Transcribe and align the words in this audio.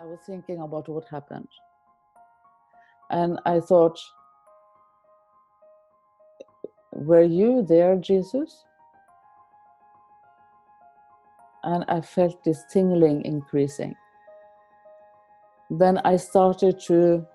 I 0.00 0.04
was 0.04 0.20
thinking 0.24 0.60
about 0.60 0.88
what 0.88 1.06
happened. 1.08 1.48
And 3.10 3.38
I 3.44 3.60
thought, 3.60 3.98
Were 6.92 7.22
you 7.22 7.62
there, 7.62 7.96
Jesus? 7.96 8.64
And 11.64 11.84
I 11.88 12.00
felt 12.00 12.42
this 12.42 12.64
tingling 12.72 13.24
increasing. 13.26 13.94
Then 15.68 15.98
I 15.98 16.16
started 16.16 16.80
to 16.86 17.26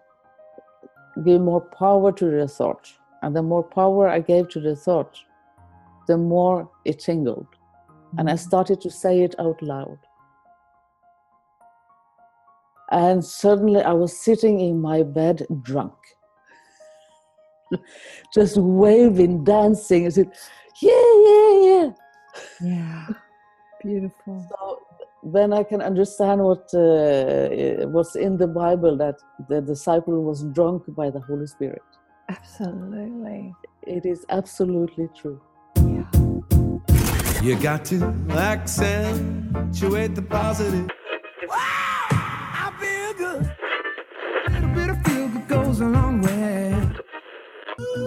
give 1.23 1.41
more 1.41 1.61
power 1.61 2.11
to 2.13 2.25
the 2.25 2.47
thought. 2.47 2.91
And 3.21 3.35
the 3.35 3.43
more 3.43 3.63
power 3.63 4.09
I 4.09 4.19
gave 4.19 4.49
to 4.49 4.59
the 4.59 4.75
thought, 4.75 5.17
the 6.07 6.17
more 6.17 6.69
it 6.83 6.99
tingled. 6.99 7.47
And 8.17 8.27
I 8.29 8.33
mm-hmm. 8.33 8.47
started 8.47 8.81
to 8.81 8.89
say 8.89 9.21
it 9.21 9.35
out 9.39 9.61
loud. 9.61 9.99
And 12.95 13.25
suddenly 13.25 13.81
I 13.81 13.91
was 13.91 14.17
sitting 14.17 14.61
in 14.61 14.79
my 14.79 15.03
bed 15.03 15.45
drunk, 15.63 15.95
just 18.33 18.55
waving, 18.55 19.43
dancing. 19.43 20.05
I 20.05 20.09
said, 20.09 20.31
Yeah, 20.81 21.09
yeah, 21.27 21.53
yeah. 21.67 21.89
Yeah. 22.61 23.07
Beautiful. 23.83 24.47
So 24.49 24.79
then 25.23 25.51
I 25.51 25.63
can 25.63 25.81
understand 25.81 26.41
what 26.41 26.73
uh, 26.73 27.85
what's 27.87 28.15
in 28.15 28.37
the 28.37 28.47
Bible 28.47 28.95
that 28.95 29.15
the 29.49 29.59
disciple 29.59 30.23
was 30.23 30.43
drunk 30.53 30.83
by 30.95 31.09
the 31.09 31.19
Holy 31.19 31.47
Spirit. 31.47 31.83
Absolutely. 32.29 33.53
It 33.83 34.05
is 34.05 34.25
absolutely 34.29 35.09
true. 35.19 35.41
Yeah. 35.75 36.07
You 37.43 37.59
got 37.59 37.83
to 37.85 37.97
accentuate 38.29 40.15
the 40.15 40.21
positive. 40.21 40.89
Goes 45.75 45.81
a 45.81 45.89
long 45.89 46.21
way. 46.21 46.89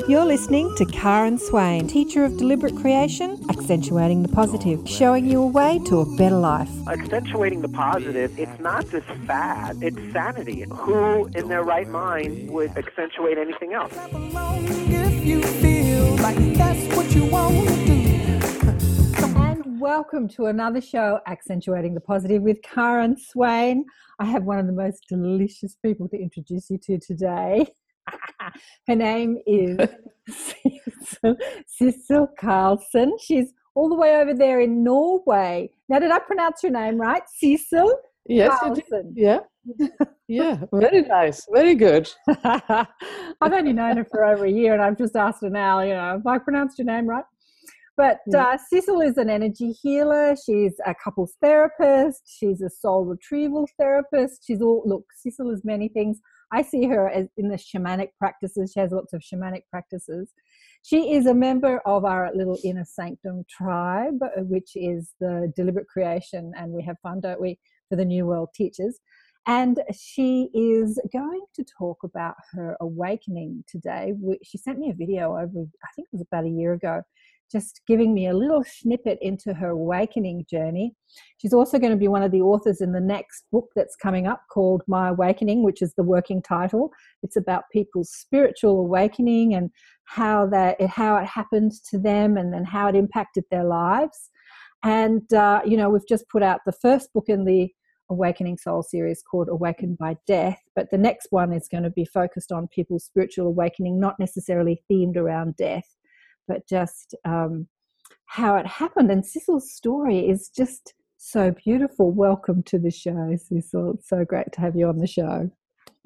You're 0.09 0.25
listening 0.25 0.75
to 0.77 0.87
Karen 0.87 1.39
Swain, 1.39 1.87
teacher 1.87 2.25
of 2.25 2.39
deliberate 2.39 2.75
creation, 2.77 3.39
accentuating 3.51 4.23
the 4.23 4.29
positive, 4.29 4.89
showing 4.89 5.27
you 5.27 5.42
a 5.42 5.47
way 5.47 5.79
to 5.87 6.01
a 6.01 6.17
better 6.17 6.39
life. 6.39 6.70
accentuating 6.89 7.61
the 7.61 7.69
positive, 7.69 8.39
it's 8.39 8.59
not 8.61 8.89
just 8.89 9.07
fad, 9.27 9.77
it's 9.83 9.98
sanity. 10.12 10.65
Who 10.70 11.27
in 11.34 11.48
their 11.48 11.62
right 11.62 11.89
mind 11.89 12.51
would 12.51 12.77
accentuate 12.79 13.37
anything 13.37 13.75
else? 13.75 13.92
Welcome 19.79 20.27
to 20.31 20.47
another 20.47 20.81
show, 20.81 21.21
Accentuating 21.29 21.95
the 21.95 22.01
Positive 22.01 22.43
with 22.43 22.61
Karen 22.62 23.17
Swain. 23.17 23.85
I 24.19 24.25
have 24.25 24.43
one 24.43 24.59
of 24.59 24.67
the 24.67 24.73
most 24.73 25.05
delicious 25.09 25.77
people 25.77 26.09
to 26.09 26.17
introduce 26.17 26.69
you 26.69 26.79
to 26.79 26.98
today. 26.98 27.65
Her 28.89 28.97
name 28.97 29.39
is 29.47 29.79
Sissel 31.69 32.27
Carlson. 32.41 33.17
She's 33.20 33.53
all 33.77 33.89
the 33.89 33.95
way 33.95 34.17
over 34.17 34.35
there 34.35 34.59
in 34.59 34.83
Norway. 34.83 35.70
Now, 35.89 36.01
did 36.01 36.11
I 36.11 36.19
pronounce 36.19 36.65
your 36.65 36.73
name 36.73 37.01
right? 37.01 37.23
Sissel? 37.41 37.92
Yes, 38.27 38.59
you 38.65 38.75
did. 38.75 39.13
Yeah. 39.15 39.39
Yeah, 40.27 40.59
very 40.73 41.03
nice, 41.03 41.47
very 41.53 41.75
good. 41.75 42.11
I've 42.45 42.87
only 43.41 43.73
known 43.73 43.98
her 43.98 44.05
for 44.05 44.25
over 44.25 44.45
a 44.45 44.51
year, 44.51 44.73
and 44.75 44.83
I've 44.83 44.98
just 44.98 45.15
asked 45.15 45.42
her 45.42 45.51
now, 45.51 45.83
you 45.83 45.95
know, 45.95 46.13
have 46.13 46.27
I 46.27 46.39
pronounced 46.39 46.79
your 46.79 46.87
name 46.87 47.07
right? 47.07 47.25
But 47.99 48.21
Yeah. 48.29 48.51
uh, 48.51 48.59
Sissel 48.73 49.01
is 49.01 49.19
an 49.19 49.29
energy 49.29 49.73
healer. 49.73 50.37
She's 50.37 50.75
a 50.87 50.95
couples 50.95 51.35
therapist. 51.43 52.23
She's 52.27 52.63
a 52.63 52.71
soul 52.71 53.05
retrieval 53.05 53.69
therapist. 53.77 54.47
She's 54.47 54.63
all 54.63 54.83
look. 54.87 55.05
Sissel 55.17 55.51
is 55.51 55.65
many 55.65 55.89
things. 55.89 56.21
I 56.53 56.63
see 56.63 56.85
her 56.87 57.09
as 57.11 57.27
in 57.37 57.49
the 57.49 57.57
shamanic 57.57 58.11
practices. 58.17 58.71
She 58.73 58.79
has 58.79 58.93
lots 58.93 59.13
of 59.13 59.21
shamanic 59.21 59.65
practices. 59.69 60.33
She 60.85 61.13
is 61.13 61.27
a 61.27 61.35
member 61.35 61.81
of 61.85 62.05
our 62.05 62.31
little 62.35 62.58
inner 62.63 62.85
sanctum 62.85 63.45
tribe, 63.51 64.23
uh, 64.23 64.42
which 64.42 64.70
is 64.77 65.14
the 65.20 65.53
deliberate 65.57 65.89
creation, 65.89 66.53
and 66.57 66.73
we 66.73 66.85
have 66.85 66.97
fun, 67.03 67.19
don't 67.20 67.41
we, 67.41 67.58
for 67.89 67.97
the 67.97 68.05
New 68.05 68.27
World 68.27 68.51
teachers. 68.55 69.01
And 69.47 69.83
she 69.92 70.51
is 70.55 71.01
going 71.13 71.45
to 71.57 71.64
talk 71.64 71.98
about 72.05 72.37
her 72.53 72.77
awakening 72.81 73.64
today. 73.67 74.13
She 74.45 74.57
sent 74.58 74.79
me 74.79 74.91
a 74.91 74.95
video 74.95 75.33
over, 75.33 75.67
I 75.85 75.89
think 75.97 76.07
it 76.07 76.17
was 76.17 76.23
about 76.23 76.45
a 76.45 76.48
year 76.48 76.75
ago, 76.75 77.03
just 77.51 77.81
giving 77.86 78.14
me 78.14 78.29
a 78.29 78.35
little 78.35 78.63
snippet 78.64 79.19
into 79.20 79.55
her 79.55 79.70
awakening 79.70 80.45
journey. 80.51 80.95
She's 81.39 81.53
also 81.53 81.79
going 81.79 81.92
to 81.92 81.98
be 81.98 82.09
one 82.09 82.23
of 82.23 82.31
the 82.31 82.42
authors 82.42 82.81
in 82.81 82.92
the 82.92 83.01
next 83.01 83.45
book 83.51 83.67
that's 83.75 83.97
coming 83.97 84.27
up 84.27 84.42
called 84.53 84.83
My 84.86 85.09
Awakening, 85.09 85.63
which 85.63 85.83
is 85.83 85.95
the 85.95 86.03
working 86.03 86.42
title. 86.42 86.91
It's 87.23 87.37
about 87.37 87.64
people's 87.73 88.11
spiritual 88.11 88.79
awakening 88.81 89.55
and 89.55 89.70
how 90.05 90.47
that 90.47 90.81
how 90.83 91.17
it 91.17 91.27
happened 91.27 91.73
to 91.91 91.98
them 91.98 92.37
and 92.37 92.53
then 92.53 92.64
how 92.64 92.89
it 92.89 92.95
impacted 92.95 93.45
their 93.51 93.64
lives. 93.64 94.31
And 94.83 95.33
uh, 95.33 95.63
you 95.64 95.77
know, 95.77 95.91
we've 95.91 96.08
just 96.08 96.29
put 96.29 96.42
out 96.42 96.61
the 96.67 96.73
first 96.73 97.13
book 97.13 97.25
in 97.29 97.45
the 97.45 97.69
Awakening 98.11 98.57
Soul 98.57 98.83
series 98.83 99.23
called 99.23 99.48
Awakened 99.51 99.98
by 99.98 100.17
Death, 100.27 100.61
but 100.75 100.91
the 100.91 100.97
next 100.97 101.27
one 101.31 101.53
is 101.53 101.69
going 101.69 101.83
to 101.83 101.91
be 101.91 102.07
focused 102.07 102.53
on 102.53 102.69
people's 102.69 103.05
spiritual 103.05 103.47
awakening, 103.47 104.01
not 104.01 104.14
necessarily 104.19 104.83
themed 104.91 105.17
around 105.17 105.57
death, 105.57 105.85
but 106.48 106.67
just 106.67 107.14
um, 107.25 107.69
how 108.27 108.57
it 108.57 108.67
happened. 108.67 109.11
And 109.11 109.25
Sissel's 109.25 109.70
story 109.70 110.29
is 110.29 110.48
just 110.48 110.95
so 111.19 111.53
beautiful. 111.53 112.11
Welcome 112.11 112.63
to 112.64 112.79
the 112.79 112.91
show, 112.91 113.36
Sissel. 113.36 113.95
It's 113.95 114.09
so 114.09 114.25
great 114.25 114.51
to 114.53 114.61
have 114.61 114.75
you 114.75 114.89
on 114.89 114.98
the 114.98 115.07
show. 115.07 115.51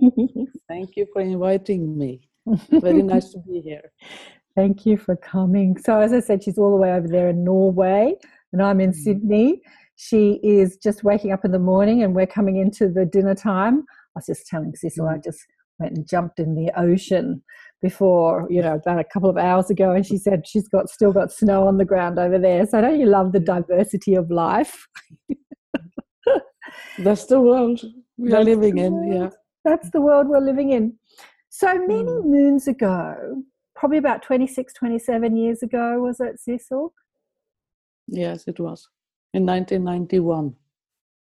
Thank 0.68 0.96
you 0.96 1.06
for 1.12 1.22
inviting 1.22 1.96
me. 1.96 2.28
Very 2.70 3.02
nice 3.14 3.30
to 3.30 3.38
be 3.38 3.60
here. 3.60 3.92
Thank 4.56 4.84
you 4.84 4.98
for 4.98 5.16
coming. 5.16 5.78
So, 5.78 6.00
as 6.00 6.12
I 6.12 6.20
said, 6.20 6.42
she's 6.42 6.58
all 6.58 6.70
the 6.70 6.76
way 6.76 6.92
over 6.92 7.08
there 7.08 7.28
in 7.28 7.44
Norway, 7.44 8.14
and 8.52 8.60
I'm 8.62 8.80
in 8.80 8.90
Mm. 8.90 8.94
Sydney. 8.96 9.62
She 9.96 10.40
is 10.42 10.76
just 10.76 11.04
waking 11.04 11.32
up 11.32 11.44
in 11.44 11.52
the 11.52 11.58
morning, 11.58 12.02
and 12.02 12.14
we're 12.14 12.26
coming 12.26 12.56
into 12.56 12.88
the 12.88 13.06
dinner 13.06 13.34
time. 13.34 13.84
I 14.14 14.18
was 14.18 14.26
just 14.26 14.46
telling 14.46 14.74
Sissel, 14.74 15.08
I 15.08 15.18
Mm. 15.18 15.24
just 15.24 15.40
went 15.78 15.96
and 15.96 16.06
jumped 16.06 16.38
in 16.38 16.54
the 16.54 16.70
ocean 16.78 17.42
before, 17.82 18.46
you 18.48 18.62
know, 18.62 18.74
about 18.74 19.00
a 19.00 19.04
couple 19.04 19.28
of 19.28 19.36
hours 19.36 19.68
ago, 19.68 19.90
and 19.92 20.06
she 20.06 20.16
said 20.16 20.46
she's 20.46 20.68
got 20.68 20.88
still 20.88 21.12
got 21.12 21.32
snow 21.32 21.66
on 21.66 21.78
the 21.78 21.84
ground 21.84 22.18
over 22.18 22.38
there. 22.38 22.64
So, 22.66 22.80
don't 22.80 22.98
you 22.98 23.06
love 23.06 23.32
the 23.32 23.40
diversity 23.40 24.14
of 24.14 24.30
life? 24.30 24.86
That's 26.98 27.26
the 27.26 27.40
world 27.40 27.80
we 28.16 28.28
are 28.28 28.30
That's 28.30 28.44
the 28.46 28.50
living 28.56 28.78
in. 28.78 29.12
Yeah. 29.12 29.30
That's 29.64 29.90
the 29.90 30.00
world 30.00 30.28
we're 30.28 30.40
living 30.40 30.70
in. 30.70 30.94
So 31.50 31.74
many 31.74 32.02
Mm. 32.04 32.24
moons 32.24 32.66
ago, 32.68 33.42
probably 33.74 33.98
about 33.98 34.22
26, 34.22 34.72
27 34.74 35.36
years 35.36 35.62
ago, 35.62 36.00
was 36.00 36.20
it, 36.20 36.40
Sissel? 36.40 36.92
Yes, 38.08 38.46
it 38.48 38.58
was 38.58 38.88
in 39.34 39.44
1991. 39.46 40.54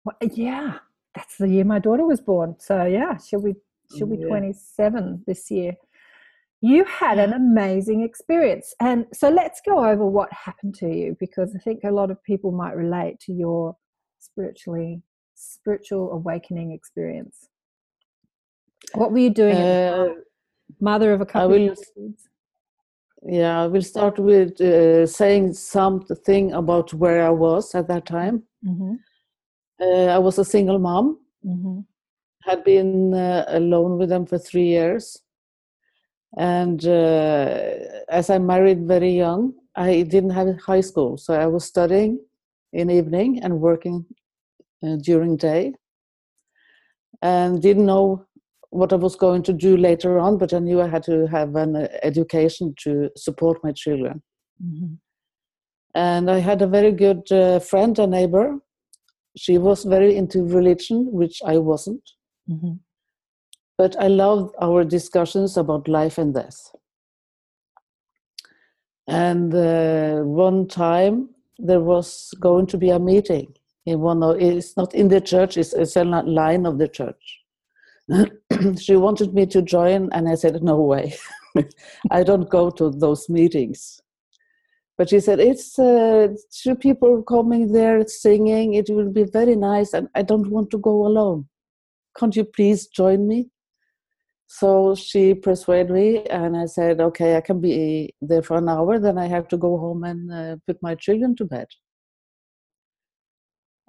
Well, 0.05 0.17
yeah, 0.33 0.79
that's 1.15 1.37
the 1.39 1.49
year 1.49 1.65
my 1.65 1.79
daughter 1.79 2.05
was 2.07 2.21
born. 2.21 2.57
So 2.59 2.85
yeah, 2.85 3.17
she'll 3.19 3.43
be 3.43 3.55
she'll 3.97 4.07
be 4.09 4.17
Yeah. 4.19 4.27
27 4.29 5.25
this 5.27 5.51
year. 5.51 5.75
You 6.65 6.85
had 6.85 7.19
an 7.19 7.33
amazing 7.33 8.03
experience. 8.03 8.73
And 8.81 9.07
so 9.13 9.29
let's 9.29 9.61
go 9.67 9.85
over 9.85 10.07
what 10.07 10.33
happened 10.33 10.75
to 10.77 10.87
you 10.89 11.17
because 11.19 11.55
I 11.57 11.59
think 11.59 11.81
a 11.85 11.91
lot 11.91 12.11
of 12.13 12.23
people 12.23 12.53
might 12.53 12.77
relate 12.77 13.19
to 13.27 13.33
your 13.33 13.77
spiritually 14.21 15.03
spiritual 15.35 16.13
awakening 16.13 16.71
experience. 16.73 17.49
What 18.95 19.11
were 19.13 19.19
you 19.19 19.31
doing 19.31 19.57
Uh. 19.57 20.09
Mother 20.81 21.13
of 21.13 21.21
a 21.21 21.27
couple 21.27 21.51
will 21.51 21.73
of 21.73 21.79
kids. 21.95 22.29
Yeah, 23.25 23.63
I 23.65 23.67
will 23.67 23.83
start 23.83 24.19
with 24.19 24.61
uh, 24.61 25.07
saying 25.07 25.53
something 25.53 26.53
about 26.55 26.93
where 26.95 27.25
I 27.27 27.31
was 27.31 27.75
at 27.75 27.87
that 27.89 28.07
time. 28.07 28.43
Mm-hmm. 28.67 28.95
Uh, 29.81 30.07
I 30.17 30.19
was 30.19 30.39
a 30.39 30.45
single 30.45 30.79
mom, 30.79 31.19
Mm-hmm. 31.45 31.81
had 32.49 32.63
been 32.65 33.15
uh, 33.15 33.45
alone 33.49 33.99
with 33.99 34.09
them 34.09 34.27
for 34.27 34.39
three 34.39 34.69
years. 34.69 35.19
And 36.39 36.85
uh, 36.87 37.75
as 38.09 38.31
I 38.31 38.39
married 38.39 38.87
very 38.87 39.13
young, 39.13 39.55
I 39.77 40.03
didn't 40.03 40.31
have 40.31 40.61
high 40.61 40.81
school. 40.81 41.17
So 41.19 41.35
I 41.35 41.47
was 41.47 41.65
studying 41.65 42.21
in 42.73 42.91
evening 42.91 43.43
and 43.43 43.61
working 43.61 44.07
uh, 44.83 44.97
during 44.97 45.37
day. 45.37 45.75
And 47.21 47.63
didn't 47.63 47.87
know 47.87 48.27
what 48.71 48.93
I 48.93 48.97
was 48.97 49.15
going 49.17 49.43
to 49.45 49.53
do 49.53 49.77
later 49.77 50.19
on, 50.19 50.39
but 50.39 50.53
I 50.55 50.59
knew 50.59 50.81
I 50.81 50.89
had 50.89 51.03
to 51.05 51.27
have 51.27 51.55
an 51.57 51.77
uh, 51.77 51.89
education 52.03 52.75
to 52.83 53.11
support 53.17 53.63
my 53.63 53.73
children. 53.73 54.23
Mm-hmm. 54.63 54.95
and 55.95 56.31
I 56.31 56.39
had 56.39 56.63
a 56.63 56.69
very 56.69 56.93
good 56.93 57.31
uh, 57.33 57.59
friend, 57.59 57.99
a 57.99 58.07
neighbor. 58.07 58.59
She 59.37 59.59
was 59.59 59.83
very 59.83 60.15
into 60.15 60.45
religion, 60.45 61.11
which 61.11 61.41
I 61.45 61.59
wasn't, 61.59 62.03
Mm-hmm. 62.51 62.73
But 63.79 63.97
I 64.01 64.09
loved 64.09 64.55
our 64.61 64.85
discussions 64.85 65.57
about 65.57 65.89
life 65.89 66.19
and 66.19 66.35
death. 66.35 66.73
And 69.09 69.55
uh, 69.55 70.21
one 70.23 70.69
time 70.69 71.31
there 71.59 71.81
was 71.81 72.33
going 72.41 72.67
to 72.69 72.79
be 72.79 72.91
a 72.91 72.99
meeting 72.99 73.55
in 73.87 74.01
one 74.01 74.23
of, 74.23 74.41
it's 74.41 74.77
not 74.77 74.95
in 74.95 75.09
the 75.09 75.21
church, 75.21 75.57
it's, 75.57 75.73
it's 75.73 75.97
a 75.97 76.05
line 76.05 76.67
of 76.67 76.79
the 76.79 76.89
church. 76.89 77.41
she 78.81 78.97
wanted 78.97 79.35
me 79.35 79.47
to 79.47 79.63
join, 79.63 80.09
and 80.13 80.29
I 80.29 80.35
said, 80.35 80.63
No 80.63 80.81
way. 80.81 81.15
I 82.11 82.23
don't 82.23 82.49
go 82.49 82.71
to 82.71 82.91
those 82.91 83.29
meetings. 83.29 84.01
But 84.99 85.11
she 85.11 85.21
said, 85.21 85.41
It's 85.41 85.79
uh, 85.79 86.29
two 86.51 86.75
people 86.75 87.23
coming 87.23 87.73
there 87.73 88.07
singing. 88.07 88.75
It 88.75 88.91
will 88.91 89.11
be 89.11 89.25
very 89.25 89.57
nice, 89.57 89.93
and 89.93 90.09
I 90.15 90.23
don't 90.23 90.51
want 90.51 90.71
to 90.71 90.79
go 90.79 91.07
alone. 91.07 91.49
Can't 92.19 92.37
you 92.37 92.45
please 92.45 92.87
join 92.87 93.27
me? 93.27 93.49
So 94.55 94.95
she 94.95 95.33
persuaded 95.33 95.91
me, 95.91 96.27
and 96.27 96.55
I 96.59 96.67
said, 96.67 97.01
Okay, 97.01 97.37
I 97.37 97.41
can 97.41 97.59
be 97.59 98.15
there 98.21 98.43
for 98.43 98.59
an 98.59 98.69
hour, 98.69 98.99
then 98.99 99.17
I 99.17 99.27
have 99.27 99.49
to 99.49 99.57
go 99.57 99.79
home 99.79 100.05
and 100.05 100.31
uh, 100.31 100.57
put 100.67 100.83
my 100.83 100.95
children 100.95 101.35
to 101.37 101.47
bed. 101.47 101.69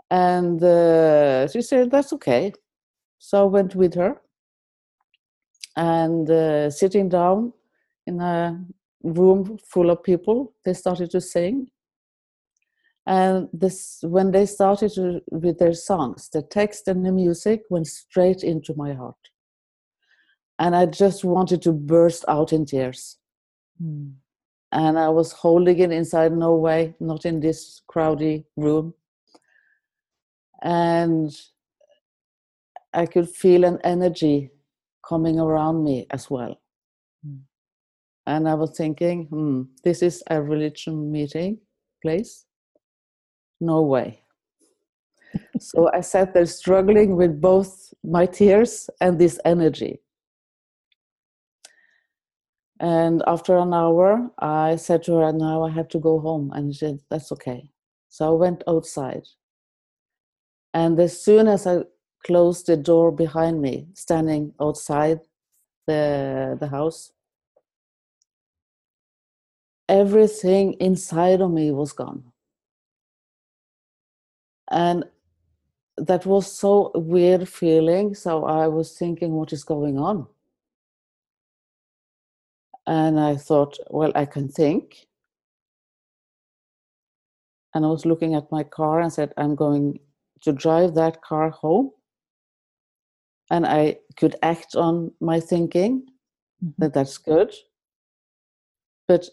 And 0.10 0.64
uh, 0.64 1.50
she 1.50 1.62
said, 1.62 1.92
That's 1.92 2.14
okay. 2.14 2.54
So 3.20 3.42
I 3.42 3.50
went 3.50 3.76
with 3.76 3.94
her 3.96 4.22
and 5.76 6.30
uh, 6.30 6.70
sitting 6.70 7.10
down 7.10 7.52
in 8.08 8.22
a 8.22 8.64
room 9.04 9.58
full 9.70 9.90
of 9.90 10.02
people, 10.02 10.54
they 10.64 10.74
started 10.74 11.12
to 11.12 11.20
sing. 11.20 11.68
And 13.06 13.50
this, 13.52 14.00
when 14.02 14.32
they 14.32 14.46
started 14.46 14.94
to, 14.94 15.20
with 15.30 15.60
their 15.60 15.74
songs, 15.74 16.30
the 16.30 16.42
text 16.42 16.88
and 16.88 17.06
the 17.06 17.12
music 17.12 17.64
went 17.70 17.88
straight 17.88 18.44
into 18.44 18.74
my 18.78 18.94
heart. 18.94 19.18
And 20.60 20.76
I 20.76 20.86
just 20.86 21.24
wanted 21.24 21.62
to 21.64 21.72
burst 21.72 22.26
out 22.28 22.54
in 22.54 22.66
tears. 22.66 23.18
Mm. 23.82 24.14
And 24.72 24.98
I 24.98 25.10
was 25.10 25.32
holding 25.32 25.80
it 25.80 25.92
inside, 25.92 26.32
no 26.32 26.56
way, 26.56 26.96
not 27.00 27.26
in 27.26 27.40
this 27.40 27.82
crowded 27.88 28.44
room. 28.56 28.94
And 30.62 31.32
I 32.94 33.06
could 33.06 33.30
feel 33.30 33.66
an 33.66 33.80
energy 33.84 34.52
coming 35.08 35.40
around 35.40 35.84
me 35.84 36.08
as 36.12 36.30
well. 36.30 36.60
Mm. 37.28 37.40
And 38.26 38.48
I 38.48 38.54
was 38.54 38.72
thinking, 38.78 39.26
hmm, 39.26 39.64
this 39.84 40.02
is 40.02 40.24
a 40.30 40.42
religion 40.42 41.12
meeting 41.12 41.60
place? 42.02 42.46
No 43.60 43.82
way. 43.82 44.22
so 45.60 45.90
I 45.92 46.02
sat 46.02 46.34
there 46.34 46.46
struggling 46.46 47.16
with 47.16 47.42
both 47.42 47.94
my 48.04 48.26
tears 48.26 48.90
and 49.02 49.20
this 49.20 49.40
energy. 49.46 50.00
And 52.84 53.24
after 53.28 53.58
an 53.58 53.74
hour, 53.74 54.30
I 54.40 54.76
said 54.76 55.04
to 55.04 55.14
her, 55.16 55.32
Now 55.32 55.64
I 55.64 55.70
have 55.70 55.88
to 55.88 56.00
go 56.00 56.20
home. 56.20 56.52
And 56.54 56.74
she 56.76 56.80
said, 56.80 57.00
That's 57.10 57.32
okay. 57.32 57.72
So 58.10 58.28
I 58.28 58.38
went 58.38 58.62
outside. 58.68 59.24
And 60.74 61.00
as 61.00 61.24
soon 61.24 61.48
as 61.48 61.66
I 61.66 61.84
closed 62.26 62.68
the 62.68 62.76
door 62.76 63.10
behind 63.10 63.62
me, 63.62 63.88
standing 63.94 64.54
outside 64.60 65.22
the, 65.88 66.58
the 66.60 66.68
house. 66.68 67.14
Everything 69.88 70.74
inside 70.74 71.40
of 71.40 71.52
me 71.52 71.72
was 71.72 71.94
gone. 71.94 72.34
And 74.70 75.06
that 75.96 76.26
was 76.26 76.52
so 76.52 76.92
weird 76.96 77.48
feeling. 77.48 78.14
So 78.14 78.44
I 78.44 78.68
was 78.68 78.98
thinking, 78.98 79.32
what 79.32 79.54
is 79.54 79.64
going 79.64 79.98
on? 79.98 80.28
And 82.86 83.20
I 83.20 83.36
thought, 83.36 83.78
well, 83.90 84.12
I 84.16 84.26
can 84.26 84.50
think. 84.50 85.08
And 87.74 87.86
I 87.86 87.88
was 87.88 88.06
looking 88.06 88.36
at 88.36 88.52
my 88.52 88.64
car 88.64 89.00
and 89.00 89.12
said, 89.12 89.34
I'm 89.38 89.56
going 89.56 90.00
to 90.42 90.52
drive 90.52 90.94
that 90.96 91.22
car 91.22 91.50
home 91.50 91.92
and 93.50 93.66
I 93.66 93.98
could 94.18 94.36
act 94.42 94.76
on 94.76 95.12
my 95.20 95.40
thinking 95.40 96.02
mm-hmm. 96.64 96.70
that 96.80 96.94
that's 96.94 97.18
good. 97.18 97.54
But 99.08 99.30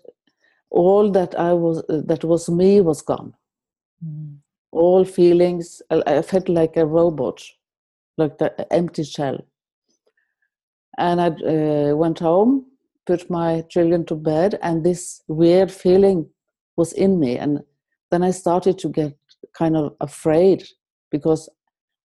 all 0.71 1.11
that 1.13 1.39
I 1.39 1.53
was 1.53 1.83
that 1.89 2.25
was 2.25 2.49
me 2.49 2.81
was 2.81 3.03
gone. 3.03 3.35
Mm. 4.05 4.37
All 4.73 5.05
feelings, 5.05 5.83
I 5.91 6.23
felt 6.23 6.49
like 6.49 6.77
a 6.77 6.87
robot, 6.87 7.43
like 8.17 8.39
the 8.39 8.73
empty 8.73 9.03
shell. 9.05 9.45
And 10.97 11.21
I 11.21 11.29
uh, 11.29 11.97
went 11.97 12.21
home, 12.21 12.67
put 13.07 13.31
my 13.31 13.63
children 13.69 14.05
to 14.07 14.15
bed, 14.15 14.59
and 14.63 14.85
this 14.85 15.23
weird 15.29 15.71
feeling 15.71 16.29
was 16.77 16.93
in 16.93 17.19
me. 17.19 17.37
And 17.37 17.61
then 18.11 18.23
I 18.23 18.31
started 18.31 18.79
to 18.79 18.89
get 18.89 19.17
kind 19.55 19.77
of 19.77 19.95
afraid 20.01 20.65
because 21.11 21.49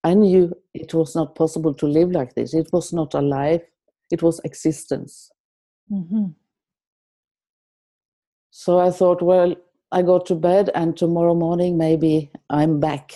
I 0.04 0.14
knew 0.14 0.52
it 0.74 0.94
was 0.94 1.14
not 1.14 1.34
possible 1.34 1.74
to 1.74 1.86
live 1.86 2.10
like 2.12 2.34
this. 2.34 2.54
It 2.54 2.68
was 2.72 2.92
not 2.92 3.14
a 3.14 3.20
life, 3.20 3.62
it 4.10 4.22
was 4.22 4.40
existence. 4.44 5.30
Mm-hmm. 5.90 6.26
So 8.50 8.78
I 8.78 8.90
thought, 8.90 9.22
well, 9.22 9.54
I 9.92 10.02
go 10.02 10.18
to 10.18 10.34
bed, 10.34 10.70
and 10.74 10.96
tomorrow 10.96 11.34
morning 11.34 11.76
maybe 11.76 12.30
I'm 12.50 12.80
back 12.80 13.12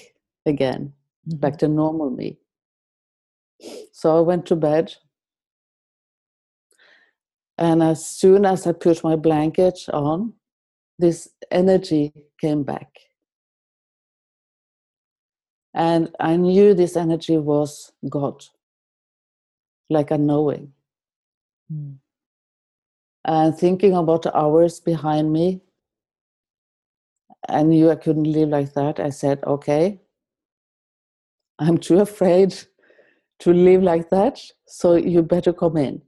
again, 0.46 0.92
mm-hmm. 1.28 1.38
back 1.38 1.58
to 1.58 1.68
normal 1.68 2.10
me. 2.10 2.38
So 3.92 4.16
I 4.16 4.20
went 4.20 4.46
to 4.46 4.56
bed. 4.56 4.94
And 7.60 7.82
as 7.82 8.06
soon 8.06 8.46
as 8.46 8.66
I 8.66 8.72
put 8.72 9.04
my 9.04 9.16
blanket 9.16 9.78
on, 9.92 10.32
this 10.98 11.28
energy 11.50 12.12
came 12.40 12.62
back. 12.62 12.88
And 15.74 16.10
I 16.18 16.36
knew 16.36 16.72
this 16.72 16.96
energy 16.96 17.36
was 17.36 17.92
God, 18.08 18.44
like 19.90 20.10
a 20.10 20.16
knowing. 20.16 20.72
Mm. 21.72 21.96
And 23.26 23.56
thinking 23.56 23.94
about 23.94 24.22
the 24.22 24.36
hours 24.36 24.80
behind 24.80 25.30
me, 25.30 25.60
I 27.46 27.62
knew 27.62 27.90
I 27.90 27.96
couldn't 27.96 28.24
live 28.24 28.48
like 28.48 28.72
that. 28.72 28.98
I 28.98 29.10
said, 29.10 29.44
okay, 29.46 30.00
I'm 31.58 31.76
too 31.76 32.00
afraid 32.08 32.54
to 33.40 33.52
live 33.52 33.82
like 33.82 34.08
that, 34.10 34.40
so 34.66 34.96
you 34.96 35.22
better 35.22 35.52
come 35.52 35.76
in. 35.76 36.02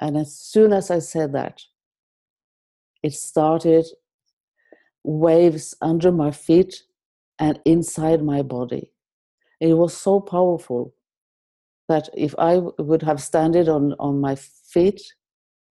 And 0.00 0.16
as 0.16 0.34
soon 0.34 0.72
as 0.72 0.90
I 0.90 0.98
said 0.98 1.32
that, 1.32 1.60
it 3.02 3.12
started 3.12 3.86
waves 5.04 5.74
under 5.80 6.12
my 6.12 6.30
feet 6.30 6.82
and 7.38 7.58
inside 7.64 8.22
my 8.22 8.42
body. 8.42 8.92
It 9.60 9.74
was 9.74 9.96
so 9.96 10.20
powerful 10.20 10.94
that 11.88 12.08
if 12.14 12.34
I 12.38 12.58
would 12.78 13.02
have 13.02 13.20
standed 13.20 13.68
on, 13.68 13.94
on 13.98 14.20
my 14.20 14.36
feet, 14.36 15.02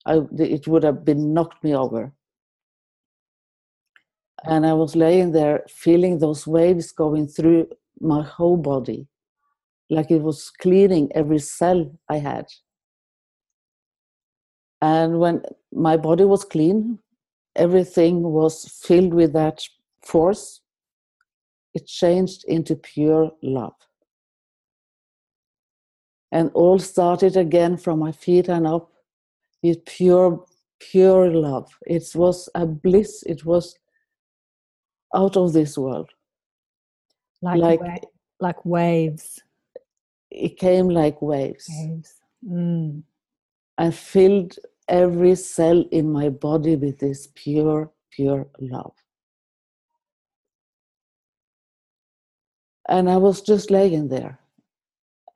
I, 0.06 0.22
it 0.38 0.68
would 0.68 0.84
have 0.84 1.06
been 1.06 1.34
knocked 1.34 1.64
me 1.64 1.76
over. 1.76 2.14
And 4.44 4.66
I 4.66 4.74
was 4.74 4.96
laying 4.96 5.32
there 5.32 5.64
feeling 5.68 6.20
those 6.20 6.48
waves 6.48 6.92
going 6.92 7.28
through 7.28 7.68
my 8.00 8.24
whole 8.24 8.58
body, 8.58 9.08
like 9.90 10.12
it 10.12 10.22
was 10.22 10.50
cleaning 10.50 11.12
every 11.14 11.40
cell 11.40 11.92
I 12.10 12.18
had. 12.18 12.48
And 14.82 15.20
when 15.20 15.44
my 15.74 15.98
body 15.98 16.24
was 16.26 16.46
clean, 16.46 17.00
everything 17.56 18.24
was 18.24 18.66
filled 18.66 19.14
with 19.14 19.34
that 19.34 19.62
force 20.02 20.62
it 21.74 21.86
changed 21.88 22.46
into 22.48 22.76
pure 22.76 23.32
love. 23.42 23.76
And 26.32 26.52
all 26.54 26.80
started 26.80 27.38
again 27.38 27.78
from 27.78 28.00
my 28.00 28.12
feet 28.12 28.50
and 28.50 28.68
up 28.68 28.92
with 29.64 29.84
pure, 29.86 30.46
pure 30.80 31.32
love. 31.32 31.72
It 31.86 32.04
was 32.16 32.50
a 32.56 32.66
bliss, 32.66 33.24
it 33.24 33.46
was 33.46 33.76
out 35.16 35.38
of 35.38 35.54
this 35.54 35.78
world. 35.78 36.10
Like, 37.42 37.60
like, 37.60 37.82
wa- 37.82 38.10
like 38.40 38.66
waves. 38.66 39.42
It 40.30 40.58
came 40.58 40.90
like 40.90 41.22
waves. 41.22 41.68
Waves. 41.70 42.14
Mm. 42.48 43.04
I 43.78 43.92
filled 43.92 44.56
every 44.90 45.36
cell 45.36 45.86
in 45.92 46.12
my 46.12 46.30
body 46.30 46.76
with 46.76 47.00
this 47.00 47.30
pure, 47.36 47.92
pure 48.12 48.48
love. 48.60 48.94
And 52.90 53.10
I 53.10 53.18
was 53.18 53.42
just 53.42 53.72
laying 53.72 54.08
there. 54.10 54.40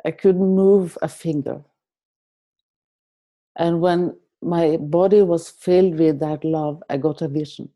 I 0.04 0.12
couldn't 0.12 0.56
move 0.56 0.98
a 1.02 1.08
finger. 1.08 1.64
And 3.56 3.80
when 3.80 4.18
my 4.42 4.78
body 4.78 5.22
was 5.22 5.50
filled 5.50 6.00
with 6.00 6.20
that 6.20 6.44
love, 6.44 6.82
I 6.90 6.98
got 6.98 7.22
a 7.22 7.28
vision. 7.28 7.70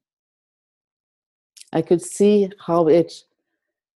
I 1.71 1.81
could 1.81 2.01
see 2.01 2.49
how 2.65 2.87
it 2.87 3.23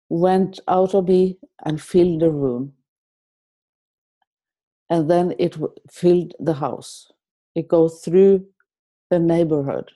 went 0.10 0.60
out 0.68 0.94
of 0.94 1.08
me 1.08 1.40
and 1.66 1.82
filled 1.82 2.22
the 2.22 2.30
room. 2.30 2.74
And 4.90 5.10
then 5.10 5.34
it 5.40 5.58
filled 5.90 6.34
the 6.40 6.54
house. 6.54 7.12
It 7.56 7.68
goes 7.68 8.02
through 8.04 8.46
the 9.10 9.20
neighborhood. 9.20 9.92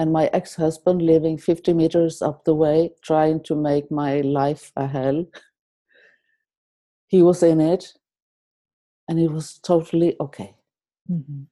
and 0.00 0.12
my 0.12 0.26
ex-husband 0.36 1.00
living 1.08 1.36
50 1.38 1.72
meters 1.80 2.16
up 2.28 2.38
the 2.44 2.54
way 2.54 2.90
trying 3.08 3.36
to 3.48 3.54
make 3.66 3.90
my 3.98 4.20
life 4.36 4.64
a 4.76 4.86
hell 4.94 5.20
he 7.14 7.22
was 7.22 7.42
in 7.48 7.60
it 7.60 7.84
and 9.08 9.18
it 9.20 9.30
was 9.36 9.58
totally 9.68 10.10
okay 10.20 10.48
Mm-hmm. 11.10 11.42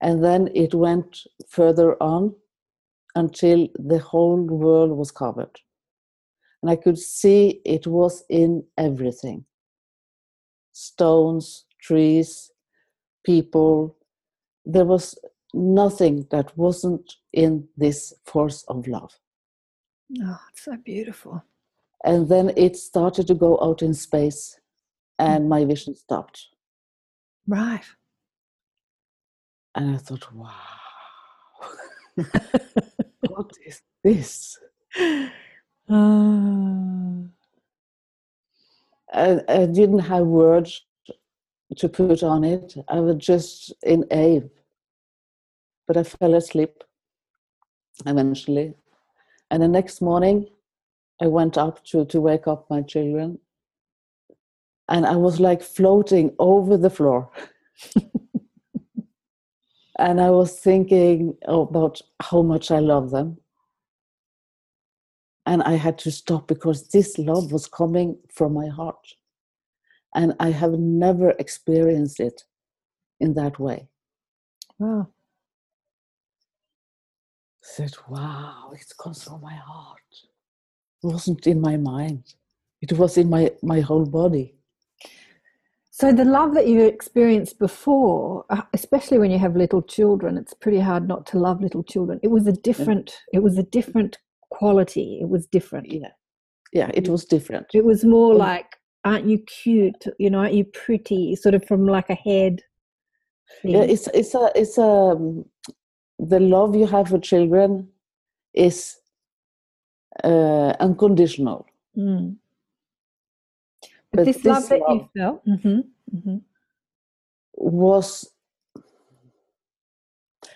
and 0.00 0.24
then 0.24 0.48
it 0.64 0.74
went 0.74 1.20
further 1.56 1.88
on 2.02 2.34
until 3.14 3.68
the 3.92 3.98
whole 3.98 4.42
world 4.64 4.96
was 5.02 5.10
covered 5.10 5.60
and 6.62 6.70
i 6.70 6.76
could 6.86 6.98
see 6.98 7.60
it 7.76 7.86
was 7.98 8.24
in 8.42 8.64
everything 8.88 9.44
stones 10.72 11.66
trees 11.80 12.50
people 13.30 13.97
there 14.74 14.84
was 14.84 15.18
nothing 15.54 16.26
that 16.30 16.56
wasn't 16.56 17.16
in 17.32 17.66
this 17.76 18.12
force 18.24 18.64
of 18.68 18.86
love 18.86 19.12
Oh, 20.22 20.40
it's 20.50 20.62
so 20.64 20.76
beautiful. 20.76 21.42
and 22.04 22.28
then 22.28 22.46
it 22.56 22.76
started 22.76 23.26
to 23.28 23.34
go 23.34 23.58
out 23.60 23.82
in 23.82 23.94
space 23.94 24.58
and 25.18 25.48
my 25.48 25.64
vision 25.64 25.94
stopped 25.94 26.38
Right. 27.46 27.84
and 29.74 29.94
i 29.96 29.98
thought 29.98 30.26
wow 30.34 30.52
what 33.34 33.50
is 33.66 33.80
this. 34.04 34.58
I, 39.12 39.40
I 39.48 39.66
didn't 39.66 40.00
have 40.12 40.26
words 40.26 40.84
to 41.76 41.88
put 41.88 42.22
on 42.22 42.44
it. 42.44 42.74
I 42.88 43.00
was 43.00 43.16
just 43.16 43.72
in 43.82 44.04
awe. 44.10 44.40
But 45.88 45.96
I 45.96 46.04
fell 46.04 46.34
asleep 46.34 46.84
eventually. 48.06 48.74
And 49.50 49.62
the 49.62 49.68
next 49.68 50.02
morning, 50.02 50.48
I 51.20 51.26
went 51.26 51.58
up 51.58 51.84
to, 51.86 52.04
to 52.04 52.20
wake 52.20 52.46
up 52.46 52.70
my 52.70 52.82
children. 52.82 53.40
And 54.88 55.04
I 55.06 55.16
was 55.16 55.40
like 55.40 55.62
floating 55.62 56.34
over 56.38 56.76
the 56.76 56.90
floor. 56.90 57.30
and 59.98 60.20
I 60.20 60.30
was 60.30 60.60
thinking 60.60 61.36
about 61.46 62.00
how 62.22 62.42
much 62.42 62.70
I 62.70 62.78
love 62.78 63.10
them. 63.10 63.38
And 65.46 65.62
I 65.62 65.76
had 65.76 65.98
to 66.00 66.10
stop 66.10 66.46
because 66.46 66.88
this 66.88 67.16
love 67.18 67.52
was 67.52 67.66
coming 67.66 68.18
from 68.30 68.52
my 68.52 68.68
heart. 68.68 69.14
And 70.14 70.34
I 70.38 70.50
have 70.50 70.72
never 70.72 71.30
experienced 71.38 72.20
it 72.20 72.42
in 73.20 73.32
that 73.34 73.58
way. 73.58 73.88
Wow. 74.78 75.08
Said, 77.74 77.94
wow, 78.08 78.70
it 78.72 78.92
comes 79.02 79.22
from 79.24 79.40
my 79.42 79.54
heart. 79.54 80.00
It 81.02 81.06
wasn't 81.06 81.46
in 81.46 81.60
my 81.60 81.76
mind. 81.76 82.24
It 82.80 82.92
was 82.92 83.18
in 83.18 83.28
my, 83.28 83.52
my 83.62 83.80
whole 83.80 84.06
body. 84.06 84.54
So 85.90 86.12
the 86.12 86.24
love 86.24 86.54
that 86.54 86.66
you 86.68 86.84
experienced 86.86 87.58
before, 87.58 88.44
uh, 88.50 88.62
especially 88.72 89.18
when 89.18 89.30
you 89.30 89.38
have 89.38 89.54
little 89.56 89.82
children, 89.82 90.38
it's 90.38 90.54
pretty 90.54 90.80
hard 90.80 91.06
not 91.06 91.26
to 91.26 91.38
love 91.38 91.60
little 91.60 91.82
children. 91.82 92.20
It 92.22 92.28
was 92.28 92.46
a 92.46 92.52
different. 92.52 93.12
It 93.32 93.42
was 93.42 93.58
a 93.58 93.64
different 93.64 94.16
quality. 94.50 95.18
It 95.20 95.28
was 95.28 95.46
different. 95.46 95.92
Yeah. 95.92 96.12
Yeah, 96.72 96.90
it 96.94 97.08
was 97.08 97.24
different. 97.24 97.66
It 97.74 97.84
was 97.84 98.04
more 98.04 98.34
Mm. 98.34 98.38
like, 98.38 98.76
aren't 99.04 99.26
you 99.26 99.38
cute? 99.40 100.04
You 100.18 100.30
know, 100.30 100.38
aren't 100.38 100.54
you 100.54 100.64
pretty? 100.64 101.34
Sort 101.36 101.54
of 101.54 101.64
from 101.66 101.86
like 101.86 102.10
a 102.10 102.14
head. 102.14 102.62
Yeah, 103.64 103.82
it's 103.82 104.06
it's 104.14 104.34
a 104.34 104.50
it's 104.54 104.78
a 104.78 104.82
um, 104.82 105.44
the 106.18 106.40
love 106.40 106.74
you 106.74 106.86
have 106.86 107.08
for 107.08 107.18
children 107.18 107.88
is 108.54 108.96
uh, 110.24 110.74
unconditional. 110.80 111.66
Mm. 111.96 112.36
But, 114.12 114.16
But 114.16 114.24
this, 114.24 114.36
this 114.36 114.46
love 114.46 114.68
that 114.68 114.80
love- 114.80 115.08
you 115.14 115.20
felt. 115.20 115.42
hmm 115.62 115.80
hmm 116.24 116.36
Was 117.54 118.30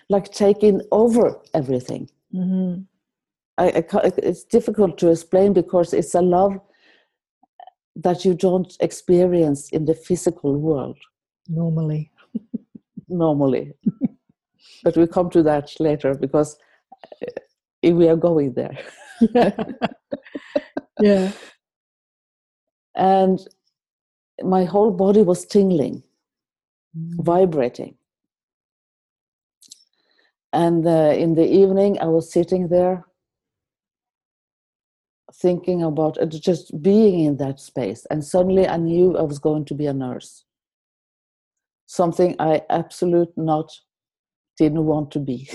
like 0.09 0.31
taking 0.31 0.81
over 0.91 1.39
everything. 1.53 2.09
hmm 2.31 2.81
I, 3.57 3.65
I 3.69 4.11
it's 4.17 4.43
difficult 4.43 4.97
to 4.97 5.09
explain 5.11 5.53
because 5.53 5.93
it's 5.93 6.15
a 6.15 6.21
love 6.21 6.59
that 7.95 8.25
you 8.25 8.33
don't 8.33 8.75
experience 8.79 9.69
in 9.69 9.85
the 9.85 9.93
physical 9.93 10.57
world 10.57 10.97
Normally. 11.47 12.09
normally. 13.07 13.73
But 14.83 14.97
we 14.97 15.07
come 15.07 15.29
to 15.31 15.43
that 15.43 15.71
later 15.79 16.13
because 16.15 16.57
uh, 17.25 17.91
we 17.91 18.07
are 18.07 18.15
going 18.15 18.53
there. 18.53 18.77
yeah. 19.33 19.51
yeah. 20.99 21.31
And 22.95 23.39
my 24.41 24.65
whole 24.65 24.91
body 24.91 25.21
was 25.21 25.45
tingling, 25.45 26.03
vibrating. 26.93 27.95
And 30.51 30.85
uh, 30.85 31.13
in 31.17 31.33
the 31.33 31.45
evening, 31.45 31.97
I 31.99 32.05
was 32.05 32.31
sitting 32.31 32.67
there 32.67 33.05
thinking 35.33 35.81
about 35.81 36.17
it, 36.17 36.29
just 36.29 36.81
being 36.81 37.21
in 37.21 37.37
that 37.37 37.59
space. 37.59 38.05
And 38.11 38.23
suddenly 38.23 38.67
I 38.67 38.77
knew 38.77 39.17
I 39.17 39.23
was 39.23 39.39
going 39.39 39.65
to 39.65 39.73
be 39.73 39.87
a 39.87 39.93
nurse. 39.93 40.45
Something 41.87 42.35
I 42.39 42.61
absolutely 42.69 43.43
not 43.43 43.71
didn't 44.57 44.85
want 44.85 45.11
to 45.11 45.19
be. 45.19 45.49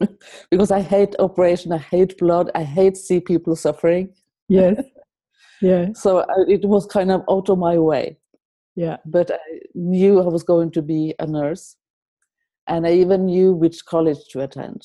because 0.50 0.70
I 0.70 0.80
hate 0.80 1.14
operation, 1.18 1.72
I 1.72 1.78
hate 1.78 2.18
blood, 2.18 2.50
I 2.54 2.62
hate 2.62 2.96
see 2.96 3.20
people 3.20 3.56
suffering. 3.56 4.10
Yes. 4.48 4.82
Yeah. 5.62 5.88
So 5.94 6.18
I, 6.18 6.22
uh, 6.22 6.44
it 6.48 6.64
was 6.66 6.84
kind 6.84 7.10
of 7.10 7.22
out 7.30 7.48
of 7.48 7.58
my 7.58 7.78
way. 7.78 8.18
Yeah. 8.74 8.98
But 9.06 9.30
I 9.30 9.60
knew 9.74 10.20
I 10.20 10.26
was 10.26 10.42
going 10.42 10.70
to 10.72 10.82
be 10.82 11.14
a 11.18 11.26
nurse. 11.26 11.76
And 12.68 12.86
I 12.86 12.92
even 12.92 13.24
knew 13.26 13.52
which 13.52 13.86
college 13.86 14.18
to 14.32 14.42
attend. 14.42 14.82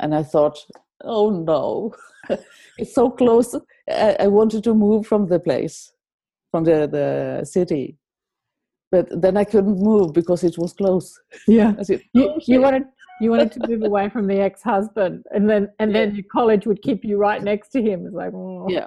And 0.00 0.14
I 0.14 0.22
thought, 0.22 0.58
oh 1.02 1.30
no, 1.30 1.94
it's 2.78 2.94
so 2.94 3.10
close. 3.10 3.54
I, 3.90 4.16
I 4.20 4.26
wanted 4.28 4.64
to 4.64 4.74
move 4.74 5.06
from 5.06 5.26
the 5.26 5.38
place, 5.38 5.92
from 6.50 6.64
the, 6.64 6.86
the 6.86 7.44
city. 7.44 7.98
But 8.90 9.08
then 9.20 9.36
I 9.36 9.44
couldn't 9.44 9.78
move 9.78 10.12
because 10.12 10.44
it 10.44 10.56
was 10.58 10.72
close. 10.72 11.18
Yeah. 11.46 11.74
Said, 11.82 12.02
You, 12.12 12.30
"Oh, 12.30 12.34
you 12.34 12.40
shit." 12.54 12.60
wanted 12.60 12.84
you 13.20 13.30
wanted 13.30 13.52
to 13.52 13.68
move 13.68 13.82
away 13.90 14.08
from 14.08 14.26
the 14.26 14.40
ex-husband, 14.40 15.24
and 15.30 15.48
then 15.48 15.68
and 15.78 15.94
then 15.94 16.14
your 16.14 16.24
college 16.30 16.66
would 16.66 16.82
keep 16.82 17.04
you 17.04 17.16
right 17.16 17.42
next 17.42 17.70
to 17.70 17.82
him. 17.82 18.06
It's 18.06 18.14
like, 18.14 18.32
oh. 18.34 18.68
Yeah. 18.68 18.86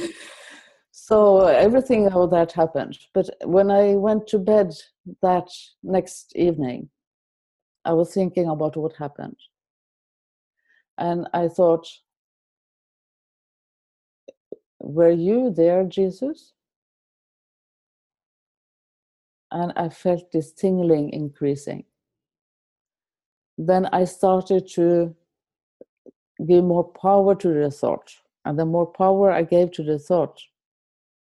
so 0.90 1.46
everything 1.46 2.08
all 2.08 2.28
that 2.28 2.52
happened. 2.52 2.98
But 3.12 3.28
when 3.44 3.70
I 3.70 3.96
went 3.96 4.26
to 4.28 4.38
bed 4.38 4.74
that 5.22 5.48
next 5.82 6.32
evening, 6.36 6.88
I 7.84 7.92
was 7.92 8.12
thinking 8.12 8.48
about 8.48 8.76
what 8.76 8.96
happened. 8.96 9.36
And 10.98 11.28
I 11.34 11.48
thought, 11.48 11.86
were 14.80 15.10
you 15.10 15.50
there, 15.50 15.84
Jesus? 15.84 16.52
And 19.50 19.72
I 19.76 19.88
felt 19.88 20.32
this 20.32 20.52
tingling 20.52 21.10
increasing. 21.12 21.84
Then 23.58 23.86
I 23.86 24.04
started 24.04 24.68
to 24.74 25.14
give 26.46 26.64
more 26.64 26.84
power 26.84 27.34
to 27.34 27.48
the 27.48 27.70
thought. 27.70 28.12
And 28.44 28.58
the 28.58 28.66
more 28.66 28.86
power 28.86 29.30
I 29.30 29.42
gave 29.42 29.72
to 29.72 29.82
the 29.82 29.98
thought, 29.98 30.40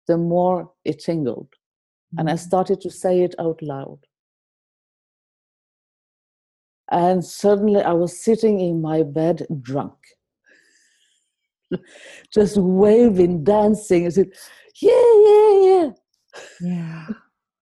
the 0.07 0.17
more 0.17 0.71
it 0.83 0.99
tingled. 0.99 1.49
And 2.17 2.29
I 2.29 2.33
mm-hmm. 2.33 2.45
started 2.45 2.81
to 2.81 2.89
say 2.89 3.21
it 3.21 3.35
out 3.39 3.61
loud. 3.61 3.99
And 6.91 7.23
suddenly 7.23 7.81
I 7.81 7.93
was 7.93 8.23
sitting 8.23 8.59
in 8.59 8.81
my 8.81 9.03
bed 9.03 9.47
drunk, 9.61 9.95
just 12.33 12.57
waving, 12.57 13.43
dancing. 13.43 14.05
I 14.05 14.09
said, 14.09 14.29
Yeah, 14.79 15.13
yeah, 15.25 15.59
yeah. 15.65 15.89
yeah, 16.61 17.07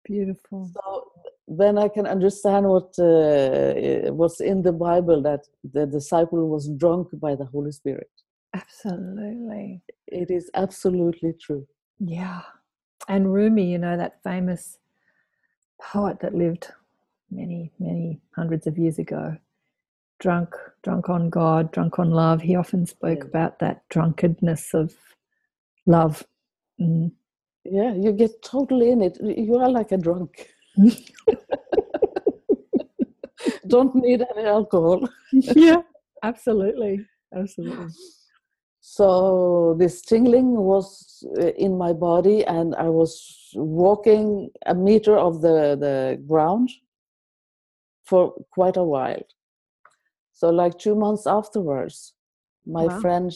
beautiful. 0.09 0.71
So 0.75 1.13
then 1.49 1.79
I 1.79 1.89
can 1.89 2.07
understand 2.07 2.67
what 2.67 2.99
uh, 2.99 4.13
what's 4.13 4.41
in 4.41 4.63
the 4.63 4.73
Bible 4.73 5.23
that 5.23 5.43
the 5.75 5.87
disciple 5.87 6.49
was 6.49 6.69
drunk 6.79 7.09
by 7.21 7.35
the 7.37 7.47
Holy 7.47 7.73
Spirit. 7.73 8.11
Absolutely, 8.55 9.83
It 10.07 10.31
is 10.31 10.51
absolutely 10.55 11.35
true. 11.41 11.67
yeah. 12.01 12.43
And 13.09 13.33
Rumi, 13.33 13.65
you 13.73 13.79
know 13.79 13.97
that 13.97 14.23
famous 14.23 14.79
poet 15.81 16.21
that 16.21 16.35
lived 16.35 16.69
many, 17.31 17.73
many 17.79 18.21
hundreds 18.37 18.67
of 18.67 18.79
years 18.79 18.99
ago. 18.99 19.37
Drunk, 20.21 20.55
drunk 20.83 21.09
on 21.09 21.31
God, 21.31 21.73
drunk 21.73 21.99
on 21.99 22.11
love. 22.11 22.43
He 22.43 22.57
often 22.57 22.87
spoke 22.87 23.21
Yeah. 23.21 23.31
about 23.31 23.59
that 23.61 23.89
drunkenness 23.89 24.75
of 24.75 24.95
love. 25.87 26.27
Mm. 26.81 27.13
Yeah, 27.71 27.95
you 27.95 28.13
get 28.13 28.43
totally 28.43 28.91
in 28.91 29.03
it. 29.03 29.19
You 29.21 29.57
are 29.57 29.71
like 29.71 29.93
a 29.93 29.99
drunk. 29.99 30.49
don't 33.67 33.95
need 33.95 34.25
any 34.37 34.47
alcohol. 34.47 35.09
yeah, 35.33 35.83
absolutely, 36.23 37.07
absolutely. 37.35 37.89
So 38.81 39.77
this 39.79 40.01
tingling 40.03 40.57
was 40.57 41.25
uh, 41.39 41.49
in 41.59 41.77
my 41.77 41.93
body, 41.93 42.45
and 42.47 42.75
I 42.75 42.89
was 42.89 43.51
walking 43.55 44.51
a 44.67 44.75
meter 44.75 45.17
of 45.17 45.43
the, 45.43 45.77
the 45.79 46.23
ground 46.27 46.71
for 48.05 48.33
quite 48.51 48.77
a 48.77 48.83
while. 48.83 49.23
So, 50.33 50.49
like 50.49 50.79
two 50.79 50.95
months 50.95 51.27
afterwards, 51.27 52.15
my 52.65 52.87
Wow. 52.87 53.01
friend 53.01 53.33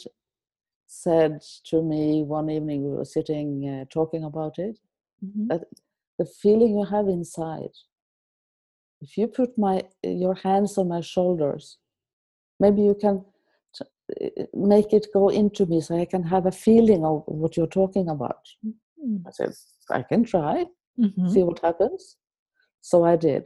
said 0.92 1.40
to 1.64 1.82
me 1.82 2.22
one 2.22 2.50
evening, 2.50 2.84
we 2.84 2.90
were 2.96 3.04
sitting 3.04 3.48
uh, 3.68 3.84
talking 3.88 4.24
about 4.24 4.58
it, 4.58 4.78
Mhm. 5.24 5.48
that 5.48 5.62
the 6.18 6.26
feeling 6.26 6.78
you 6.78 6.84
have 6.84 7.08
inside, 7.08 7.74
if 9.00 9.16
you 9.18 9.26
put 9.26 9.56
my 9.56 9.82
your 10.02 10.34
hands 10.34 10.78
on 10.78 10.88
my 10.88 11.00
shoulders, 11.00 11.78
maybe 12.60 12.82
you 12.82 12.94
can 12.94 13.24
t- 13.76 13.84
uh, 14.40 14.46
make 14.54 14.92
it 14.92 15.06
go 15.14 15.30
into 15.30 15.66
me 15.66 15.80
so 15.80 15.96
I 15.96 16.04
can 16.04 16.22
have 16.24 16.46
a 16.46 16.52
feeling 16.66 17.04
of 17.04 17.24
what 17.26 17.56
you're 17.56 17.74
talking 17.80 18.08
about. 18.08 18.42
Mm. 18.64 19.22
I 19.26 19.30
said, 19.30 19.52
I 19.90 20.02
can 20.02 20.24
try, 20.24 20.66
Mhm. 20.98 21.30
see 21.32 21.42
what 21.42 21.60
happens. 21.60 22.16
So 22.80 23.04
I 23.04 23.16
did. 23.16 23.44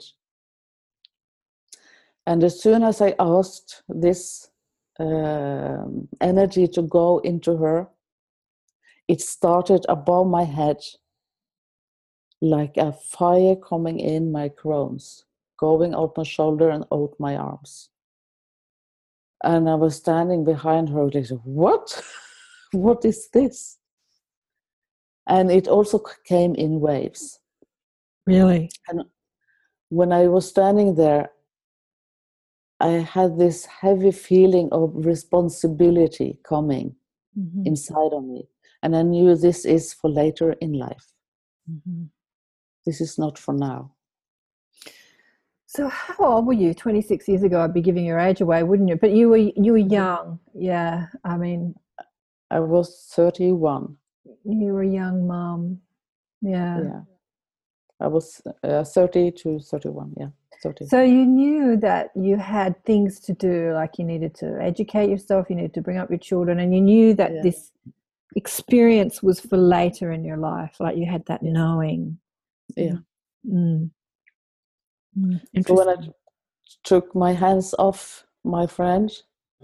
And 2.27 2.43
as 2.43 2.61
soon 2.61 2.83
as 2.83 3.01
I 3.01 3.15
asked 3.19 3.85
this 3.89 4.51
um, 4.99 6.09
energy 6.21 6.67
to 6.69 6.83
go 6.83 7.19
into 7.19 7.57
her, 7.57 7.89
it 9.09 9.21
started 9.21 9.85
above 9.89 10.27
my 10.27 10.45
head 10.45 10.79
like 12.41 12.77
a 12.77 12.93
fire 12.93 13.57
coming 13.57 13.99
in 13.99 14.33
my 14.33 14.49
crones, 14.49 15.25
going 15.59 15.95
out 15.95 16.17
my 16.17 16.23
shoulder 16.23 16.71
and 16.71 16.85
out 16.93 17.15
my 17.19 17.37
arms. 17.37 17.91
And 19.45 19.69
I 19.69 19.75
was 19.75 19.97
standing 19.97 20.45
behind 20.45 20.89
her, 20.91 21.05
like, 21.05 21.29
what? 21.45 22.03
what 22.73 23.05
is 23.05 23.29
this? 23.33 23.79
And 25.27 25.51
it 25.51 25.69
also 25.69 26.03
came 26.25 26.55
in 26.55 26.81
waves. 26.81 27.41
Really? 28.27 28.71
And 28.89 29.05
when 29.89 30.13
I 30.13 30.27
was 30.29 30.49
standing 30.49 30.95
there, 30.95 31.31
I 32.81 32.89
had 33.17 33.39
this 33.39 33.67
heavy 33.67 34.11
feeling 34.13 34.69
of 34.73 34.93
responsibility 34.95 36.39
coming 36.43 36.97
Mhm. 37.39 37.67
inside 37.67 38.13
of 38.13 38.25
me. 38.25 38.49
And 38.83 38.95
I 38.97 39.03
knew 39.03 39.35
this 39.35 39.65
is 39.65 39.93
for 39.95 40.11
later 40.11 40.53
in 40.61 40.73
life. 40.75 41.13
Mhm. 41.71 42.11
This 42.85 43.01
is 43.01 43.19
not 43.19 43.39
for 43.39 43.55
now. 43.55 43.93
So 45.67 45.89
how 45.89 46.15
old 46.25 46.47
were 46.47 46.53
you? 46.53 46.75
Twenty 46.75 47.03
six 47.03 47.27
years 47.29 47.43
ago. 47.43 47.61
I'd 47.61 47.75
be 47.75 47.81
giving 47.83 48.05
your 48.05 48.19
age 48.19 48.41
away, 48.41 48.63
wouldn't 48.63 48.89
you? 48.89 48.97
But 48.97 49.13
you 49.13 49.29
were 49.29 49.37
you 49.37 49.73
were 49.73 49.79
young. 49.79 50.39
Yeah. 50.55 51.07
I 51.25 51.37
mean, 51.37 51.75
I 52.51 52.61
was 52.61 53.11
31. 53.15 53.97
you 54.45 54.73
were 54.73 54.83
a 54.83 54.89
young 54.89 55.27
mom. 55.27 55.81
Yeah. 56.41 56.83
Yeah. 56.83 57.03
I 57.99 58.07
was 58.09 58.41
uh, 58.63 58.85
30 58.85 59.33
to 59.33 59.59
31. 59.59 60.15
Yeah. 60.17 60.31
30. 60.63 60.87
So 60.87 61.03
you 61.03 61.25
knew 61.27 61.77
that 61.79 62.11
you 62.15 62.37
had 62.37 62.83
things 62.85 63.21
to 63.21 63.33
do, 63.33 63.73
like 63.73 63.99
you 63.99 64.05
needed 64.05 64.35
to 64.37 64.59
educate 64.61 65.11
yourself, 65.11 65.49
you 65.51 65.57
needed 65.57 65.75
to 65.75 65.83
bring 65.83 65.99
up 65.99 66.11
your 66.11 66.19
children, 66.19 66.59
and 66.61 66.75
you 66.75 66.81
knew 66.81 67.15
that 67.15 67.33
Yeah. 67.35 67.43
this 67.43 67.73
experience 68.35 69.23
was 69.23 69.41
for 69.41 69.57
later 69.57 70.13
in 70.13 70.25
your 70.25 70.37
life. 70.37 70.77
Like 70.81 70.97
you 70.97 71.07
had 71.07 71.25
that 71.27 71.43
knowing. 71.43 72.19
Yeah. 72.77 72.99
Mm. 73.49 73.91
Mm. 75.19 75.41
So 75.67 75.75
when 75.75 75.89
I 75.89 75.97
took 76.85 77.15
my 77.15 77.33
hands 77.33 77.75
off 77.79 78.27
my 78.45 78.67
friend, 78.67 79.11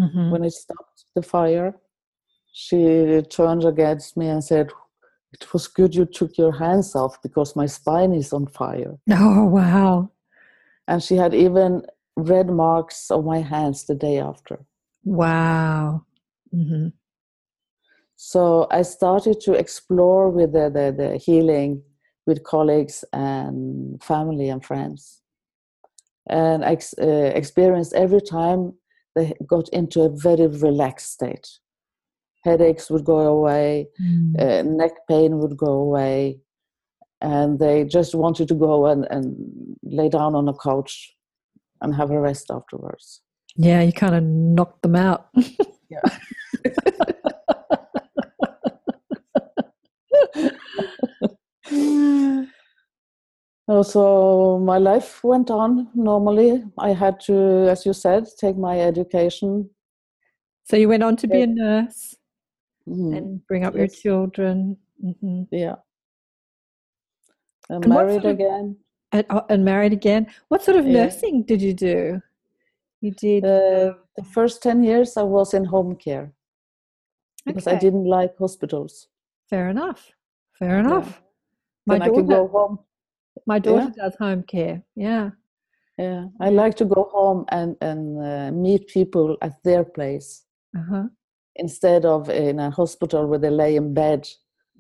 Mhm. 0.00 0.30
when 0.30 0.44
it 0.44 0.52
stopped 0.52 1.04
the 1.14 1.22
fire, 1.22 1.74
she 2.52 3.22
turned 3.30 3.64
against 3.64 4.16
me 4.16 4.28
and 4.28 4.42
said, 4.42 4.70
It 5.32 5.50
was 5.52 5.66
good 5.66 5.94
you 5.94 6.04
took 6.04 6.36
your 6.36 6.52
hands 6.52 6.94
off 6.94 7.20
because 7.22 7.56
my 7.56 7.64
spine 7.66 8.12
is 8.12 8.32
on 8.32 8.46
fire. 8.46 8.98
Oh 9.10 9.46
wow! 9.46 10.10
And 10.88 11.02
she 11.02 11.16
had 11.16 11.34
even 11.34 11.82
red 12.16 12.48
marks 12.48 13.10
on 13.10 13.24
my 13.24 13.40
hands 13.40 13.84
the 13.84 13.94
day 13.94 14.18
after. 14.18 14.64
Wow! 15.04 16.04
hmm 16.50 16.88
So 18.16 18.66
I 18.70 18.82
started 18.82 19.40
to 19.42 19.52
explore 19.54 20.30
with 20.30 20.52
the, 20.52 20.70
the, 20.70 20.94
the 20.96 21.16
healing 21.16 21.82
with 22.26 22.44
colleagues 22.44 23.04
and 23.12 24.02
family 24.02 24.48
and 24.48 24.64
friends. 24.64 25.22
And 26.28 26.64
I 26.64 26.72
ex- 26.72 26.94
uh, 27.00 27.32
experienced 27.34 27.94
every 27.94 28.20
time 28.20 28.74
they 29.14 29.32
got 29.46 29.68
into 29.70 30.02
a 30.02 30.08
very 30.08 30.46
relaxed 30.46 31.12
state. 31.12 31.48
Headaches 32.44 32.90
would 32.90 33.04
go 33.04 33.18
away, 33.20 33.88
uh, 34.38 34.62
neck 34.62 34.92
pain 35.08 35.38
would 35.38 35.56
go 35.56 35.72
away, 35.72 36.40
and 37.22 37.58
they 37.58 37.84
just 37.84 38.14
wanted 38.14 38.48
to 38.48 38.54
go 38.54 38.86
and, 38.86 39.06
and 39.10 39.76
lay 39.82 40.08
down 40.08 40.34
on 40.34 40.48
a 40.48 40.54
couch 40.58 41.14
and 41.80 41.94
have 41.94 42.10
a 42.10 42.20
rest 42.20 42.50
afterwards. 42.50 43.22
Yeah, 43.56 43.80
you 43.82 43.92
kind 43.92 44.14
of 44.14 44.22
knocked 44.24 44.82
them 44.82 44.96
out. 44.96 45.28
Yeah. 45.88 46.00
so 53.82 54.58
my 54.58 54.78
life 54.78 55.22
went 55.24 55.50
on 55.50 55.88
normally. 55.94 56.64
I 56.78 56.90
had 56.92 57.20
to, 57.20 57.68
as 57.70 57.86
you 57.86 57.92
said, 57.92 58.26
take 58.38 58.56
my 58.56 58.80
education. 58.80 59.70
so 60.64 60.76
you 60.76 60.88
went 60.88 61.02
on 61.02 61.16
to 61.16 61.26
be 61.28 61.42
a 61.42 61.46
nurse 61.46 62.16
Mhm, 62.88 63.16
and 63.16 63.46
bring 63.46 63.64
up 63.64 63.74
your 63.74 63.84
Yes. 63.86 64.00
children. 64.00 64.76
hmm 65.00 65.42
Yeah. 65.52 65.76
I'm 67.70 67.76
And 67.82 67.88
married 67.88 68.22
sort 68.22 68.24
of- 68.26 68.30
again. 68.40 68.76
And, 69.12 69.26
oh, 69.30 69.44
and 69.50 69.64
married 69.64 69.92
again. 69.92 70.26
What 70.48 70.62
sort 70.62 70.78
of 70.78 70.86
Yeah. 70.86 71.04
nursing 71.04 71.42
did 71.42 71.60
you 71.60 71.74
do? 71.74 72.22
You 73.02 73.10
did. 73.12 73.44
Uh, 73.44 73.94
the 74.16 74.24
first 74.24 74.62
10 74.62 74.82
years 74.82 75.16
I 75.16 75.22
was 75.22 75.52
in 75.54 75.64
home 75.66 75.96
care 75.96 76.32
because 77.44 77.66
I 77.66 77.76
didn't 77.76 78.04
like 78.04 78.36
hospitals. 78.38 79.08
Fair 79.50 79.68
enough. 79.68 80.12
Fair 80.58 80.78
enough. 80.78 81.22
My 81.86 81.98
Then 81.98 82.02
I 82.02 82.14
could 82.14 82.26
go 82.28 82.46
daughter, 82.46 82.52
home. 82.52 82.78
my 83.46 83.58
daughter 83.58 83.92
does 83.96 84.14
home 84.16 84.42
care. 84.44 84.82
Yeah. 84.94 85.30
Yeah, 85.98 86.28
I 86.40 86.48
like 86.48 86.74
to 86.76 86.86
go 86.86 87.10
home 87.12 87.44
and, 87.50 87.76
and 87.82 88.18
uh, 88.24 88.50
meet 88.50 88.88
people 88.88 89.36
at 89.42 89.62
their 89.62 89.84
place 89.84 90.44
Uh-huh. 90.74 91.04
instead 91.56 92.06
of 92.06 92.30
in 92.30 92.58
a 92.60 92.70
hospital 92.70 93.26
where 93.26 93.38
they 93.38 93.50
lay 93.50 93.76
in 93.76 93.92
bed 93.92 94.26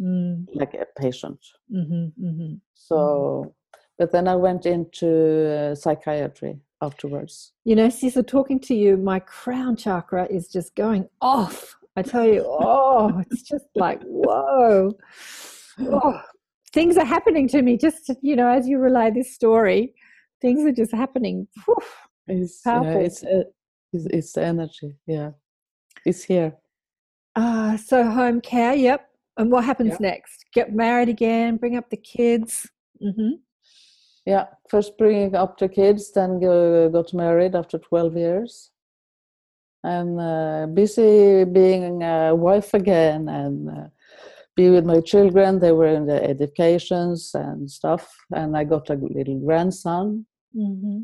Mm, 0.00 0.46
like 0.54 0.74
a 0.74 0.86
patient. 0.98 1.38
hmm 1.70 2.06
hmm 2.18 2.54
So, 2.74 3.54
but 3.98 4.10
then 4.12 4.26
I 4.26 4.34
went 4.36 4.66
into 4.66 5.70
uh, 5.70 5.74
psychiatry 5.74 6.58
afterwards. 6.80 7.52
You 7.64 7.76
know, 7.76 7.88
Sissel, 7.88 8.26
talking 8.26 8.58
to 8.60 8.74
you, 8.74 8.96
my 8.96 9.20
crown 9.20 9.76
chakra 9.76 10.26
is 10.26 10.48
just 10.48 10.74
going 10.74 11.08
off. 11.20 11.76
I 11.96 12.02
tell 12.02 12.26
you, 12.26 12.44
oh, 12.46 13.22
it's 13.30 13.42
just 13.42 13.66
like, 13.74 14.00
whoa. 14.02 14.92
Oh, 15.80 16.20
things 16.72 16.96
are 16.96 17.04
happening 17.04 17.46
to 17.48 17.62
me 17.62 17.76
just, 17.76 18.10
you 18.22 18.34
know, 18.34 18.48
as 18.48 18.66
you 18.66 18.78
relay 18.78 19.10
this 19.10 19.34
story, 19.34 19.94
things 20.40 20.64
are 20.64 20.72
just 20.72 20.92
happening. 20.92 21.46
Whew. 21.66 21.76
It's, 22.28 22.62
yeah, 22.64 22.72
Powerful. 22.72 23.02
it's, 23.02 23.22
uh, 23.24 23.42
it's, 23.92 24.06
it's 24.06 24.32
the 24.32 24.42
energy. 24.44 24.96
Yeah, 25.06 25.30
it's 26.06 26.22
here. 26.24 26.54
Uh, 27.36 27.76
so 27.76 28.04
home 28.10 28.40
care, 28.40 28.74
yep. 28.74 29.08
And 29.36 29.50
what 29.50 29.64
happens 29.64 29.92
Yeah. 29.94 29.98
next? 30.00 30.44
Get 30.52 30.72
married 30.74 31.08
again, 31.08 31.56
bring 31.56 31.76
up 31.76 31.88
the 31.90 31.96
kids. 31.96 32.68
hmm 33.00 33.36
Yeah, 34.26 34.46
first 34.68 34.96
bringing 34.98 35.34
up 35.34 35.58
the 35.58 35.68
kids, 35.68 36.12
then 36.12 36.38
go, 36.40 36.88
got 36.90 37.12
married 37.12 37.54
after 37.56 37.78
12 37.78 38.16
years. 38.16 38.70
And 39.84 40.20
uh, 40.20 40.66
busy 40.72 41.44
being 41.44 42.02
a 42.04 42.34
wife 42.34 42.72
again 42.72 43.28
and 43.28 43.68
uh, 43.68 43.88
be 44.54 44.70
with 44.70 44.84
my 44.84 45.00
children. 45.00 45.58
They 45.58 45.72
were 45.72 45.88
in 45.88 46.06
the 46.06 46.22
educations 46.22 47.34
and 47.34 47.68
stuff. 47.68 48.14
And 48.32 48.56
I 48.56 48.62
got 48.64 48.90
a 48.90 48.94
little 48.94 49.40
grandson. 49.40 50.26
hmm 50.54 51.00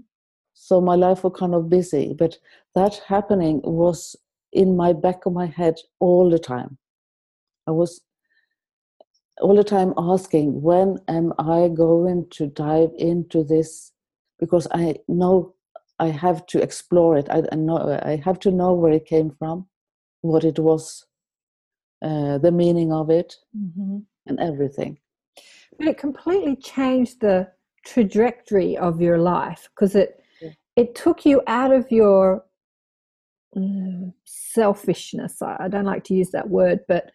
So 0.55 0.81
my 0.81 0.95
life 0.95 1.25
was 1.25 1.33
kind 1.37 1.55
of 1.55 1.69
busy. 1.69 2.15
But 2.17 2.39
that 2.75 2.95
happening 3.09 3.61
was 3.65 4.15
in 4.53 4.77
my 4.77 4.93
back 4.93 5.27
of 5.27 5.33
my 5.33 5.47
head 5.47 5.75
all 5.99 6.31
the 6.31 6.39
time. 6.39 6.79
I 7.67 7.73
was 7.73 8.01
all 9.41 9.55
the 9.55 9.65
time 9.65 9.95
asking, 9.97 10.61
when 10.63 10.99
am 11.09 11.33
I 11.39 11.69
going 11.69 12.27
to 12.31 12.47
dive 12.49 12.91
into 12.99 13.45
this? 13.45 13.93
Because 14.39 14.67
I 14.73 14.97
know 15.09 15.55
I 15.99 16.09
have 16.09 16.47
to 16.47 16.63
explore 16.63 17.17
it. 17.17 17.29
I, 17.31 17.43
I 17.53 17.57
know 17.57 17.99
I 18.05 18.17
have 18.25 18.39
to 18.41 18.51
know 18.51 18.73
where 18.73 18.93
it 18.93 19.07
came 19.07 19.31
from, 19.31 19.67
what 20.21 20.45
it 20.45 20.59
was, 20.59 21.05
uh, 22.03 22.39
the 22.39 22.53
meaning 22.53 22.93
of 22.93 23.11
it, 23.11 23.37
hmm 23.53 23.99
and 24.27 24.39
everything. 24.41 24.99
But 25.79 25.89
it 25.89 25.97
completely 25.99 26.57
changed 26.57 27.21
the 27.21 27.49
trajectory 27.87 28.77
of 28.77 29.01
your 29.01 29.19
life 29.19 29.69
because 29.75 29.95
it 29.95 30.23
Yeah. 30.41 30.51
it 30.77 30.95
took 30.95 31.25
you 31.25 31.43
out 31.47 31.73
of 31.73 31.91
your 31.91 32.45
mm, 33.57 34.13
selfishness. 34.25 35.41
I, 35.43 35.57
I 35.61 35.69
don't 35.69 35.87
like 35.87 36.05
to 36.05 36.15
use 36.15 36.31
that 36.33 36.49
word, 36.49 36.81
but 36.89 37.11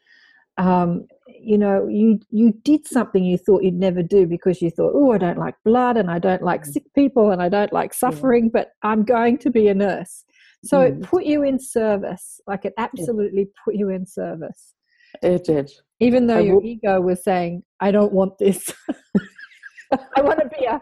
um, 0.58 1.08
you 1.28 1.58
know, 1.58 1.88
you 1.88 2.20
you 2.30 2.54
did 2.64 2.88
something 2.88 3.24
you 3.24 3.38
thought 3.38 3.64
you'd 3.64 3.74
never 3.74 4.04
do 4.04 4.26
because 4.26 4.62
you 4.62 4.70
thought, 4.70 4.94
oh, 4.96 5.12
I 5.12 5.18
don't 5.18 5.38
like 5.38 5.56
blood 5.64 5.98
and 5.98 6.10
I 6.10 6.20
don't 6.20 6.44
like 6.44 6.66
sick 6.66 6.84
people 6.96 7.32
and 7.32 7.42
I 7.42 7.50
don't 7.50 7.74
like 7.74 7.94
suffering, 7.94 8.46
yeah. 8.46 8.52
but 8.54 8.72
I'm 8.84 9.04
going 9.04 9.38
to 9.40 9.50
be 9.50 9.68
a 9.68 9.74
nurse. 9.74 10.26
So 10.64 10.80
mm. 10.80 10.88
it 10.88 11.02
put 11.04 11.26
you 11.26 11.44
in 11.44 11.60
service, 11.60 12.40
like 12.48 12.66
it 12.66 12.74
absolutely 12.78 13.42
yeah. 13.42 13.62
put 13.66 13.76
you 13.76 13.90
in 13.90 14.06
service. 14.06 14.74
It 15.22 15.44
did. 15.44 15.72
Even 16.00 16.28
though 16.28 16.38
I 16.38 16.42
your 16.42 16.64
ego 16.64 17.00
was 17.02 17.24
saying, 17.24 17.64
I 17.80 17.92
don't 17.92 18.14
want 18.14 18.38
this. 18.38 18.74
I 20.18 20.22
want 20.22 20.40
to 20.40 20.50
be 20.50 20.66
a 20.66 20.82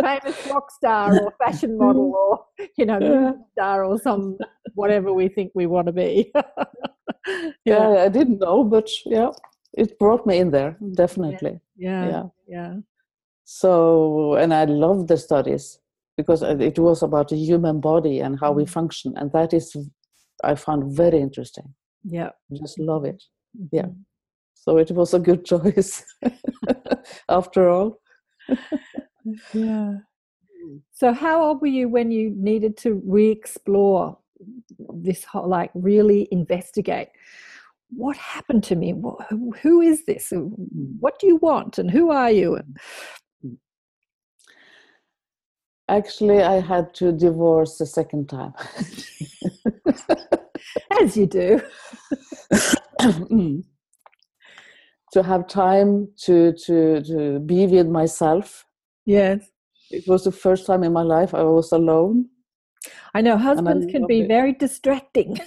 famous 0.00 0.46
rock 0.48 0.70
star 0.70 1.18
or 1.18 1.32
fashion 1.42 1.78
model 1.78 2.12
or, 2.58 2.66
you 2.76 2.86
know, 2.86 2.98
yeah. 3.00 3.32
star 3.52 3.84
or 3.84 3.98
some 3.98 4.36
whatever 4.74 5.12
we 5.12 5.28
think 5.28 5.52
we 5.54 5.66
want 5.66 5.86
to 5.86 5.92
be. 5.92 6.32
yeah, 7.64 8.04
I 8.04 8.08
didn't 8.08 8.40
know, 8.40 8.64
but 8.64 8.88
yeah, 9.06 9.30
it 9.76 9.98
brought 9.98 10.26
me 10.26 10.38
in 10.38 10.50
there, 10.50 10.76
definitely. 10.94 11.60
Yeah. 11.76 12.08
Yeah. 12.08 12.22
yeah. 12.46 12.74
So, 13.44 14.34
and 14.34 14.54
I 14.54 14.64
love 14.64 15.08
the 15.08 15.16
studies 15.16 15.78
because 16.16 16.42
it 16.42 16.78
was 16.78 17.02
about 17.02 17.28
the 17.28 17.36
human 17.36 17.80
body 17.80 18.20
and 18.20 18.38
how 18.38 18.52
we 18.52 18.64
mm. 18.64 18.70
function. 18.70 19.14
And 19.16 19.32
that 19.32 19.52
is, 19.52 19.76
I 20.42 20.54
found 20.54 20.96
very 20.96 21.20
interesting. 21.20 21.74
Yeah. 22.04 22.30
Just 22.52 22.78
love 22.78 23.04
it. 23.04 23.22
Yeah. 23.72 23.82
Mm-hmm. 23.82 24.00
So 24.54 24.78
it 24.78 24.90
was 24.92 25.12
a 25.12 25.18
good 25.18 25.44
choice 25.52 26.04
after 27.28 27.68
all. 27.68 28.00
yeah. 29.52 29.94
So, 30.92 31.12
how 31.12 31.44
old 31.44 31.60
were 31.60 31.66
you 31.66 31.88
when 31.88 32.10
you 32.10 32.32
needed 32.36 32.76
to 32.78 33.02
re 33.04 33.28
explore 33.28 34.16
this 34.94 35.24
whole, 35.24 35.48
like, 35.48 35.70
really 35.74 36.26
investigate? 36.30 37.08
What 37.96 38.16
happened 38.16 38.62
to 38.64 38.76
me? 38.76 38.94
Who 39.62 39.80
is 39.80 40.04
this? 40.04 40.32
Uh, 40.32 40.40
what 41.00 41.18
do 41.18 41.26
you 41.26 41.36
want? 41.36 41.78
And 41.78 41.90
who 41.90 42.10
are 42.10 42.30
you? 42.30 42.58
Mm. 43.44 43.56
Actually, 45.88 46.42
I 46.42 46.60
had 46.60 46.94
to 46.94 47.12
divorce 47.12 47.80
a 47.80 47.86
second 47.86 48.28
time. 48.28 48.52
As 51.00 51.16
you 51.16 51.26
do. 51.26 51.60
to 55.12 55.22
have 55.22 55.46
time 55.46 56.08
to, 56.22 56.52
to, 56.66 57.00
to 57.02 57.38
be 57.40 57.66
with 57.66 57.86
myself. 57.86 58.66
Yes. 59.06 59.48
It 59.90 60.08
was 60.08 60.24
the 60.24 60.32
first 60.32 60.66
time 60.66 60.82
in 60.82 60.92
my 60.92 61.02
life 61.02 61.34
I 61.34 61.44
was 61.44 61.70
alone. 61.72 62.28
I 63.14 63.20
know 63.20 63.36
husbands 63.36 63.86
I 63.86 63.92
can 63.92 64.06
be 64.06 64.22
it. 64.22 64.28
very 64.28 64.52
distracting. 64.52 65.38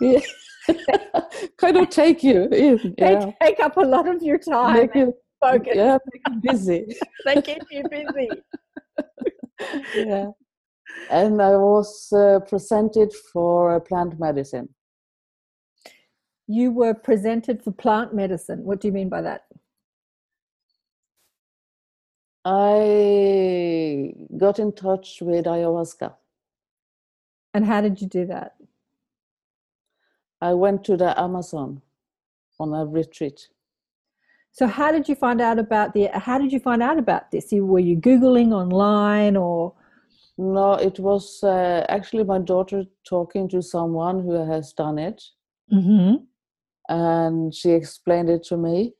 yeah. 0.00 0.20
kind 1.58 1.76
of 1.76 1.90
take 1.90 2.22
you 2.22 2.44
in. 2.44 2.94
They 2.98 3.12
yeah. 3.12 3.30
take 3.40 3.60
up 3.60 3.76
a 3.76 3.80
lot 3.80 4.08
of 4.08 4.22
your 4.22 4.38
time. 4.38 4.74
Make 4.74 4.94
you, 4.94 5.14
focus. 5.40 5.72
Yeah, 5.74 5.98
make 6.12 6.22
you 6.28 6.52
busy. 6.52 6.96
they 7.24 7.42
keep 7.42 7.62
you 7.70 7.84
busy 7.90 8.28
yeah. 9.96 10.30
And 11.10 11.40
I 11.42 11.56
was 11.56 12.12
uh, 12.12 12.40
presented 12.40 13.12
for 13.32 13.80
plant 13.80 14.18
medicine. 14.18 14.68
You 16.46 16.70
were 16.70 16.94
presented 16.94 17.62
for 17.62 17.72
plant 17.72 18.14
medicine. 18.14 18.64
What 18.64 18.80
do 18.80 18.88
you 18.88 18.92
mean 18.92 19.08
by 19.08 19.22
that? 19.22 19.44
I 22.44 24.12
got 24.36 24.58
in 24.58 24.72
touch 24.72 25.18
with 25.22 25.46
ayahuasca. 25.46 26.12
And 27.54 27.64
how 27.64 27.80
did 27.80 28.00
you 28.00 28.08
do 28.08 28.26
that? 28.26 28.54
I 30.40 30.52
went 30.54 30.84
to 30.84 30.96
the 30.96 31.18
Amazon 31.18 31.82
on 32.60 32.72
a 32.74 32.84
retreat. 32.86 33.48
So 34.52 34.68
how 34.68 34.92
did 34.92 35.08
you 35.08 35.16
find 35.16 35.40
out 35.40 35.58
about 35.58 35.94
the? 35.94 36.08
How 36.14 36.38
did 36.38 36.52
you 36.52 36.60
find 36.60 36.82
out 36.82 36.98
about 36.98 37.30
this? 37.32 37.48
Were 37.50 37.80
you 37.80 37.96
googling 37.96 38.52
online 38.52 39.36
or? 39.36 39.74
No, 40.36 40.74
it 40.74 40.98
was 40.98 41.42
uh, 41.42 41.84
actually 41.88 42.24
my 42.24 42.38
daughter 42.38 42.84
talking 43.08 43.48
to 43.48 43.62
someone 43.62 44.22
who 44.22 44.32
has 44.32 44.72
done 44.72 44.98
it, 44.98 45.22
mm-hmm. 45.72 46.24
and 46.88 47.54
she 47.54 47.70
explained 47.70 48.30
it 48.30 48.42
to 48.44 48.56
me, 48.56 48.94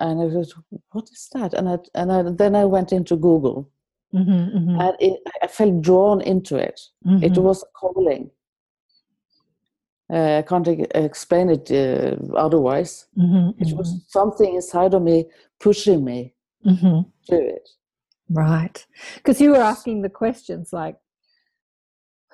and 0.00 0.20
I 0.20 0.24
was, 0.24 0.54
"What 0.90 1.08
is 1.12 1.28
that?" 1.34 1.52
And 1.54 1.68
I 1.68 1.78
and 1.94 2.12
I, 2.12 2.22
then 2.22 2.56
I 2.56 2.64
went 2.64 2.92
into 2.92 3.16
Google, 3.16 3.70
mm-hmm, 4.14 4.56
mm-hmm. 4.56 4.80
and 4.80 4.96
it, 5.00 5.20
I 5.42 5.46
felt 5.46 5.82
drawn 5.82 6.22
into 6.22 6.56
it. 6.56 6.80
It 7.04 7.08
mm-hmm. 7.08 7.42
was 7.42 7.64
calling. 7.74 8.30
Uh, 10.12 10.38
I 10.38 10.42
can't 10.42 10.68
explain 10.94 11.48
it 11.48 11.70
uh, 11.70 12.16
otherwise. 12.36 13.06
Mm-hmm, 13.18 13.62
it 13.62 13.74
was 13.74 13.88
mm-hmm. 13.88 13.98
something 14.08 14.54
inside 14.54 14.92
of 14.92 15.02
me 15.02 15.26
pushing 15.58 16.04
me 16.04 16.34
mm-hmm. 16.66 17.08
to 17.28 17.40
it. 17.40 17.68
Right. 18.28 18.84
Because 19.16 19.40
you 19.40 19.50
were 19.50 19.56
asking 19.56 20.02
the 20.02 20.10
questions 20.10 20.70
like, 20.72 20.96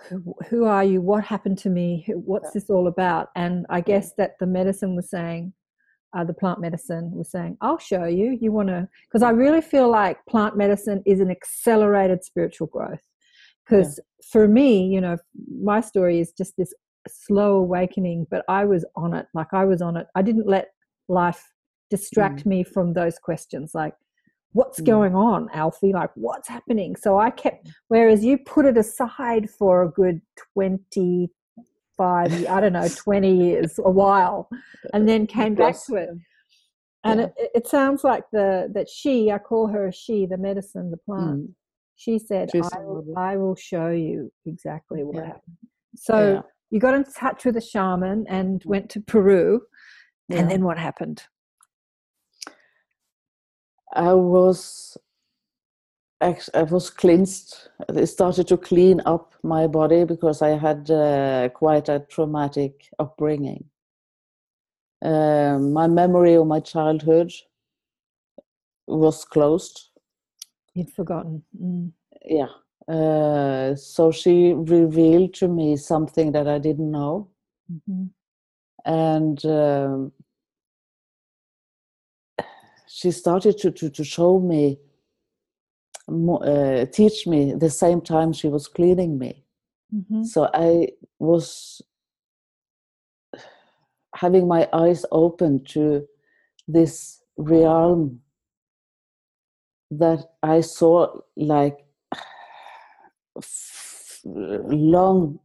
who, 0.08 0.34
who, 0.48 0.64
are 0.64 0.84
you? 0.84 1.00
What 1.00 1.24
happened 1.24 1.58
to 1.58 1.70
me? 1.70 2.06
What's 2.08 2.52
this 2.52 2.70
all 2.70 2.86
about? 2.86 3.28
And 3.36 3.66
I 3.68 3.80
guess 3.80 4.12
that 4.14 4.38
the 4.38 4.46
medicine 4.46 4.96
was 4.96 5.10
saying, 5.10 5.52
uh, 6.16 6.24
the 6.24 6.34
plant 6.34 6.60
medicine 6.60 7.10
was 7.12 7.30
saying, 7.30 7.58
I'll 7.60 7.78
show 7.78 8.04
you. 8.04 8.38
You 8.40 8.50
want 8.52 8.68
to, 8.68 8.88
because 9.08 9.22
I 9.22 9.30
really 9.30 9.60
feel 9.60 9.90
like 9.90 10.24
plant 10.28 10.56
medicine 10.56 11.02
is 11.04 11.20
an 11.20 11.30
accelerated 11.30 12.24
spiritual 12.24 12.68
growth. 12.68 13.02
Because 13.64 13.98
yeah. 13.98 14.24
for 14.32 14.48
me, 14.48 14.86
you 14.86 15.00
know, 15.00 15.18
my 15.62 15.80
story 15.80 16.20
is 16.20 16.32
just 16.32 16.56
this 16.56 16.72
slow 17.08 17.56
awakening, 17.56 18.26
but 18.30 18.44
I 18.48 18.64
was 18.64 18.84
on 18.96 19.14
it. 19.14 19.26
Like 19.34 19.52
I 19.52 19.64
was 19.64 19.82
on 19.82 19.96
it. 19.96 20.06
I 20.14 20.22
didn't 20.22 20.46
let 20.46 20.68
life 21.08 21.44
distract 21.90 22.40
mm. 22.40 22.46
me 22.46 22.64
from 22.64 22.92
those 22.92 23.18
questions. 23.18 23.72
Like, 23.74 23.94
what's 24.52 24.80
mm. 24.80 24.86
going 24.86 25.14
on, 25.14 25.48
Alfie? 25.52 25.92
Like, 25.92 26.10
what's 26.14 26.48
happening? 26.48 26.96
So 26.96 27.18
I 27.18 27.30
kept, 27.30 27.66
mm. 27.66 27.72
whereas 27.88 28.24
you 28.24 28.38
put 28.38 28.66
it 28.66 28.76
aside 28.76 29.48
for 29.50 29.82
a 29.82 29.90
good 29.90 30.20
25, 30.54 31.30
I 32.48 32.60
don't 32.60 32.72
know, 32.72 32.88
20 32.96 33.36
years, 33.36 33.78
a 33.78 33.90
while, 33.90 34.48
and 34.92 35.08
then 35.08 35.26
came 35.26 35.54
back 35.54 35.76
to 35.86 35.96
it. 35.96 36.10
And 37.04 37.20
yeah. 37.20 37.26
it, 37.36 37.50
it, 37.54 37.66
sounds 37.68 38.02
like 38.02 38.24
the 38.32 38.68
that 38.74 38.88
she, 38.88 39.30
I 39.30 39.38
call 39.38 39.68
her 39.68 39.92
she, 39.92 40.26
the 40.26 40.36
medicine, 40.36 40.90
the 40.90 40.96
plant. 40.96 41.40
Mm. 41.40 41.54
She 41.94 42.18
said, 42.18 42.50
I 42.54 42.78
will, 42.80 43.04
I 43.16 43.36
will 43.36 43.56
show 43.56 43.90
you 43.90 44.32
exactly 44.46 45.04
what 45.04 45.16
yeah. 45.16 45.26
happened. 45.26 45.56
So 45.96 46.34
yeah 46.34 46.42
you 46.70 46.80
got 46.80 46.94
in 46.94 47.04
touch 47.04 47.44
with 47.44 47.56
a 47.56 47.60
shaman 47.60 48.26
and 48.28 48.62
went 48.64 48.90
to 48.90 49.00
Peru. 49.00 49.62
Yeah. 50.28 50.40
And 50.40 50.50
then 50.50 50.64
what 50.64 50.78
happened? 50.78 51.22
I 53.94 54.12
was 54.12 54.96
I 56.20 56.62
was 56.64 56.90
cleansed. 56.90 57.68
I 57.94 58.04
started 58.04 58.48
to 58.48 58.56
clean 58.56 59.00
up 59.06 59.34
my 59.42 59.66
body 59.68 60.04
because 60.04 60.42
I 60.42 60.58
had 60.58 60.90
uh, 60.90 61.48
quite 61.50 61.88
a 61.88 62.04
traumatic 62.10 62.88
upbringing. 62.98 63.64
Uh, 65.00 65.58
my 65.60 65.86
memory 65.86 66.34
of 66.34 66.46
my 66.48 66.58
childhood 66.58 67.32
was 68.88 69.24
closed. 69.24 69.90
You'd 70.74 70.90
forgotten. 70.90 71.44
Mm. 71.60 71.92
Yeah, 72.24 72.48
uh, 72.88 73.74
so 73.74 74.10
she 74.10 74.54
revealed 74.54 75.34
to 75.34 75.46
me 75.46 75.76
something 75.76 76.32
that 76.32 76.48
I 76.48 76.58
didn't 76.58 76.90
know. 76.90 77.28
Mm-hmm. 77.70 78.04
And 78.86 79.44
um, 79.44 80.12
she 82.86 83.10
started 83.10 83.58
to, 83.58 83.70
to, 83.72 83.90
to 83.90 84.04
show 84.04 84.38
me, 84.40 84.78
uh, 86.08 86.86
teach 86.86 87.26
me 87.26 87.52
the 87.52 87.68
same 87.68 88.00
time 88.00 88.32
she 88.32 88.48
was 88.48 88.66
cleaning 88.66 89.18
me. 89.18 89.44
Mm-hmm. 89.94 90.22
So 90.22 90.48
I 90.54 90.88
was 91.18 91.82
having 94.14 94.48
my 94.48 94.66
eyes 94.72 95.04
open 95.12 95.62
to 95.64 96.06
this 96.66 97.20
realm 97.36 98.20
that 99.90 100.20
I 100.42 100.62
saw 100.62 101.20
like 101.36 101.84
long, 104.24 105.38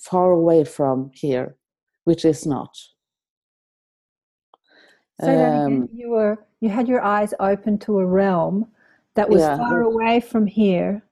far 0.00 0.30
away 0.30 0.64
from 0.64 1.10
here, 1.12 1.56
which 2.04 2.24
is 2.24 2.46
not. 2.46 2.76
So 5.20 5.44
um, 5.44 5.88
you 5.94 6.10
were 6.10 6.44
you 6.60 6.68
had 6.68 6.88
your 6.88 7.02
eyes 7.02 7.32
open 7.40 7.78
to 7.80 8.00
a 8.00 8.06
realm 8.06 8.66
that 9.14 9.28
was 9.30 9.40
yeah, 9.40 9.56
far 9.56 9.80
away 9.80 10.20
from 10.20 10.46
here. 10.46 11.02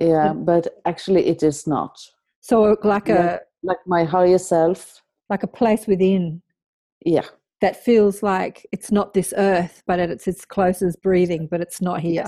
Yeah, 0.00 0.32
but 0.32 0.80
actually 0.86 1.26
it 1.26 1.42
is 1.42 1.66
not. 1.66 1.98
So 2.40 2.76
like 2.82 3.08
a 3.08 3.40
like 3.62 3.78
my 3.86 4.04
higher 4.04 4.38
self. 4.38 5.02
Like 5.28 5.42
a 5.42 5.48
place 5.48 5.86
within. 5.86 6.42
Yeah. 7.04 7.26
That 7.60 7.82
feels 7.82 8.22
like 8.22 8.66
it's 8.72 8.90
not 8.90 9.14
this 9.14 9.32
earth, 9.36 9.82
but 9.86 10.00
it's 10.00 10.26
as 10.26 10.44
close 10.44 10.82
as 10.82 10.96
breathing, 10.96 11.46
but 11.46 11.60
it's 11.60 11.80
not 11.80 12.00
here. 12.00 12.26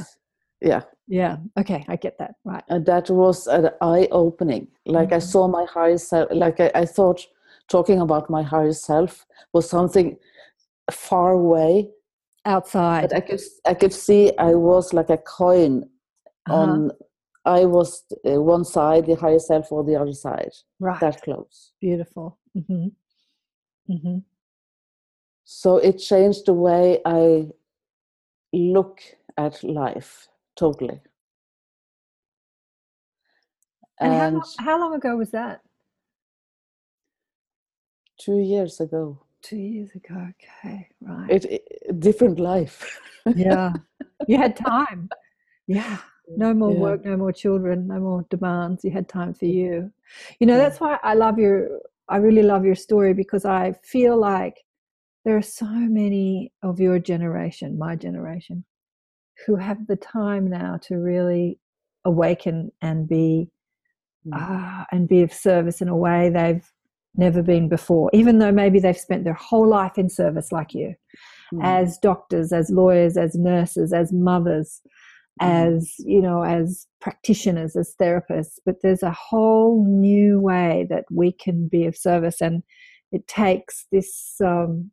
Yeah, 0.61 0.83
yeah. 1.07 1.37
Okay, 1.59 1.85
I 1.89 1.97
get 1.97 2.19
that. 2.19 2.35
Right. 2.45 2.65
and 2.69 2.85
that 2.87 3.11
was 3.11 3.47
an 3.47 3.71
eye 3.81 4.09
opening 4.11 4.69
like 4.87 5.13
i 5.13 5.19
Mhm. 5.19 5.23
saw 5.33 5.49
my 5.49 5.65
higher 5.67 5.99
self 5.99 6.29
like 6.33 6.61
I, 6.61 6.71
I 6.83 6.87
thought 6.87 7.21
talking 7.69 8.01
about 8.01 8.31
my 8.31 8.43
higher 8.43 8.73
self 8.73 9.27
was 9.53 9.69
something 9.69 10.17
far 10.91 11.33
away 11.33 11.91
Outside. 12.45 13.03
but 13.03 13.17
i 13.17 13.21
could 13.21 13.41
i 13.67 13.75
could 13.75 13.93
see 13.93 14.33
i 14.39 14.55
was 14.55 14.93
like 14.93 15.11
a 15.11 15.19
coin 15.19 15.73
Uh-huh. 16.47 16.61
on 16.63 16.91
i 17.45 17.65
was 17.65 18.05
uh, 18.27 18.41
one 18.55 18.65
side 18.65 19.07
the 19.07 19.15
higher 19.25 19.39
self 19.51 19.73
or 19.73 19.83
the 19.85 19.97
other 20.01 20.13
side 20.27 20.53
right. 20.81 21.01
that 21.01 21.23
close 21.23 21.73
Beautiful. 21.81 22.39
hmm 22.69 22.89
hmm 23.89 24.19
so 25.45 25.77
it 25.89 25.97
changed 26.11 26.47
the 26.47 26.55
way 26.55 27.01
i 27.05 27.47
look 28.53 29.01
at 29.37 29.63
life 29.65 30.29
totally 30.57 31.01
And, 34.01 34.13
how, 34.13 34.27
and 34.27 34.37
lo- 34.37 34.43
how 34.59 34.81
long 34.81 34.95
ago 34.95 35.17
was 35.17 35.31
that? 35.31 35.61
two 38.19 38.39
years 38.39 38.81
ago 38.81 39.21
Two 39.43 39.57
years 39.57 39.91
ago. 39.95 40.15
Okay, 40.31 40.89
right. 41.03 41.31
it, 41.31 41.45
it 41.45 42.01
different 42.01 42.39
life 42.39 42.99
yeah. 43.37 43.73
You 44.27 44.39
had 44.39 44.57
time. 44.57 45.09
Yeah. 45.67 45.99
No 46.37 46.55
more 46.55 46.73
Yeah. 46.73 46.81
work, 46.81 47.05
no 47.05 47.17
more 47.17 47.33
children, 47.33 47.87
no 47.89 47.99
more 48.01 48.25
demands. 48.31 48.85
You 48.85 48.91
had 48.91 49.09
time 49.09 49.35
for 49.35 49.45
you. 49.45 49.93
You 50.41 50.47
know, 50.47 50.57
Yeah. 50.57 50.63
that's 50.65 50.81
why 50.81 50.99
I 51.03 51.15
love 51.15 51.39
your, 51.39 51.81
I 52.09 52.17
really 52.19 52.43
love 52.43 52.65
your 52.65 52.75
story 52.75 53.13
because 53.13 53.45
I 53.45 53.73
feel 53.83 54.17
like 54.17 54.65
there 55.25 55.37
are 55.37 55.43
so 55.43 55.67
many 55.67 56.53
of 56.63 56.81
your 56.81 56.99
generation, 56.99 57.79
my 57.79 57.97
generation, 57.97 58.65
who 59.47 59.57
have 59.57 59.87
the 59.87 59.97
time 59.97 60.49
now 60.49 60.79
to 60.83 60.97
really 60.97 61.59
awaken 62.05 62.71
and 62.83 63.09
be 63.09 63.51
Mm. 64.27 64.31
ah, 64.33 64.87
and 64.91 65.07
be 65.07 65.21
of 65.23 65.31
service 65.35 65.83
in 65.83 65.89
a 65.89 65.97
way 65.97 66.31
they've 66.31 66.67
never 67.15 67.43
been 67.43 67.69
before, 67.69 68.09
even 68.15 68.39
though 68.39 68.51
maybe 68.53 68.81
they've 68.81 68.97
spent 68.97 69.23
their 69.25 69.35
whole 69.35 69.69
life 69.69 69.99
in 69.99 70.09
service 70.09 70.51
like 70.51 70.73
you, 70.73 70.95
Mm. 71.53 71.63
as 71.63 71.99
doctors, 71.99 72.51
as 72.51 72.71
lawyers, 72.71 73.19
as 73.19 73.35
nurses, 73.35 73.93
as 73.93 74.15
mothers, 74.15 74.81
Mm. 75.43 75.75
as 75.77 75.95
you 75.99 76.23
know, 76.23 76.43
as 76.43 76.87
practitioners, 77.01 77.77
as 77.77 77.95
therapists. 78.01 78.59
But 78.65 78.81
there's 78.83 79.03
a 79.03 79.11
whole 79.11 79.85
new 79.85 80.41
way 80.41 80.87
that 80.89 81.05
we 81.11 81.31
can 81.31 81.69
be 81.69 81.85
of 81.85 81.95
service, 81.95 82.41
and 82.41 82.63
it 83.13 83.27
takes 83.29 83.87
this 83.93 84.41
um, 84.41 84.91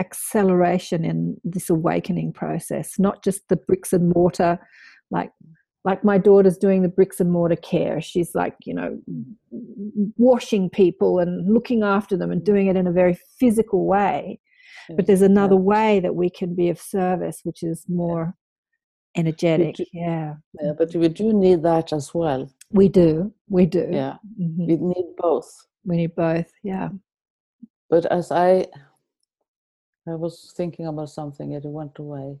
acceleration 0.00 1.04
in 1.04 1.36
this 1.44 1.70
awakening 1.70 2.32
process, 2.32 2.98
not 2.98 3.22
just 3.24 3.48
the 3.48 3.56
bricks 3.56 3.92
and 3.92 4.12
mortar, 4.14 4.58
like 5.10 5.30
like 5.84 6.02
my 6.02 6.18
daughter's 6.18 6.58
doing 6.58 6.82
the 6.82 6.88
bricks 6.88 7.20
and 7.20 7.30
mortar 7.30 7.54
care. 7.54 8.00
She's 8.00 8.34
like, 8.34 8.56
you 8.64 8.74
know, 8.74 8.98
washing 10.16 10.68
people 10.68 11.18
and 11.20 11.52
looking 11.52 11.82
after 11.84 12.16
them 12.16 12.30
and 12.32 12.42
doing 12.44 12.66
it 12.66 12.76
in 12.76 12.88
a 12.88 12.92
very 12.92 13.16
physical 13.38 13.86
way. 13.86 14.40
But 14.96 15.06
there's 15.06 15.22
another 15.22 15.56
way 15.56 16.00
that 16.00 16.14
we 16.16 16.28
can 16.30 16.54
be 16.56 16.68
of 16.70 16.80
service, 16.80 17.40
which 17.44 17.62
is 17.62 17.84
more 17.88 18.34
energetic. 19.16 19.76
do- 19.76 19.84
Yeah, 19.92 20.34
Yeah, 20.60 20.72
but 20.76 20.94
we 20.94 21.08
do 21.08 21.32
need 21.32 21.62
that 21.62 21.92
as 21.92 22.12
well. 22.14 22.48
we 22.70 22.88
do. 22.88 23.32
We 23.48 23.66
do. 23.66 23.88
Yeah, 23.90 24.16
Mhm. 24.40 24.66
we 24.68 24.76
need 24.76 25.16
both. 25.16 25.50
We 25.84 25.96
need 25.96 26.14
both. 26.16 26.50
Yeah. 26.62 26.90
But 27.90 28.06
as 28.06 28.30
I, 28.32 28.66
I 30.08 30.14
was 30.14 30.52
thinking 30.56 30.86
about 30.86 31.10
something, 31.10 31.54
and 31.54 31.64
it 31.64 31.68
went 31.68 31.98
away. 31.98 32.38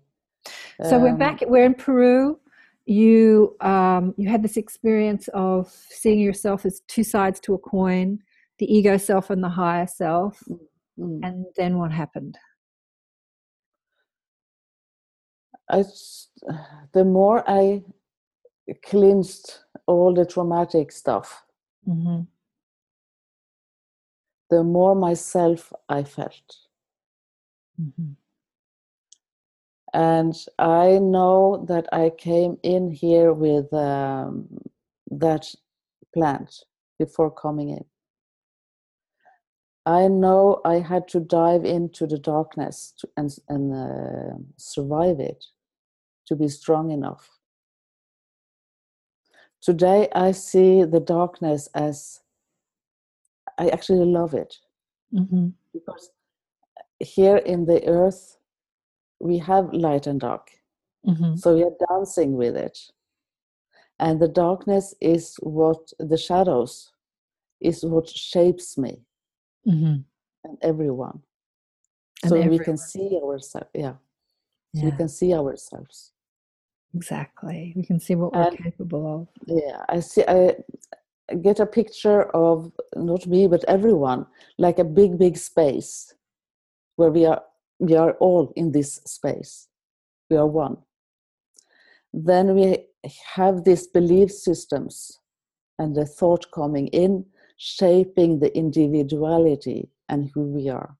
So 0.84 0.98
we're 0.98 1.10
Um, 1.10 1.18
back. 1.18 1.40
We're 1.46 1.64
in 1.64 1.74
Peru. 1.74 2.38
You 2.84 3.56
um, 3.60 4.14
you 4.16 4.28
had 4.28 4.42
this 4.42 4.56
experience 4.56 5.28
of 5.34 5.68
seeing 5.90 6.20
yourself 6.20 6.64
as 6.64 6.80
two 6.86 7.02
sides 7.02 7.40
to 7.40 7.54
a 7.54 7.58
coin, 7.58 8.20
the 8.58 8.72
ego 8.72 8.96
self 8.96 9.30
and 9.30 9.42
the 9.42 9.48
higher 9.48 9.86
self. 9.86 10.42
mm. 10.98 11.20
And 11.24 11.46
then 11.56 11.78
what 11.78 11.90
happened? 11.90 12.38
I, 15.68 15.82
the 16.92 17.04
more 17.04 17.42
I 17.50 17.82
cleansed 18.84 19.58
all 19.86 20.14
the 20.14 20.24
traumatic 20.24 20.92
stuff, 20.92 21.42
Mm-hmm. 21.88 22.22
the 24.50 24.62
more 24.62 24.94
myself 24.94 25.72
I 25.88 26.04
felt. 26.04 26.65
Mm-hmm. 27.80 28.12
And 29.92 30.34
I 30.58 30.98
know 30.98 31.64
that 31.68 31.86
I 31.92 32.10
came 32.10 32.58
in 32.62 32.90
here 32.90 33.32
with 33.32 33.72
um, 33.72 34.48
that 35.10 35.46
plant 36.12 36.64
before 36.98 37.30
coming 37.30 37.70
in. 37.70 37.84
I 39.86 40.08
know 40.08 40.60
I 40.64 40.80
had 40.80 41.06
to 41.08 41.20
dive 41.20 41.64
into 41.64 42.06
the 42.06 42.18
darkness 42.18 42.92
to, 42.98 43.08
and, 43.16 43.34
and 43.48 43.72
uh, 43.72 44.36
survive 44.56 45.20
it 45.20 45.44
to 46.26 46.34
be 46.34 46.48
strong 46.48 46.90
enough. 46.90 47.30
Today, 49.62 50.08
I 50.14 50.32
see 50.32 50.84
the 50.84 51.00
darkness 51.00 51.68
as 51.74 52.20
I 53.58 53.68
actually 53.68 54.04
love 54.04 54.34
it 54.34 54.56
Mm-hmm. 55.14 55.48
because 55.72 56.10
here 57.00 57.36
in 57.38 57.64
the 57.66 57.86
earth, 57.86 58.36
we 59.20 59.38
have 59.38 59.72
light 59.72 60.06
and 60.06 60.20
dark. 60.20 60.50
Mm-hmm. 61.06 61.36
So 61.36 61.54
we 61.54 61.62
are 61.64 61.76
dancing 61.88 62.36
with 62.36 62.56
it. 62.56 62.78
And 63.98 64.20
the 64.20 64.28
darkness 64.28 64.94
is 65.00 65.36
what 65.40 65.92
the 65.98 66.18
shadows 66.18 66.92
is 67.60 67.84
what 67.84 68.08
shapes 68.08 68.76
me 68.76 69.00
Mm-hmm. 69.66 69.96
and 70.44 70.58
everyone. 70.62 71.20
And 72.22 72.30
so 72.30 72.40
we 72.40 72.58
can 72.58 72.76
see 72.76 73.18
ourselves. 73.22 73.66
Yeah. 73.74 73.94
So 74.74 74.84
we 74.84 74.90
can 74.92 75.08
see 75.08 75.34
ourselves. 75.34 76.12
exactly. 76.94 77.72
We 77.74 77.82
can 77.82 77.98
see 77.98 78.14
what 78.14 78.32
we're 78.32 78.42
And- 78.48 78.58
capable 78.58 79.04
of. 79.14 79.28
Yeah. 79.46 79.82
I 79.88 80.00
see 80.00 80.22
I 80.28 80.54
get 81.42 81.58
a 81.60 81.66
picture 81.66 82.22
of 82.36 82.70
not 82.94 83.26
me 83.26 83.48
but 83.48 83.64
everyone 83.64 84.26
like 84.58 84.78
a 84.78 84.84
big, 84.84 85.18
big 85.18 85.36
space 85.36 86.14
where 86.96 87.10
we 87.10 87.24
are 87.26 87.42
we 87.78 87.94
are 87.94 88.12
all 88.12 88.52
in 88.56 88.72
this 88.72 88.96
space. 89.04 89.68
We 90.30 90.36
are 90.36 90.46
one. 90.46 90.78
Then 92.12 92.54
we 92.54 92.86
have 93.34 93.64
these 93.64 93.86
belief 93.86 94.30
systems 94.32 95.20
and 95.78 95.94
the 95.94 96.06
thought 96.06 96.50
coming 96.52 96.88
in, 96.88 97.26
shaping 97.58 98.38
the 98.38 98.56
individuality 98.56 99.90
and 100.08 100.30
who 100.34 100.42
we 100.42 100.70
are. 100.70 100.96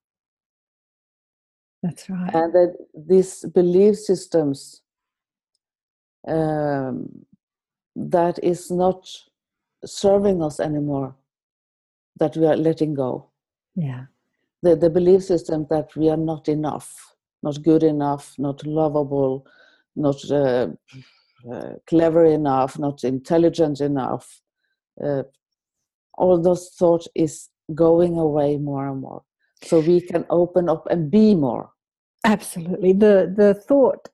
That's 1.81 2.09
right. 2.09 2.33
And 2.33 2.53
that 2.53 2.75
these 2.93 3.45
belief 3.45 3.97
systems 3.97 4.81
um, 6.27 7.25
that 7.95 8.39
is 8.43 8.69
not 8.69 9.09
serving 9.85 10.43
us 10.43 10.59
anymore, 10.59 11.15
that 12.19 12.35
we 12.37 12.45
are 12.45 12.57
letting 12.57 12.93
go. 12.93 13.29
yeah. 13.75 14.05
The, 14.63 14.75
the 14.75 14.89
belief 14.89 15.23
system 15.23 15.67
that 15.69 15.95
we 15.95 16.09
are 16.09 16.17
not 16.17 16.47
enough, 16.49 17.15
not 17.43 17.61
good 17.63 17.83
enough, 17.83 18.33
not 18.37 18.65
lovable, 18.65 19.45
not 19.95 20.17
uh, 20.31 20.67
uh, 21.51 21.73
clever 21.87 22.25
enough, 22.25 22.79
not 22.79 23.03
intelligent 23.03 23.81
enough. 23.81 24.41
Uh, 25.03 25.23
all 26.17 26.41
those 26.41 26.69
thoughts 26.69 27.07
is 27.13 27.49
going 27.75 28.17
away 28.17 28.57
more 28.57 28.87
and 28.87 29.01
more. 29.01 29.23
So 29.63 29.79
we 29.79 30.01
can 30.01 30.25
open 30.29 30.69
up 30.69 30.87
and 30.89 31.11
be 31.11 31.35
more. 31.35 31.69
Absolutely. 32.23 32.93
The 32.93 33.33
the 33.35 33.53
thought 33.53 34.09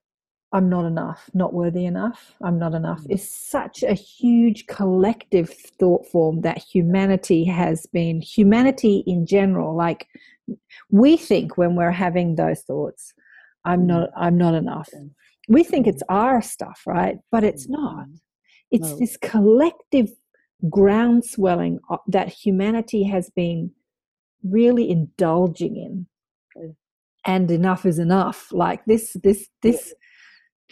I'm 0.54 0.70
not 0.70 0.86
enough, 0.86 1.30
not 1.34 1.52
worthy 1.54 1.86
enough, 1.86 2.20
I'm 2.42 2.58
not 2.60 2.74
enough 2.76 3.02
Mm. 3.04 3.16
is 3.16 3.30
such 3.30 3.84
a 3.84 3.94
huge 3.94 4.68
collective 4.68 5.50
thought 5.80 6.06
form 6.14 6.42
that 6.42 6.60
humanity 6.60 7.44
has 7.46 7.88
been 7.88 8.22
humanity 8.22 9.04
in 9.08 9.26
general 9.26 9.76
like 9.76 10.08
we 10.92 11.18
think 11.18 11.58
when 11.58 11.76
we're 11.76 11.98
having 12.08 12.36
those 12.36 12.62
thoughts 12.62 13.14
I'm 13.66 13.82
Mm. 13.84 13.88
not 13.94 14.10
I'm 14.16 14.38
not 14.38 14.54
enough. 14.56 14.90
We 15.50 15.64
think 15.64 15.88
it's 15.88 16.04
our 16.10 16.42
stuff, 16.42 16.80
right? 16.86 17.18
But 17.32 17.44
it's 17.44 17.68
not. 17.70 18.08
Mm. 18.08 18.20
It's 18.72 18.92
No. 18.92 19.00
this 19.00 19.18
collective 19.18 20.10
groundswelling 20.70 21.80
that 22.08 22.28
humanity 22.30 23.04
has 23.04 23.30
been 23.30 23.72
really 24.44 24.90
indulging 24.90 25.76
in 25.78 26.08
and 27.26 27.50
enough 27.52 27.86
is 27.86 28.00
enough 28.00 28.52
like 28.52 28.84
this 28.86 29.16
this 29.24 29.50
this 29.62 29.94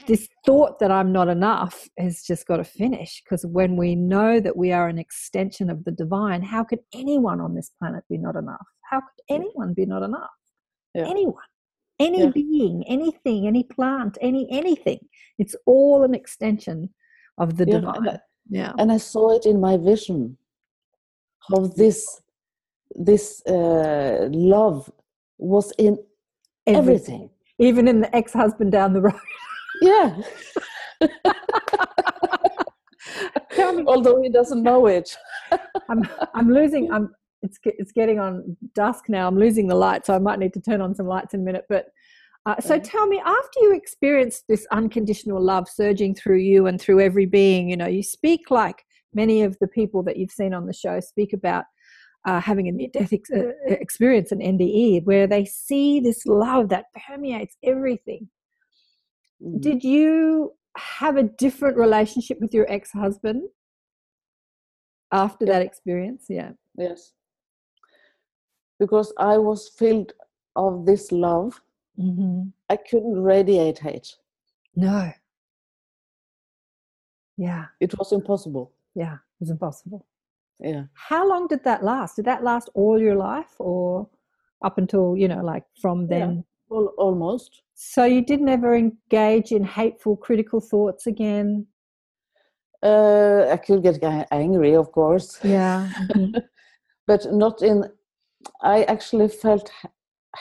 this 0.07 0.27
thought 0.45 0.79
that 0.79 0.91
i'm 0.91 1.11
not 1.11 1.27
enough 1.27 1.87
has 1.97 2.23
just 2.23 2.47
got 2.47 2.57
to 2.57 2.63
finish 2.63 3.21
because 3.23 3.45
when 3.45 3.75
we 3.77 3.95
know 3.95 4.39
that 4.39 4.57
we 4.57 4.71
are 4.71 4.87
an 4.87 4.97
extension 4.97 5.69
of 5.69 5.83
the 5.85 5.91
divine 5.91 6.41
how 6.41 6.63
could 6.63 6.79
anyone 6.93 7.39
on 7.39 7.53
this 7.53 7.71
planet 7.77 8.03
be 8.09 8.17
not 8.17 8.35
enough 8.35 8.65
how 8.89 8.99
could 8.99 9.23
anyone 9.29 9.73
be 9.73 9.85
not 9.85 10.01
enough 10.03 10.29
Yeah. 10.95 11.07
anyone 11.07 11.43
any 11.99 12.21
Yeah. 12.21 12.31
being, 12.31 12.83
anything, 12.87 13.45
any 13.45 13.63
plant, 13.63 14.17
any 14.21 14.47
anything. 14.51 14.97
It's 15.37 15.55
all 15.67 16.01
an 16.03 16.15
extension 16.15 16.91
of 17.37 17.57
the 17.57 17.65
Yeah, 17.67 17.75
and 17.75 17.85
divine. 17.85 18.09
I- 18.09 18.19
Yeah. 18.49 18.73
and 18.79 18.91
I 18.91 18.97
saw 18.97 19.35
it 19.37 19.45
in 19.45 19.59
my 19.61 19.77
vision 19.77 20.37
how 21.47 21.59
this 21.81 22.21
this 23.09 23.41
uh, 23.45 24.27
love 24.31 24.91
was 25.37 25.71
in 25.77 25.97
everything. 26.65 27.29
Even 27.59 27.87
in 27.87 28.01
the 28.01 28.13
ex-husband 28.15 28.71
down 28.71 28.93
the 28.93 29.01
road. 29.01 29.21
Yeah, 29.81 30.21
although 33.87 34.21
he 34.21 34.29
doesn't 34.29 34.63
know 34.63 34.87
it. 34.87 35.15
I'm 35.89 36.07
I'm 36.33 36.53
losing. 36.53 36.91
I'm 36.91 37.13
it's 37.41 37.57
it's 37.65 37.91
getting 37.91 38.19
on 38.19 38.55
dusk 38.75 39.05
now. 39.09 39.27
I'm 39.27 39.37
losing 39.37 39.67
the 39.67 39.75
light, 39.75 40.05
so 40.05 40.13
I 40.13 40.19
might 40.19 40.39
need 40.39 40.53
to 40.53 40.61
turn 40.61 40.81
on 40.81 40.95
some 40.95 41.07
lights 41.07 41.33
in 41.33 41.41
a 41.41 41.43
minute. 41.43 41.65
But 41.67 41.87
uh, 42.45 42.59
so 42.59 42.79
tell 42.79 43.07
me, 43.07 43.19
after 43.19 43.59
you 43.61 43.73
experienced 43.73 44.45
this 44.47 44.65
unconditional 44.71 45.41
love 45.41 45.67
surging 45.69 46.15
through 46.15 46.39
you 46.39 46.67
and 46.67 46.79
through 46.79 46.99
every 46.99 47.25
being, 47.25 47.69
you 47.69 47.77
know, 47.77 47.87
you 47.87 48.01
speak 48.01 48.49
like 48.49 48.83
many 49.13 49.43
of 49.43 49.57
the 49.59 49.67
people 49.67 50.01
that 50.03 50.17
you've 50.17 50.31
seen 50.31 50.53
on 50.53 50.65
the 50.65 50.73
show 50.73 50.99
speak 50.99 51.33
about 51.33 51.65
uh, 52.27 52.39
having 52.39 52.67
a 52.67 52.71
near-death 52.71 53.13
ex- 53.13 53.31
uh, 53.31 53.51
experience, 53.67 54.31
an 54.31 54.39
NDE, 54.39 55.05
where 55.05 55.27
they 55.27 55.45
see 55.45 55.99
this 55.99 56.25
love 56.25 56.69
that 56.69 56.85
permeates 57.07 57.55
everything. 57.63 58.29
Mhm. 59.43 59.61
Did 59.61 59.83
you 59.83 60.53
have 60.75 61.17
a 61.17 61.23
different 61.23 61.77
relationship 61.77 62.39
with 62.39 62.53
your 62.53 62.65
ex-husband 62.71 63.49
after 65.11 65.45
Yeah. 65.45 65.53
that 65.53 65.61
experience? 65.65 66.25
Yeah. 66.29 66.51
Yes, 66.77 67.13
because 68.79 69.13
I 69.17 69.37
was 69.37 69.69
filled 69.69 70.13
of 70.55 70.85
this 70.85 71.11
love. 71.11 71.61
Mm-hmm. 71.97 72.49
I 72.69 72.77
couldn't 72.77 73.21
radiate 73.21 73.79
hate. 73.79 74.17
No. 74.75 75.11
Yeah, 77.37 77.65
It 77.79 77.97
was 77.97 78.11
impossible. 78.11 78.71
yeah, 78.95 79.15
it 79.15 79.39
was 79.39 79.49
impossible. 79.49 80.05
Yeah. 80.59 80.85
How 80.93 81.27
long 81.27 81.47
did 81.47 81.63
that 81.63 81.83
last? 81.83 82.15
Did 82.17 82.25
that 82.25 82.43
last 82.43 82.69
all 82.75 82.99
your 83.01 83.15
life 83.15 83.55
or 83.59 84.07
up 84.61 84.77
until, 84.77 85.17
you 85.17 85.27
know, 85.27 85.41
like 85.43 85.65
from 85.81 86.07
then? 86.07 86.45
Al- 86.71 86.93
almost. 86.97 87.61
So 87.73 88.05
you 88.05 88.23
did 88.23 88.41
never 88.41 88.75
engage 88.75 89.51
in 89.51 89.63
hateful, 89.63 90.15
critical 90.15 90.59
thoughts 90.61 91.07
again? 91.07 91.67
Uh, 92.83 93.47
I 93.51 93.57
could 93.57 93.83
get 93.83 93.99
angry, 94.31 94.75
of 94.75 94.91
course, 94.91 95.39
Yeah. 95.43 95.87
mhm. 95.99 96.41
but 97.07 97.31
not 97.31 97.61
in. 97.61 97.83
I 98.61 98.83
actually 98.83 99.27
felt 99.27 99.71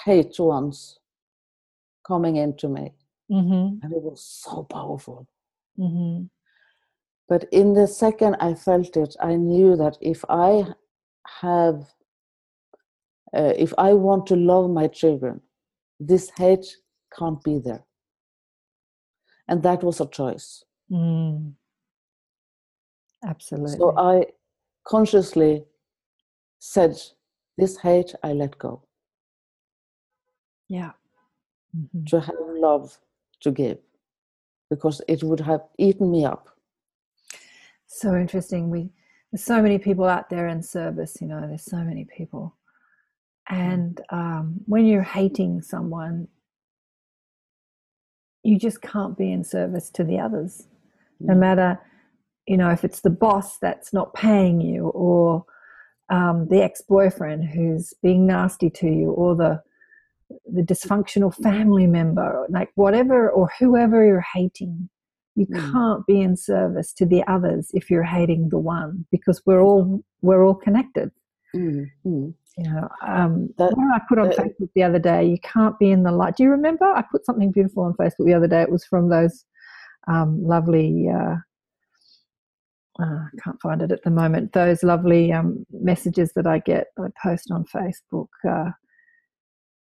hate 0.04 0.38
once 0.38 0.98
coming 2.06 2.36
into 2.36 2.68
me, 2.68 2.94
Mhm, 3.30 3.80
and 3.82 3.92
it 3.92 4.02
was 4.02 4.22
so 4.24 4.62
powerful. 4.62 5.26
mhm. 5.78 6.30
But 7.28 7.44
in 7.52 7.74
the 7.74 7.86
second 7.86 8.36
I 8.40 8.54
felt 8.54 8.96
it, 8.96 9.16
I 9.20 9.36
knew 9.36 9.76
that 9.76 9.98
if 10.00 10.24
I 10.28 10.64
have, 11.42 11.94
uh, 13.34 13.52
if 13.56 13.72
I 13.78 13.92
want 13.92 14.26
to 14.28 14.36
love 14.36 14.70
my 14.70 14.88
children, 14.88 15.40
this 16.00 16.30
hate 16.36 16.66
can't 17.16 17.42
be 17.44 17.58
there. 17.58 17.84
And 19.46 19.62
that 19.62 19.82
was 19.84 20.00
a 20.00 20.06
choice. 20.06 20.64
Mm. 20.90 21.52
Absolutely. 23.24 23.76
So 23.76 23.96
I 23.96 24.26
consciously 24.84 25.64
said, 26.58 26.96
This 27.56 27.76
hate 27.78 28.14
I 28.22 28.32
let 28.32 28.58
go 28.58 28.82
yeah. 30.70 30.92
Mhm. 31.76 32.06
to 32.06 32.20
have 32.20 32.36
love 32.38 32.96
to 33.40 33.50
give 33.50 33.78
because 34.70 35.02
it 35.08 35.22
would 35.22 35.40
have 35.40 35.62
eaten 35.78 36.10
me 36.10 36.24
up. 36.24 36.48
So 37.86 38.14
interesting. 38.14 38.70
We 38.70 38.90
there's 39.30 39.44
so 39.44 39.60
many 39.60 39.78
people 39.78 40.04
out 40.04 40.30
there 40.30 40.48
in 40.48 40.62
service, 40.62 41.20
you 41.20 41.26
know, 41.28 41.46
there's 41.46 41.64
so 41.64 41.78
many 41.78 42.04
people. 42.04 42.56
And 43.50 44.00
um, 44.10 44.60
when 44.66 44.86
you're 44.86 45.02
hating 45.02 45.62
someone, 45.62 46.28
you 48.42 48.58
just 48.58 48.80
can't 48.80 49.18
be 49.18 49.30
in 49.32 49.44
service 49.44 49.90
to 49.90 50.04
the 50.04 50.18
others. 50.18 50.66
No 51.20 51.34
Mm. 51.34 51.38
matter, 51.40 51.80
you 52.46 52.56
know, 52.56 52.70
if 52.70 52.84
it's 52.84 53.00
the 53.00 53.10
boss 53.10 53.58
that's 53.58 53.92
not 53.92 54.14
paying 54.14 54.60
you 54.60 54.88
or 54.88 55.44
um, 56.10 56.48
the 56.48 56.62
ex-boyfriend 56.62 57.44
who's 57.44 57.92
being 58.02 58.26
nasty 58.26 58.70
to 58.70 58.86
you 58.88 59.10
or 59.10 59.36
the 59.36 59.62
the 60.46 60.62
dysfunctional 60.62 61.34
family 61.42 61.88
member, 61.88 62.46
like 62.50 62.70
whatever 62.76 63.28
or 63.28 63.50
whoever 63.58 64.04
you're 64.04 64.24
hating, 64.32 64.88
you 65.34 65.46
Mm. 65.46 65.72
can't 65.72 66.06
be 66.06 66.20
in 66.20 66.36
service 66.36 66.92
to 66.92 67.04
the 67.04 67.24
others 67.26 67.70
if 67.74 67.90
you're 67.90 68.04
hating 68.04 68.48
the 68.48 68.58
one 68.58 69.06
because 69.10 69.42
we're 69.44 69.60
all 69.60 70.04
we're 70.22 70.44
all 70.44 70.54
connected. 70.54 71.10
Mm, 71.54 71.90
mm. 72.06 72.34
You 72.58 72.64
know, 72.70 72.88
um, 73.06 73.48
That- 73.58 73.72
I 73.94 74.00
put 74.08 74.18
on 74.18 74.30
Facebook 74.30 74.70
the 74.74 74.82
other 74.82 74.98
day? 74.98 75.24
You 75.24 75.38
can't 75.42 75.78
be 75.78 75.90
in 75.90 76.02
the 76.02 76.12
light. 76.12 76.36
Do 76.36 76.42
you 76.42 76.50
remember? 76.50 76.84
I 76.84 77.02
put 77.10 77.24
something 77.24 77.52
beautiful 77.52 77.84
on 77.84 77.94
Facebook 77.94 78.26
the 78.26 78.34
other 78.34 78.48
day. 78.48 78.62
It 78.62 78.70
was 78.70 78.84
from 78.84 79.08
those 79.08 79.44
um, 80.08 80.42
lovely. 80.44 81.08
Uh, 81.08 81.36
uh, 83.00 83.04
I 83.04 83.28
can't 83.42 83.60
find 83.62 83.80
it 83.82 83.92
at 83.92 84.02
the 84.02 84.10
moment. 84.10 84.52
Those 84.52 84.82
lovely 84.82 85.32
um, 85.32 85.64
messages 85.70 86.32
that 86.34 86.46
I 86.46 86.58
get, 86.58 86.88
I 86.98 87.06
post 87.22 87.50
on 87.50 87.64
Facebook. 87.64 88.28
Uh, 88.46 88.70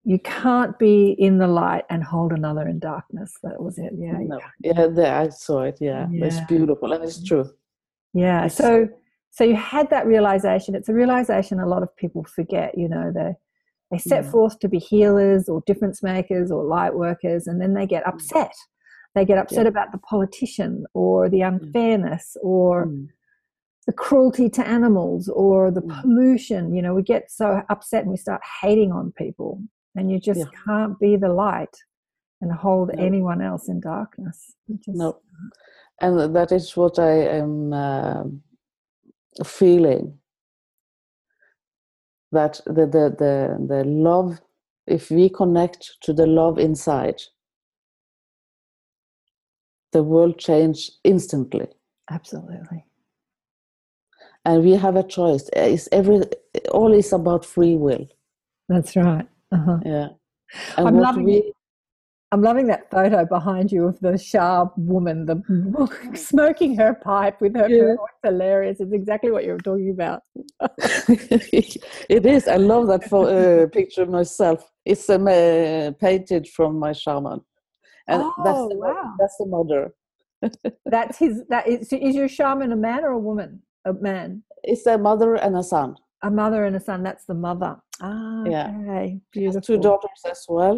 you 0.04 0.18
can't 0.18 0.76
be 0.78 1.10
in 1.18 1.38
the 1.38 1.46
light 1.46 1.84
and 1.90 2.02
hold 2.02 2.32
another 2.32 2.66
in 2.68 2.78
darkness. 2.78 3.34
That 3.42 3.62
was 3.62 3.78
it. 3.78 3.92
Yeah, 3.96 4.18
No. 4.18 4.40
Yeah, 4.60 4.86
there, 4.88 5.14
I 5.16 5.28
saw 5.28 5.62
it. 5.62 5.78
Yeah, 5.80 6.08
it's 6.10 6.40
beautiful 6.48 6.92
and 6.92 7.04
it's 7.04 7.22
true. 7.22 7.48
Yeah. 8.14 8.46
It's- 8.46 8.56
So 8.56 8.86
so 8.86 8.88
you 9.42 9.56
had 9.56 9.90
that 9.90 10.06
realization. 10.06 10.76
It's 10.76 10.88
a 10.88 10.94
realization 10.94 11.58
a 11.58 11.66
lot 11.66 11.82
of 11.82 11.94
people 11.96 12.22
forget, 12.22 12.78
you 12.78 12.88
know, 12.88 13.10
they 13.12 13.34
they 13.90 13.98
set 13.98 14.24
Mm. 14.24 14.30
forth 14.30 14.58
to 14.60 14.68
be 14.68 14.78
healers 14.78 15.48
or 15.48 15.62
difference 15.66 16.02
makers 16.02 16.50
or 16.50 16.64
light 16.64 16.94
workers 16.96 17.46
and 17.48 17.60
then 17.60 17.74
they 17.74 17.86
get 17.86 18.06
upset. 18.06 18.52
They 19.14 19.24
get 19.24 19.38
upset 19.38 19.66
about 19.66 19.92
the 19.92 19.98
politician 19.98 20.84
or 20.94 21.28
the 21.28 21.42
unfairness 21.42 22.36
or 22.42 22.86
Mm. 22.86 23.08
the 23.86 23.92
cruelty 23.92 24.48
to 24.50 24.66
animals 24.66 25.28
or 25.28 25.70
the 25.70 25.82
Mm. 25.82 26.00
pollution. 26.00 26.74
You 26.74 26.82
know, 26.82 26.94
we 26.94 27.02
get 27.02 27.30
so 27.30 27.62
upset 27.68 28.02
and 28.02 28.10
we 28.10 28.16
start 28.16 28.40
hating 28.62 28.90
on 28.92 29.12
people. 29.12 29.60
And 29.96 30.10
you 30.10 30.18
just 30.18 30.40
Yeah. 30.40 30.46
can't 30.66 30.98
be 30.98 31.16
the 31.16 31.32
light 31.32 31.76
and 32.40 32.50
hold 32.52 32.88
No. 32.94 33.02
anyone 33.04 33.40
else 33.42 33.68
in 33.68 33.78
darkness. 33.80 34.56
Just- 34.76 34.98
No, 34.98 35.18
and 36.00 36.34
that 36.34 36.50
is 36.52 36.76
what 36.76 36.98
I 36.98 37.12
am 37.40 37.72
uh, 37.72 38.24
feeling. 39.44 40.18
That 42.32 42.60
the, 42.66 42.86
the 42.86 43.14
the 43.16 43.66
the 43.68 43.84
love, 43.84 44.40
if 44.86 45.10
we 45.10 45.28
connect 45.28 45.98
to 46.02 46.12
the 46.12 46.26
love 46.26 46.58
inside, 46.58 47.22
the 49.92 50.02
world 50.02 50.38
change 50.38 50.90
instantly, 51.04 51.68
Absolutely. 52.10 52.84
and 54.44 54.64
we 54.64 54.72
have 54.72 54.96
a 54.96 55.04
choice. 55.04 55.48
Is 55.50 55.88
every 55.92 56.22
all 56.72 56.92
is 56.92 57.12
about 57.12 57.44
free 57.44 57.76
will. 57.76 58.08
That's 58.68 58.96
right. 58.96 59.28
Uh-huh. 59.52 59.78
Yeah, 59.86 60.08
and 60.76 60.88
I'm 60.88 60.98
loving 60.98 61.24
we 61.24 61.52
I'm 62.34 62.42
loving 62.42 62.66
that 62.66 62.90
photo 62.90 63.24
behind 63.24 63.70
you 63.70 63.86
of 63.86 64.00
the 64.00 64.18
Shah 64.18 64.66
woman, 64.76 65.24
the 65.24 65.36
smoking 66.16 66.76
her 66.76 66.92
pipe 66.94 67.40
with 67.40 67.54
her. 67.54 67.68
Yeah. 67.68 67.94
pearl. 67.94 68.06
It's 68.10 68.18
hilarious. 68.24 68.80
It's 68.80 68.92
exactly 68.92 69.30
what 69.30 69.44
you're 69.44 69.56
talking 69.58 69.90
about. 69.90 70.22
it 71.08 72.26
is. 72.26 72.48
I 72.48 72.56
love 72.56 72.88
that 72.88 73.04
pho- 73.04 73.26
uh, 73.26 73.66
picture 73.68 74.02
of 74.02 74.08
myself. 74.08 74.68
It's 74.84 75.08
um, 75.08 75.28
uh, 75.28 75.92
painted 76.00 76.48
from 76.48 76.76
my 76.76 76.92
shaman, 76.92 77.40
and 78.08 78.22
that's 78.44 78.58
Oh, 78.58 78.68
the, 78.68 78.78
wow. 78.78 79.14
that's 79.20 79.36
the 79.36 79.46
mother. 79.46 79.94
That's 80.86 81.16
his. 81.18 81.44
That 81.48 81.68
is. 81.68 81.92
Is 81.92 82.16
your 82.16 82.28
shaman 82.28 82.72
a 82.72 82.76
man 82.76 83.04
or 83.04 83.12
a 83.12 83.18
woman? 83.18 83.62
A 83.84 83.92
man. 83.92 84.42
It's 84.64 84.86
a 84.86 84.98
mother 84.98 85.36
and 85.36 85.56
a 85.56 85.62
son. 85.62 85.94
A 86.22 86.30
mother 86.30 86.64
and 86.64 86.74
a 86.74 86.80
son. 86.80 87.04
That's 87.04 87.24
the 87.26 87.34
mother. 87.34 87.76
Ah, 88.02 88.44
Yeah. 88.44 88.72
okay. 88.82 89.20
Beautiful. 89.32 89.60
two 89.62 89.78
daughters 89.78 90.20
as 90.28 90.44
well. 90.48 90.76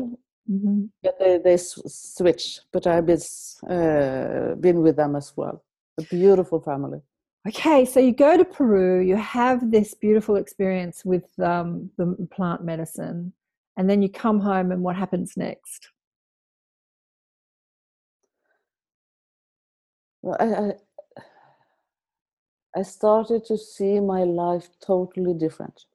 Mhm. 0.50 0.90
But 1.02 1.18
they 1.18 1.38
they 1.38 1.56
switch. 1.56 2.60
But 2.72 2.86
I've 2.86 3.06
been 3.06 3.20
uh, 3.68 4.54
been 4.60 4.82
with 4.82 4.96
them 4.96 5.16
as 5.16 5.32
well. 5.36 5.64
A 5.98 6.02
beautiful 6.02 6.60
family. 6.60 7.00
Okay, 7.48 7.84
so 7.84 8.00
you 8.00 8.12
go 8.12 8.36
to 8.36 8.44
Peru, 8.44 9.00
you 9.00 9.16
have 9.16 9.70
this 9.70 9.94
beautiful 9.94 10.34
experience 10.36 11.04
with 11.04 11.26
um, 11.38 11.90
the 11.96 12.26
plant 12.30 12.64
medicine, 12.64 13.32
and 13.76 13.88
then 13.88 14.02
you 14.02 14.08
come 14.08 14.40
home, 14.40 14.72
and 14.72 14.82
what 14.82 14.96
happens 14.96 15.36
next? 15.36 15.90
Well, 20.22 20.36
I, 20.40 20.44
I 20.54 20.72
I 22.76 22.82
started 22.82 23.44
to 23.46 23.58
see 23.58 23.98
my 23.98 24.22
life 24.22 24.68
totally 24.80 25.34
different. 25.34 25.86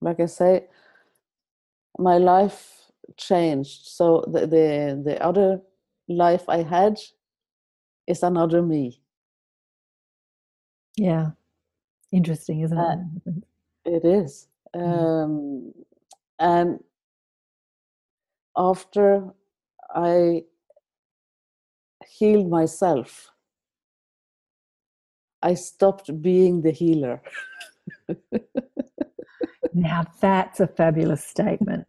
Like 0.00 0.20
I 0.20 0.26
say, 0.26 0.68
my 1.98 2.18
life 2.18 2.90
changed. 3.16 3.86
So 3.86 4.24
the 4.26 4.46
the, 4.46 5.02
the 5.04 5.22
other 5.22 5.60
life 6.08 6.48
I 6.48 6.62
had 6.62 6.98
is 8.06 8.22
another 8.22 8.62
me. 8.62 9.00
Yeah. 10.96 11.30
Interesting, 12.12 12.60
isn't 12.60 12.78
Uh, 12.78 12.96
it? 13.26 13.44
It 13.84 14.04
is. 14.04 14.48
Um, 14.74 15.72
and 16.38 16.78
after 18.56 19.32
I 19.94 20.44
healed 22.06 22.48
myself, 22.48 23.30
I 25.42 25.54
stopped 25.54 26.22
being 26.22 26.62
the 26.62 26.70
healer. 26.70 27.22
Now 29.74 30.04
that's 30.20 30.60
a 30.60 30.66
fabulous 30.66 31.24
statement. 31.24 31.86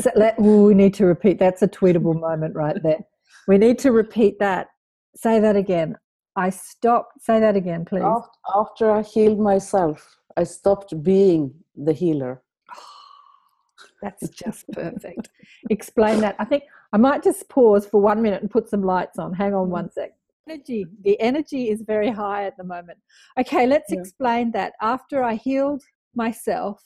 So 0.00 0.10
we 0.38 0.74
need 0.74 0.94
to 0.94 1.06
repeat. 1.06 1.38
That's 1.38 1.62
a 1.62 1.68
tweetable 1.68 2.18
moment 2.20 2.54
right 2.54 2.80
there. 2.82 3.00
We 3.48 3.58
need 3.58 3.78
to 3.80 3.92
repeat 3.92 4.38
that. 4.38 4.68
Say 5.16 5.38
that 5.40 5.56
again. 5.56 5.96
I 6.36 6.50
stopped. 6.50 7.22
Say 7.22 7.40
that 7.40 7.56
again, 7.56 7.84
please. 7.84 8.02
Af- 8.04 8.28
After 8.54 8.90
I 8.90 9.02
healed 9.02 9.38
myself, 9.38 10.16
I 10.36 10.44
stopped 10.44 11.02
being 11.02 11.52
the 11.76 11.92
healer. 11.92 12.42
That's 14.02 14.28
just 14.30 14.66
perfect. 14.72 15.28
Explain 15.70 16.20
that. 16.20 16.36
I 16.38 16.44
think 16.44 16.64
I 16.92 16.96
might 16.98 17.22
just 17.22 17.48
pause 17.48 17.86
for 17.86 18.00
one 18.00 18.22
minute 18.22 18.42
and 18.42 18.50
put 18.50 18.68
some 18.68 18.82
lights 18.82 19.18
on. 19.18 19.32
Hang 19.32 19.54
on 19.54 19.70
one 19.70 19.90
sec. 19.90 20.12
Energy. 20.48 20.86
The 21.04 21.20
energy 21.20 21.70
is 21.70 21.82
very 21.82 22.10
high 22.10 22.44
at 22.44 22.56
the 22.56 22.64
moment. 22.64 22.98
Okay, 23.38 23.66
let's 23.66 23.92
Yeah. 23.92 24.00
explain 24.00 24.52
that. 24.52 24.74
After 24.80 25.24
I 25.24 25.34
healed 25.34 25.82
myself, 26.14 26.82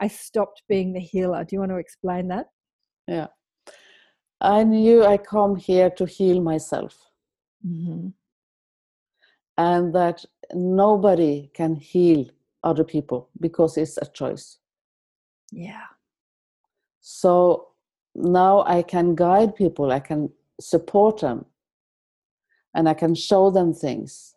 I 0.00 0.08
stopped 0.08 0.62
being 0.68 0.92
the 0.92 1.00
healer. 1.00 1.44
Do 1.44 1.54
you 1.56 1.60
want 1.60 1.72
to 1.72 1.76
explain 1.76 2.28
that? 2.28 2.46
Yeah. 3.06 3.28
I 4.40 4.64
knew 4.64 5.04
I 5.04 5.18
come 5.18 5.56
here 5.56 5.90
to 5.90 6.06
heal 6.06 6.40
myself 6.40 6.96
Mm-hmm. 7.66 8.08
and 9.58 9.94
that 9.94 10.24
nobody 10.54 11.50
can 11.52 11.74
heal 11.74 12.24
other 12.64 12.84
people 12.84 13.28
because 13.38 13.76
it's 13.76 13.98
a 13.98 14.06
choice. 14.06 14.58
Yeah. 15.52 15.84
So 17.02 17.68
now 18.14 18.62
I 18.66 18.80
can 18.80 19.14
guide 19.14 19.54
people, 19.54 19.92
I 19.92 20.00
can 20.00 20.30
support 20.58 21.20
them, 21.20 21.44
and 22.74 22.88
I 22.88 22.94
can 22.94 23.14
show 23.14 23.50
them 23.50 23.74
things. 23.74 24.34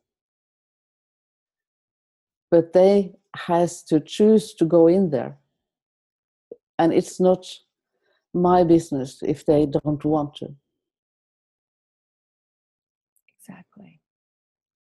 But 2.51 2.73
they 2.73 3.13
has 3.37 3.83
to 3.83 4.01
choose 4.01 4.53
to 4.55 4.65
go 4.65 4.87
in 4.87 5.09
there. 5.11 5.37
And 6.79 6.93
it's 6.93 7.19
not 7.19 7.45
my 8.33 8.63
business 8.63 9.21
if 9.21 9.45
they 9.45 9.65
don't 9.65 10.03
want 10.03 10.35
to. 10.35 10.55
Exactly. 13.37 13.99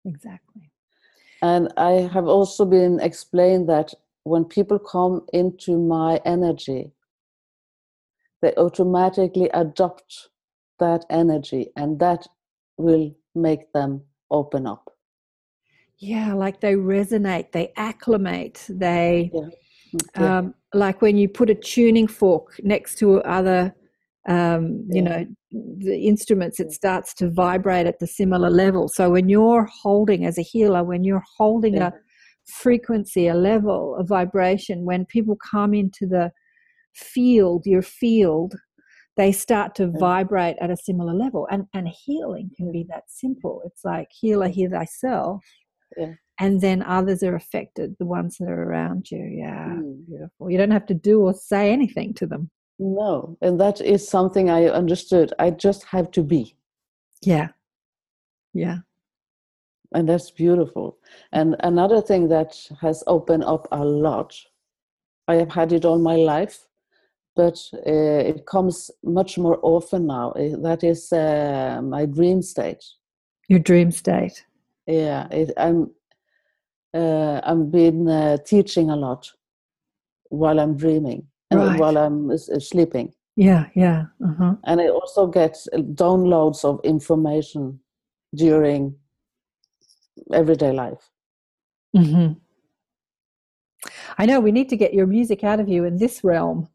Exactly. 0.04 0.70
And 1.42 1.72
I 1.76 2.08
have 2.12 2.26
also 2.26 2.64
been 2.64 3.00
explained 3.00 3.68
that 3.68 3.94
when 4.24 4.44
people 4.44 4.78
come 4.78 5.26
into 5.32 5.78
my 5.78 6.20
energy, 6.24 6.92
they 8.42 8.54
automatically 8.56 9.50
adopt 9.52 10.28
that 10.78 11.04
energy, 11.10 11.70
and 11.76 11.98
that 12.00 12.26
will 12.78 13.14
make 13.34 13.70
them 13.72 14.02
open 14.30 14.66
up. 14.66 14.96
Yeah, 15.98 16.32
like 16.32 16.60
they 16.60 16.74
resonate, 16.74 17.52
they 17.52 17.72
acclimate, 17.76 18.64
they 18.68 19.30
Yeah. 19.34 19.48
Yeah. 20.18 20.38
um, 20.38 20.54
like 20.74 21.02
when 21.02 21.16
you 21.16 21.28
put 21.28 21.50
a 21.50 21.54
tuning 21.54 22.06
fork 22.06 22.56
next 22.62 22.96
to 22.98 23.20
other 23.22 23.74
um, 24.28 24.86
you 24.90 25.02
know 25.02 25.26
the 25.50 26.06
instruments 26.06 26.60
it 26.60 26.70
starts 26.72 27.14
to 27.14 27.30
vibrate 27.30 27.86
at 27.86 27.98
the 27.98 28.06
similar 28.06 28.50
level. 28.50 28.86
So 28.88 29.10
when 29.10 29.28
you're 29.28 29.64
holding 29.82 30.26
as 30.26 30.38
a 30.38 30.42
healer 30.42 30.84
when 30.84 31.04
you're 31.04 31.24
holding 31.38 31.74
Yeah. 31.74 31.88
a 31.88 31.92
frequency 32.46 33.28
a 33.28 33.34
level 33.34 33.96
a 33.96 34.04
vibration 34.04 34.84
when 34.84 35.06
people 35.06 35.36
come 35.50 35.72
into 35.74 36.06
the 36.06 36.32
field 36.94 37.64
your 37.66 37.82
field 37.82 38.54
they 39.16 39.32
start 39.32 39.74
to 39.74 39.88
vibrate 39.98 40.56
at 40.60 40.70
a 40.70 40.76
similar 40.76 41.12
level. 41.12 41.46
And 41.50 41.66
and 41.74 41.88
healing 41.88 42.50
can 42.56 42.72
be 42.72 42.86
that 42.88 43.04
simple. 43.08 43.62
It's 43.66 43.84
like 43.84 44.08
healer 44.10 44.48
heal 44.48 44.70
thyself. 44.70 45.44
Yeah. 45.96 46.14
And 46.40 46.60
then 46.60 46.82
others 46.82 47.22
are 47.22 47.36
affected 47.36 47.94
the 47.98 48.06
ones 48.06 48.36
that 48.38 48.48
are 48.48 48.64
around 48.64 49.10
you 49.10 49.22
yeah 49.44 49.68
Mm. 49.68 50.06
beautiful 50.06 50.50
you 50.50 50.58
don't 50.58 50.70
have 50.78 50.86
to 50.86 50.94
do 50.94 51.20
or 51.22 51.34
say 51.34 51.72
anything 51.72 52.14
to 52.14 52.26
them 52.26 52.50
No, 52.78 53.36
and 53.42 53.60
that 53.60 53.80
is 53.82 54.08
something 54.08 54.48
I 54.48 54.64
understood. 54.82 55.28
I 55.38 55.50
just 55.50 55.84
have 55.94 56.10
to 56.12 56.22
be, 56.22 56.56
yeah 57.22 57.48
yeah 58.54 58.78
and 59.94 60.08
that's 60.08 60.30
beautiful. 60.30 60.98
And 61.32 61.56
another 61.60 62.00
thing 62.00 62.28
that 62.28 62.56
has 62.80 63.02
opened 63.06 63.44
up 63.44 63.66
a 63.72 63.84
lot, 63.84 64.34
I 65.28 65.34
have 65.34 65.50
had 65.52 65.72
it 65.72 65.84
all 65.84 65.98
my 65.98 66.16
life, 66.16 66.66
but 67.36 67.58
uh, 67.86 68.22
it 68.32 68.46
comes 68.46 68.90
much 69.02 69.36
more 69.38 69.58
often 69.62 70.06
now. 70.06 70.30
uh, 70.32 70.56
That 70.62 70.84
is 70.84 71.12
uh, 71.12 71.80
my 71.82 72.06
dream 72.06 72.42
state. 72.42 72.84
your 73.48 73.58
dream 73.58 73.90
state 73.90 74.46
Yeah, 74.86 75.26
it, 75.30 75.52
I'm. 75.56 75.90
Uh, 76.94 77.40
I've 77.44 77.70
been 77.70 78.08
uh, 78.08 78.36
teaching 78.38 78.90
a 78.90 78.96
lot 78.96 79.30
while 80.30 80.58
I'm 80.58 80.76
dreaming 80.76 81.26
and 81.50 81.60
Right. 81.60 81.78
while 81.80 81.96
I'm 81.98 82.30
s- 82.30 82.50
sleeping. 82.68 83.12
yeah 83.36 83.66
yeah 83.74 84.06
uh-huh 84.28 84.54
and 84.64 84.80
I 84.80 84.88
also 84.88 85.26
get 85.26 85.54
downloads 85.94 86.64
of 86.64 86.80
information 86.84 87.80
during 88.34 88.94
everyday 90.32 90.72
life. 90.72 91.10
hmm 91.96 92.32
I 94.18 94.26
know 94.26 94.40
we 94.40 94.52
need 94.52 94.68
to 94.70 94.76
get 94.76 94.92
your 94.94 95.06
music 95.06 95.44
out 95.44 95.60
of 95.60 95.68
you 95.68 95.84
in 95.84 95.96
this 95.96 96.22
realm. 96.24 96.68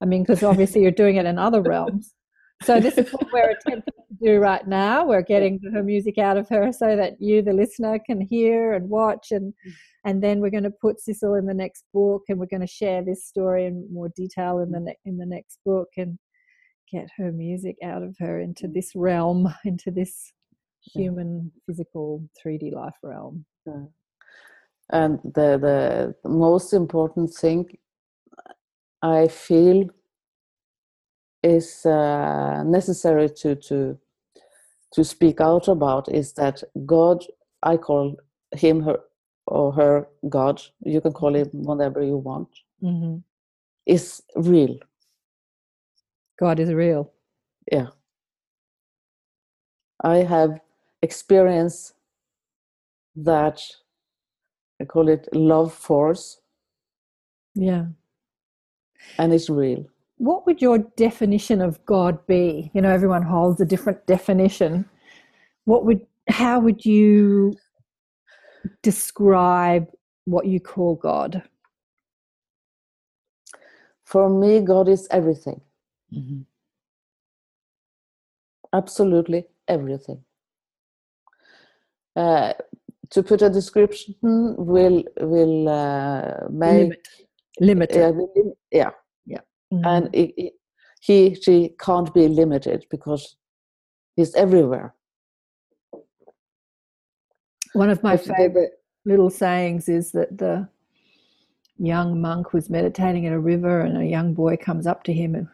I 0.00 0.04
mean, 0.06 0.22
because 0.22 0.42
obviously 0.42 0.82
you're 0.82 0.90
doing 1.02 1.16
it 1.16 1.26
in 1.26 1.38
other 1.38 1.62
realms. 1.62 2.14
So 2.62 2.80
this 2.80 2.98
is 2.98 3.12
what 3.12 3.32
we're 3.32 3.50
attempting 3.50 3.94
to 4.08 4.16
do 4.24 4.38
right 4.38 4.66
now. 4.66 5.06
We're 5.06 5.22
getting 5.22 5.60
her 5.72 5.82
music 5.82 6.18
out 6.18 6.36
of 6.36 6.48
her 6.48 6.72
so 6.72 6.96
that 6.96 7.20
you, 7.20 7.40
the 7.40 7.52
listener, 7.52 7.98
can 8.04 8.20
hear 8.20 8.72
and 8.72 8.88
watch, 8.88 9.28
and 9.30 9.52
mm. 9.66 9.72
and 10.04 10.22
then 10.22 10.40
we're 10.40 10.50
going 10.50 10.64
to 10.64 10.70
put 10.70 11.00
Sissel 11.00 11.34
in 11.34 11.46
the 11.46 11.54
next 11.54 11.84
book, 11.94 12.22
and 12.28 12.38
we're 12.38 12.46
going 12.46 12.60
to 12.60 12.66
share 12.66 13.04
this 13.04 13.26
story 13.26 13.66
in 13.66 13.86
more 13.92 14.10
detail 14.16 14.58
in 14.58 14.70
the 14.72 14.78
mm. 14.78 14.86
ne- 14.86 14.98
in 15.04 15.18
the 15.18 15.26
next 15.26 15.60
book, 15.64 15.88
and 15.96 16.18
get 16.90 17.08
her 17.16 17.30
music 17.30 17.76
out 17.84 18.02
of 18.02 18.16
her 18.18 18.40
into 18.40 18.66
mm. 18.66 18.74
this 18.74 18.92
realm, 18.96 19.52
into 19.64 19.90
this 19.90 20.32
human, 20.82 21.52
physical, 21.66 22.22
3D 22.44 22.72
life 22.72 22.96
realm. 23.02 23.44
And 24.90 25.18
the, 25.22 25.58
the, 25.58 26.14
the 26.22 26.28
most 26.28 26.72
important 26.72 27.34
thing 27.34 27.68
I 29.02 29.28
feel 29.28 29.88
is 31.42 31.86
uh, 31.86 32.62
necessary 32.64 33.28
to, 33.30 33.54
to, 33.56 33.98
to 34.92 35.04
speak 35.04 35.40
out 35.40 35.68
about 35.68 36.08
is 36.12 36.32
that 36.34 36.62
God, 36.86 37.24
I 37.62 37.76
call 37.76 38.16
him, 38.52 38.80
her, 38.82 39.00
or 39.46 39.72
her 39.72 40.08
God, 40.28 40.60
you 40.84 41.00
can 41.00 41.12
call 41.12 41.34
him 41.34 41.48
whatever 41.52 42.02
you 42.02 42.16
want, 42.16 42.48
hmm 42.80 43.16
is 43.86 44.22
real. 44.36 44.76
God 46.38 46.60
is 46.60 46.72
real. 46.72 47.10
Yeah. 47.72 47.86
I 50.04 50.16
have 50.18 50.60
experienced 51.02 51.94
that, 53.16 53.62
I 54.80 54.84
call 54.84 55.08
it 55.08 55.26
love 55.32 55.72
force, 55.72 56.40
Yeah. 57.54 57.86
and 59.18 59.32
it's 59.32 59.48
real. 59.48 59.86
What 60.18 60.46
would 60.46 60.60
your 60.60 60.78
definition 60.78 61.60
of 61.60 61.84
God 61.84 62.26
be? 62.26 62.70
You 62.74 62.82
know, 62.82 62.90
everyone 62.90 63.22
holds 63.22 63.60
a 63.60 63.64
different 63.64 64.04
definition. 64.06 64.84
What 65.64 65.84
would, 65.84 66.04
how 66.28 66.58
would 66.60 66.84
you 66.84 67.56
describe 68.82 69.86
what 70.24 70.46
you 70.46 70.60
call 70.60 70.96
God? 70.96 71.42
For 74.04 74.28
me, 74.28 74.60
God 74.60 74.88
is 74.88 75.06
everything, 75.10 75.60
absolutely 78.72 79.46
everything. 79.68 80.24
Uh, 82.16 82.54
to 83.10 83.22
put 83.22 83.42
a 83.42 83.50
description 83.50 84.14
will 84.22 85.04
will 85.20 85.68
uh, 85.68 86.48
make 86.50 86.80
Limit. 86.80 87.08
Limited. 87.60 87.96
yeah, 87.96 88.08
will 88.10 88.32
lim- 88.34 88.54
yeah 88.72 88.90
Mhm. 89.72 89.86
and 89.86 90.14
it, 90.14 90.34
it, 90.36 90.52
he 91.00 91.34
she 91.34 91.74
can't 91.78 92.12
be 92.14 92.28
limited 92.28 92.86
because 92.90 93.36
he's 94.16 94.34
everywhere. 94.34 94.94
One 97.74 97.90
of 97.90 98.02
my 98.02 98.16
favorite 98.16 98.72
little 99.04 99.30
sayings 99.30 99.88
is 99.88 100.12
that 100.12 100.38
the 100.38 100.68
young 101.78 102.20
monk 102.20 102.52
was 102.52 102.70
meditating 102.70 103.26
at 103.26 103.32
a 103.32 103.38
river, 103.38 103.80
and 103.80 103.98
a 103.98 104.06
young 104.06 104.34
boy 104.34 104.56
comes 104.56 104.86
up 104.86 105.04
to 105.04 105.12
him 105.12 105.34
and, 105.34 105.48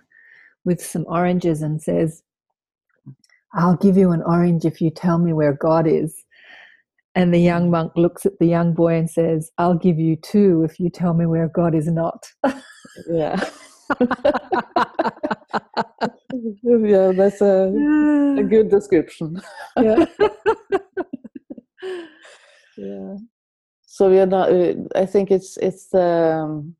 with 0.65 0.85
some 0.85 1.05
oranges 1.09 1.63
and 1.63 1.83
says, 1.83 2.23
I'll 3.55 3.77
give 3.77 3.97
you 3.97 4.11
an 4.13 4.23
orange 4.23 4.65
if 4.65 4.81
you 4.81 4.91
tell 4.91 5.19
me 5.19 5.33
where 5.33 5.53
God 5.53 5.87
is. 5.87 6.25
And 7.15 7.33
the 7.33 7.39
young 7.39 7.71
monk 7.71 7.93
looks 7.97 8.27
at 8.27 8.39
the 8.41 8.47
young 8.47 8.75
boy 8.75 8.95
and 8.95 9.09
says, 9.09 9.53
I'll 9.59 9.77
give 9.77 9.99
you 9.99 10.17
two 10.17 10.65
if 10.65 10.81
you 10.81 10.91
tell 10.91 11.15
me 11.15 11.27
where 11.27 11.49
God 11.49 11.75
is 11.75 11.87
not. 11.87 12.27
Yeah. 13.09 13.49
yeah, 16.63 17.13
that's 17.13 17.41
a, 17.41 17.73
a 18.39 18.43
good 18.43 18.69
description. 18.71 19.41
yeah. 19.77 20.05
yeah. 22.77 23.17
So 23.87 24.11
we 24.11 24.19
are 24.19 24.27
not. 24.27 24.53
uh, 24.53 24.75
I 24.95 25.07
think 25.07 25.31
it's 25.31 25.57
it's 25.59 25.95
um, 25.95 26.75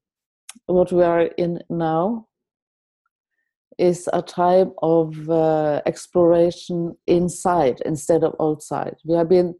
what 0.67 0.91
we 0.93 1.03
are 1.03 1.23
in 1.39 1.61
now 1.71 2.27
is 3.79 4.09
a 4.13 4.23
time 4.23 4.73
of 4.83 5.29
uh, 5.31 5.81
exploration 5.87 6.97
inside 7.07 7.81
instead 7.85 8.25
of 8.25 8.35
outside. 8.41 8.97
We 9.05 9.17
have 9.17 9.29
been 9.29 9.55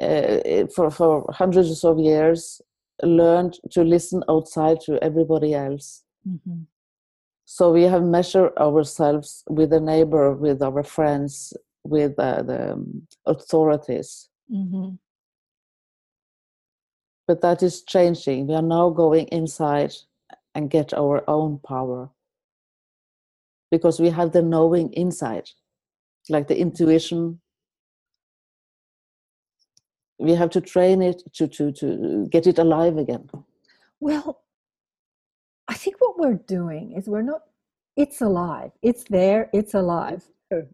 uh, 0.00 0.66
for 0.74 0.90
for 0.90 1.26
hundreds 1.32 1.84
of 1.84 1.98
years 1.98 2.60
learned 3.02 3.58
to 3.72 3.82
listen 3.82 4.22
outside 4.28 4.80
to 4.86 5.02
everybody 5.02 5.54
else. 5.54 6.02
Mhm. 6.26 6.66
So 7.46 7.72
we 7.72 7.84
have 7.84 8.04
measured 8.04 8.56
ourselves 8.58 9.44
with 9.48 9.70
the 9.70 9.80
neighbor, 9.80 10.32
with 10.34 10.62
our 10.62 10.82
friends, 10.82 11.54
with 11.84 12.18
uh, 12.18 12.42
the 12.42 12.72
um, 12.74 13.06
authorities. 13.26 14.30
Mhm. 14.50 14.98
But 17.26 17.40
that 17.42 17.62
is 17.62 17.82
changing. 17.82 18.46
We 18.48 18.54
are 18.54 18.62
now 18.62 18.90
going 18.90 19.28
inside 19.28 19.94
and 20.54 20.70
get 20.70 20.92
our 20.94 21.28
own 21.28 21.58
power 21.58 22.10
because 23.70 24.00
we 24.00 24.10
have 24.10 24.32
the 24.32 24.42
knowing 24.42 24.92
inside, 24.92 25.50
like 26.28 26.48
the 26.48 26.58
intuition. 26.58 27.40
We 30.18 30.32
have 30.32 30.50
to 30.50 30.60
train 30.60 31.02
it 31.02 31.22
to 31.34 31.48
to 31.48 31.72
to 31.72 32.26
get 32.30 32.46
it 32.46 32.58
alive 32.58 32.96
again. 32.98 33.28
Well, 34.00 34.43
I 35.68 35.74
think 35.74 35.96
what 35.98 36.18
we're 36.18 36.34
doing 36.34 36.92
is 36.92 37.08
we're 37.08 37.22
not, 37.22 37.42
it's 37.96 38.20
alive. 38.20 38.70
It's 38.82 39.04
there, 39.04 39.48
it's 39.52 39.74
alive. 39.74 40.24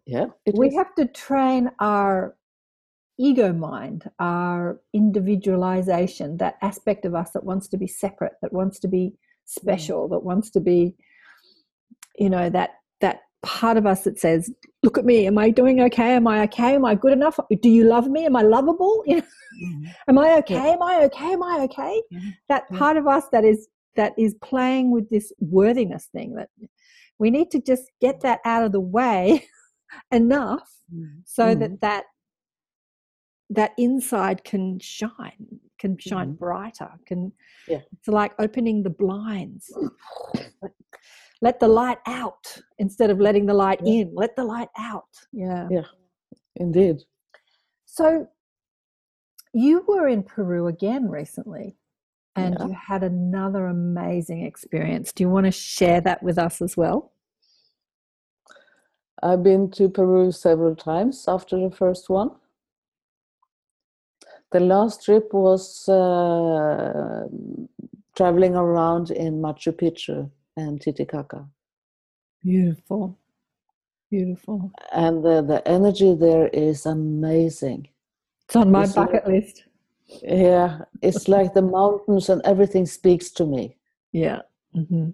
Yeah, 0.07 0.27
it 0.45 0.55
we 0.57 0.69
is. 0.69 0.75
have 0.75 0.95
to 0.97 1.07
train 1.07 1.71
our 1.79 2.37
ego 3.19 3.53
mind, 3.53 4.11
our 4.19 4.81
individualization, 4.93 6.37
that 6.39 6.57
aspect 6.61 7.05
of 7.05 7.15
us 7.15 7.31
that 7.31 7.45
wants 7.45 7.69
to 7.69 7.77
be 7.79 7.87
separate, 7.87 8.33
that 8.43 8.53
wants 8.53 8.79
to 8.81 8.89
be 8.89 9.15
special, 9.47 10.09
that 10.09 10.19
wants 10.23 10.51
to 10.51 10.61
be, 10.61 10.95
you 12.19 12.29
know, 12.29 12.51
that 12.51 12.71
that 13.01 13.21
part 13.43 13.79
of 13.79 13.87
us 13.87 14.05
that 14.05 14.19
says, 14.19 14.53
"Look 14.83 14.99
at 14.99 15.07
me. 15.07 15.27
Am 15.27 15.39
I 15.39 15.51
doing 15.51 15.81
okay? 15.83 16.15
Am 16.15 16.27
I 16.27 16.43
okay? 16.43 16.75
Am 16.75 16.85
I 16.85 16.95
good 16.95 17.13
enough? 17.13 17.39
Do 17.63 17.71
you 17.71 17.85
love 17.85 18.09
me? 18.09 18.27
Am 18.27 18.37
I 18.37 18.43
lovable? 18.43 19.03
You 19.07 19.17
know, 19.17 19.23
Mhm. 19.63 19.95
am 20.09 20.19
I 20.19 20.39
okay? 20.39 20.73
Am 20.73 20.83
I 20.83 21.05
okay? 21.05 21.33
Am 21.33 21.43
I 21.43 21.61
okay?" 21.63 22.03
Mhm. 22.13 22.35
That 22.49 22.65
Yeah. 22.71 22.79
part 22.79 22.97
of 22.97 23.07
us 23.07 23.25
that 23.33 23.45
is 23.45 23.69
that 23.97 24.13
is 24.19 24.35
playing 24.43 24.91
with 24.91 25.09
this 25.11 25.33
worthiness 25.41 26.07
thing 26.13 26.35
that 26.35 26.49
we 27.19 27.31
need 27.31 27.51
to 27.51 27.61
just 27.61 27.85
get 28.01 28.21
that 28.21 28.41
out 28.45 28.65
of 28.65 28.73
the 28.73 28.81
way 28.81 29.45
enough 30.13 30.69
so 31.25 31.45
Mhm. 31.55 31.59
that 31.61 31.81
that 31.81 32.05
that 33.51 33.73
inside 33.79 34.45
can 34.45 34.79
shine 34.79 35.61
can 35.79 35.97
shine 35.99 36.35
Mhm. 36.35 36.39
brighter 36.39 36.91
can 37.07 37.33
Yeah. 37.69 37.81
it's 37.93 38.09
like 38.09 38.33
opening 38.39 38.83
the 38.83 38.91
blinds 38.91 39.71
let, 40.63 40.73
let 41.43 41.61
the 41.61 41.69
light 41.69 41.99
out 42.07 42.45
instead 42.79 43.11
of 43.11 43.19
letting 43.19 43.47
the 43.47 43.55
light 43.55 43.81
Yeah. 43.85 43.93
in 44.03 44.15
let 44.15 44.37
the 44.37 44.45
light 44.45 44.69
out 44.79 45.09
yeah 45.33 45.69
Yeah. 45.71 45.87
Indeed. 46.57 46.99
so 47.87 48.29
you 49.53 49.85
were 49.89 50.07
in 50.09 50.23
peru 50.23 50.69
again 50.69 51.09
recently 51.09 51.77
and 52.37 52.57
Yeah. 52.59 52.67
you 52.67 52.73
had 52.75 53.03
another 53.03 53.67
amazing 53.67 54.45
experience 54.45 55.13
do 55.13 55.25
you 55.25 55.31
want 55.31 55.47
to 55.47 55.51
share 55.53 56.01
that 56.01 56.23
with 56.23 56.39
us 56.39 56.61
as 56.63 56.77
well 56.77 57.13
I've 59.23 59.43
been 59.43 59.71
to 59.73 59.89
Peru 59.91 60.33
several 60.33 60.75
times 60.75 61.27
after 61.29 61.59
the 61.61 61.71
first 61.71 62.09
one. 62.09 62.31
The 64.51 64.61
last 64.61 65.05
trip 65.05 65.33
was 65.35 65.87
uh, 65.91 67.29
traveling 68.17 68.57
around 68.57 69.11
in 69.11 69.43
Machu 69.43 69.73
Picchu 69.73 70.31
and 70.57 70.81
Titicaca. 70.81 71.47
beautiful 72.43 73.19
beautiful 74.11 74.73
And 74.93 75.23
the, 75.23 75.43
the 75.43 75.61
energy 75.69 76.15
there 76.15 76.49
is 76.49 76.87
amazing. 76.87 77.89
it's 78.47 78.57
on 78.57 78.73
my 78.73 78.85
It's 78.85 78.97
like- 78.97 79.13
bucket 79.13 79.29
list 79.29 79.65
Yeah, 80.23 80.81
it's 81.03 81.29
like 81.29 81.55
the 81.55 81.63
mountains 81.63 82.29
and 82.29 82.43
everything 82.45 82.87
speaks 82.87 83.31
to 83.33 83.47
me. 83.47 83.77
yeah 84.13 84.41
hmm 84.75 85.11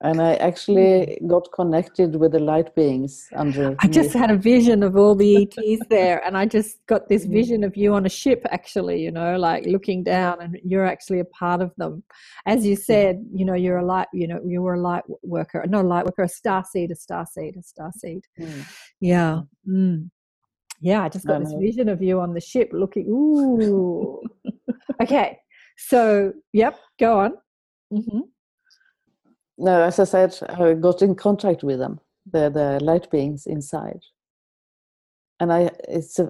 And 0.00 0.20
I 0.20 0.34
actually 0.34 1.18
got 1.26 1.50
connected 1.52 2.16
with 2.16 2.32
the 2.32 2.38
light 2.38 2.74
beings 2.74 3.28
under. 3.34 3.76
I 3.80 3.86
just 3.88 4.12
had 4.12 4.30
a 4.30 4.36
vision 4.36 4.82
of 4.82 4.96
all 4.96 5.14
the 5.14 5.30
ETs 5.42 5.82
there, 5.88 6.18
and 6.26 6.36
I 6.36 6.44
just 6.46 6.84
got 6.86 7.08
this 7.08 7.24
vision 7.38 7.64
of 7.64 7.76
you 7.76 7.94
on 7.94 8.04
a 8.04 8.08
ship, 8.08 8.44
actually, 8.50 9.02
you 9.02 9.12
know, 9.18 9.38
like 9.38 9.64
looking 9.66 10.02
down, 10.04 10.42
and 10.42 10.58
you're 10.62 10.84
actually 10.94 11.20
a 11.20 11.24
part 11.26 11.60
of 11.62 11.70
them. 11.76 12.02
As 12.44 12.66
you 12.66 12.76
said, 12.76 13.24
you 13.32 13.44
know, 13.46 13.54
you're 13.54 13.78
a 13.78 13.84
light, 13.84 14.08
you 14.12 14.26
know, 14.28 14.40
you 14.44 14.60
were 14.62 14.74
a 14.74 14.80
light 14.80 15.04
worker, 15.22 15.64
not 15.66 15.84
a 15.84 15.88
light 15.88 16.04
worker, 16.04 16.24
a 16.24 16.28
star 16.28 16.64
seed, 16.70 16.90
a 16.90 16.96
star 16.96 17.24
seed, 17.32 17.56
a 17.56 17.62
star 17.62 17.90
seed. 17.96 18.24
Mm. 18.38 18.62
Yeah. 19.00 19.40
Mm. 19.66 20.10
Yeah, 20.84 21.02
I 21.02 21.08
just 21.08 21.26
got 21.26 21.36
I 21.36 21.44
this 21.44 21.54
vision 21.54 21.88
of 21.88 22.02
you 22.02 22.20
on 22.20 22.34
the 22.34 22.42
ship 22.42 22.68
looking, 22.74 23.06
ooh. 23.08 24.20
okay. 25.02 25.38
So, 25.78 26.34
yep, 26.52 26.78
go 27.00 27.20
on. 27.20 27.32
hmm 27.90 28.20
No, 29.56 29.82
as 29.82 29.98
I 29.98 30.04
said, 30.04 30.38
I 30.50 30.74
got 30.74 31.00
in 31.00 31.14
contact 31.14 31.64
with 31.64 31.78
them, 31.78 32.00
the 32.30 32.50
the 32.50 32.84
light 32.84 33.10
beings 33.10 33.46
inside, 33.46 34.02
and 35.40 35.50
I 35.50 35.70
it's 35.88 36.18
a, 36.18 36.28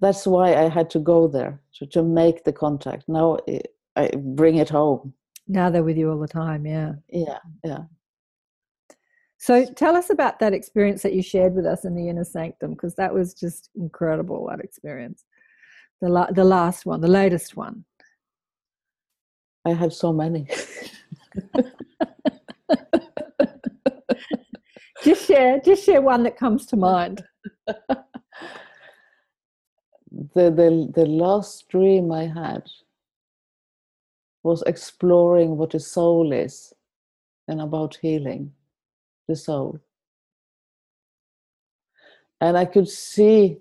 that's 0.00 0.26
why 0.26 0.54
I 0.54 0.68
had 0.68 0.90
to 0.90 0.98
go 0.98 1.26
there 1.26 1.62
to 1.78 1.86
to 1.86 2.02
make 2.02 2.44
the 2.44 2.52
contact. 2.52 3.04
Now 3.08 3.38
I, 3.48 3.60
I 3.96 4.10
bring 4.16 4.56
it 4.56 4.68
home. 4.68 5.14
Now 5.48 5.70
they're 5.70 5.82
with 5.82 5.96
you 5.96 6.10
all 6.10 6.20
the 6.20 6.28
time. 6.28 6.66
Yeah. 6.66 6.92
Yeah, 7.08 7.38
yeah. 7.64 7.84
So 9.44 9.66
tell 9.66 9.94
us 9.94 10.08
about 10.08 10.38
that 10.38 10.54
experience 10.54 11.02
that 11.02 11.12
you 11.12 11.20
shared 11.20 11.54
with 11.54 11.66
us 11.66 11.84
in 11.84 11.94
the 11.94 12.08
inner 12.08 12.24
sanctum, 12.24 12.70
because 12.70 12.94
that 12.94 13.12
was 13.12 13.34
just 13.34 13.68
incredible. 13.76 14.46
That 14.48 14.64
experience, 14.64 15.26
the 16.00 16.08
la- 16.08 16.30
the 16.30 16.44
last 16.44 16.86
one, 16.86 17.02
the 17.02 17.08
latest 17.08 17.54
one. 17.54 17.84
I 19.66 19.74
have 19.74 19.92
so 19.92 20.14
many. 20.14 20.48
Just 25.02 25.26
share, 25.26 25.60
just 25.60 25.84
share 25.84 26.00
one 26.00 26.22
that 26.22 26.38
comes 26.38 26.64
to 26.66 26.76
mind. 26.76 27.22
the 27.66 27.84
the 30.34 30.90
the 30.94 31.04
last 31.04 31.68
dream 31.68 32.10
I 32.10 32.26
had 32.26 32.62
was 34.42 34.62
exploring 34.62 35.58
what 35.58 35.72
the 35.72 35.80
soul 35.80 36.32
is 36.32 36.72
and 37.46 37.60
about 37.60 37.98
healing 38.00 38.54
the 39.28 39.36
soul. 39.36 39.80
And 42.40 42.58
I 42.58 42.64
could 42.64 42.88
see 42.88 43.58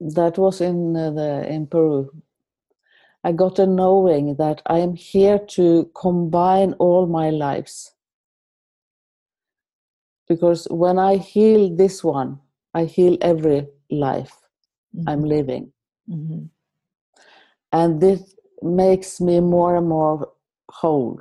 that 0.00 0.38
was 0.38 0.60
in 0.60 0.96
uh, 0.96 1.10
the 1.10 1.46
in 1.48 1.66
Peru. 1.66 2.10
I 3.22 3.32
got 3.32 3.58
a 3.58 3.66
knowing 3.66 4.36
that 4.36 4.62
I 4.66 4.78
am 4.78 4.94
here 4.94 5.38
to 5.38 5.90
combine 5.94 6.72
all 6.74 7.06
my 7.06 7.30
lives. 7.30 7.92
Because 10.28 10.66
when 10.70 10.98
I 10.98 11.16
heal 11.16 11.74
this 11.74 12.02
one, 12.02 12.40
I 12.72 12.84
heal 12.84 13.18
every 13.20 13.68
life 13.90 14.32
I'm 15.06 15.24
living. 15.24 15.72
Mhm. 16.08 16.48
And 17.72 18.00
this 18.00 18.34
makes 18.62 19.20
me 19.20 19.40
more 19.40 19.76
and 19.76 19.88
more 19.88 20.32
whole. 20.70 21.20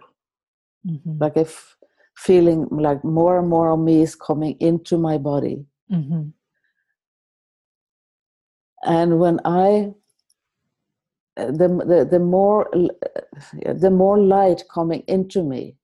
Mhm. 0.85 1.19
Like 1.19 1.37
if 1.37 1.77
feeling 2.25 2.67
like 2.69 3.03
more 3.03 3.39
and 3.39 3.47
more 3.47 3.69
of 3.71 3.79
me 3.79 4.01
is 4.01 4.15
coming 4.15 4.57
into 4.59 4.97
my 4.97 5.17
body. 5.17 5.65
Mhm. 5.89 6.33
And 8.83 9.19
when 9.19 9.39
I 9.45 9.93
the, 11.35 11.67
the, 11.91 12.07
the 12.11 12.19
more 12.19 12.69
the 13.83 13.89
more 13.89 14.19
light 14.19 14.63
coming 14.73 15.03
into 15.07 15.41
me 15.43 15.77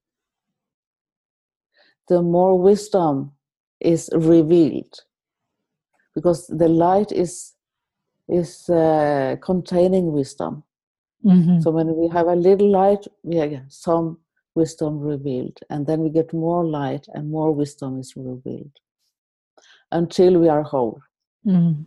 the 2.09 2.21
more 2.21 2.59
wisdom 2.59 3.31
is 3.79 4.09
revealed 4.13 4.93
because 6.13 6.47
the 6.47 6.67
light 6.67 7.11
is 7.13 7.53
is 8.27 8.69
uh, 8.69 9.37
containing 9.41 10.11
wisdom 10.11 10.63
Mhm. 11.25 11.61
So 11.63 11.71
when 11.71 11.95
we 11.95 12.07
have 12.09 12.27
a 12.27 12.35
little 12.35 12.69
light, 12.69 13.07
we 13.23 13.35
get 13.35 13.63
some 13.69 14.19
wisdom 14.55 14.99
revealed, 14.99 15.59
and 15.69 15.85
then 15.85 15.99
we 15.99 16.09
get 16.09 16.33
more 16.33 16.65
light 16.65 17.05
and 17.13 17.29
more 17.29 17.51
wisdom 17.51 17.99
is 17.99 18.13
revealed 18.15 18.79
until 19.91 20.39
we 20.39 20.49
are 20.49 20.63
whole. 20.63 20.99
Mm. 21.45 21.85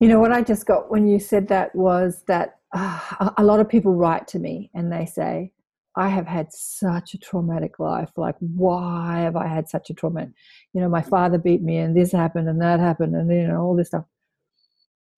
You 0.00 0.08
know 0.08 0.18
what 0.18 0.32
I 0.32 0.42
just 0.42 0.66
got 0.66 0.90
when 0.90 1.06
you 1.06 1.20
said 1.20 1.48
that 1.48 1.74
was 1.74 2.24
that 2.26 2.58
uh, 2.74 3.00
a 3.20 3.34
a 3.38 3.44
lot 3.44 3.60
of 3.60 3.68
people 3.68 3.94
write 3.94 4.26
to 4.28 4.38
me 4.38 4.70
and 4.74 4.92
they 4.92 5.06
say, 5.06 5.52
I 5.94 6.08
have 6.08 6.26
had 6.26 6.52
such 6.52 7.14
a 7.14 7.18
traumatic 7.18 7.78
life. 7.78 8.10
Like, 8.16 8.36
why 8.40 9.20
have 9.20 9.36
I 9.36 9.46
had 9.46 9.68
such 9.68 9.90
a 9.90 9.94
trauma? 9.94 10.28
You 10.72 10.80
know, 10.80 10.88
my 10.88 11.02
father 11.02 11.38
beat 11.38 11.62
me 11.62 11.76
and 11.78 11.96
this 11.96 12.12
happened 12.12 12.48
and 12.48 12.60
that 12.62 12.80
happened 12.80 13.14
and, 13.14 13.30
you 13.30 13.46
know, 13.46 13.60
all 13.60 13.76
this 13.76 13.88
stuff. 13.88 14.04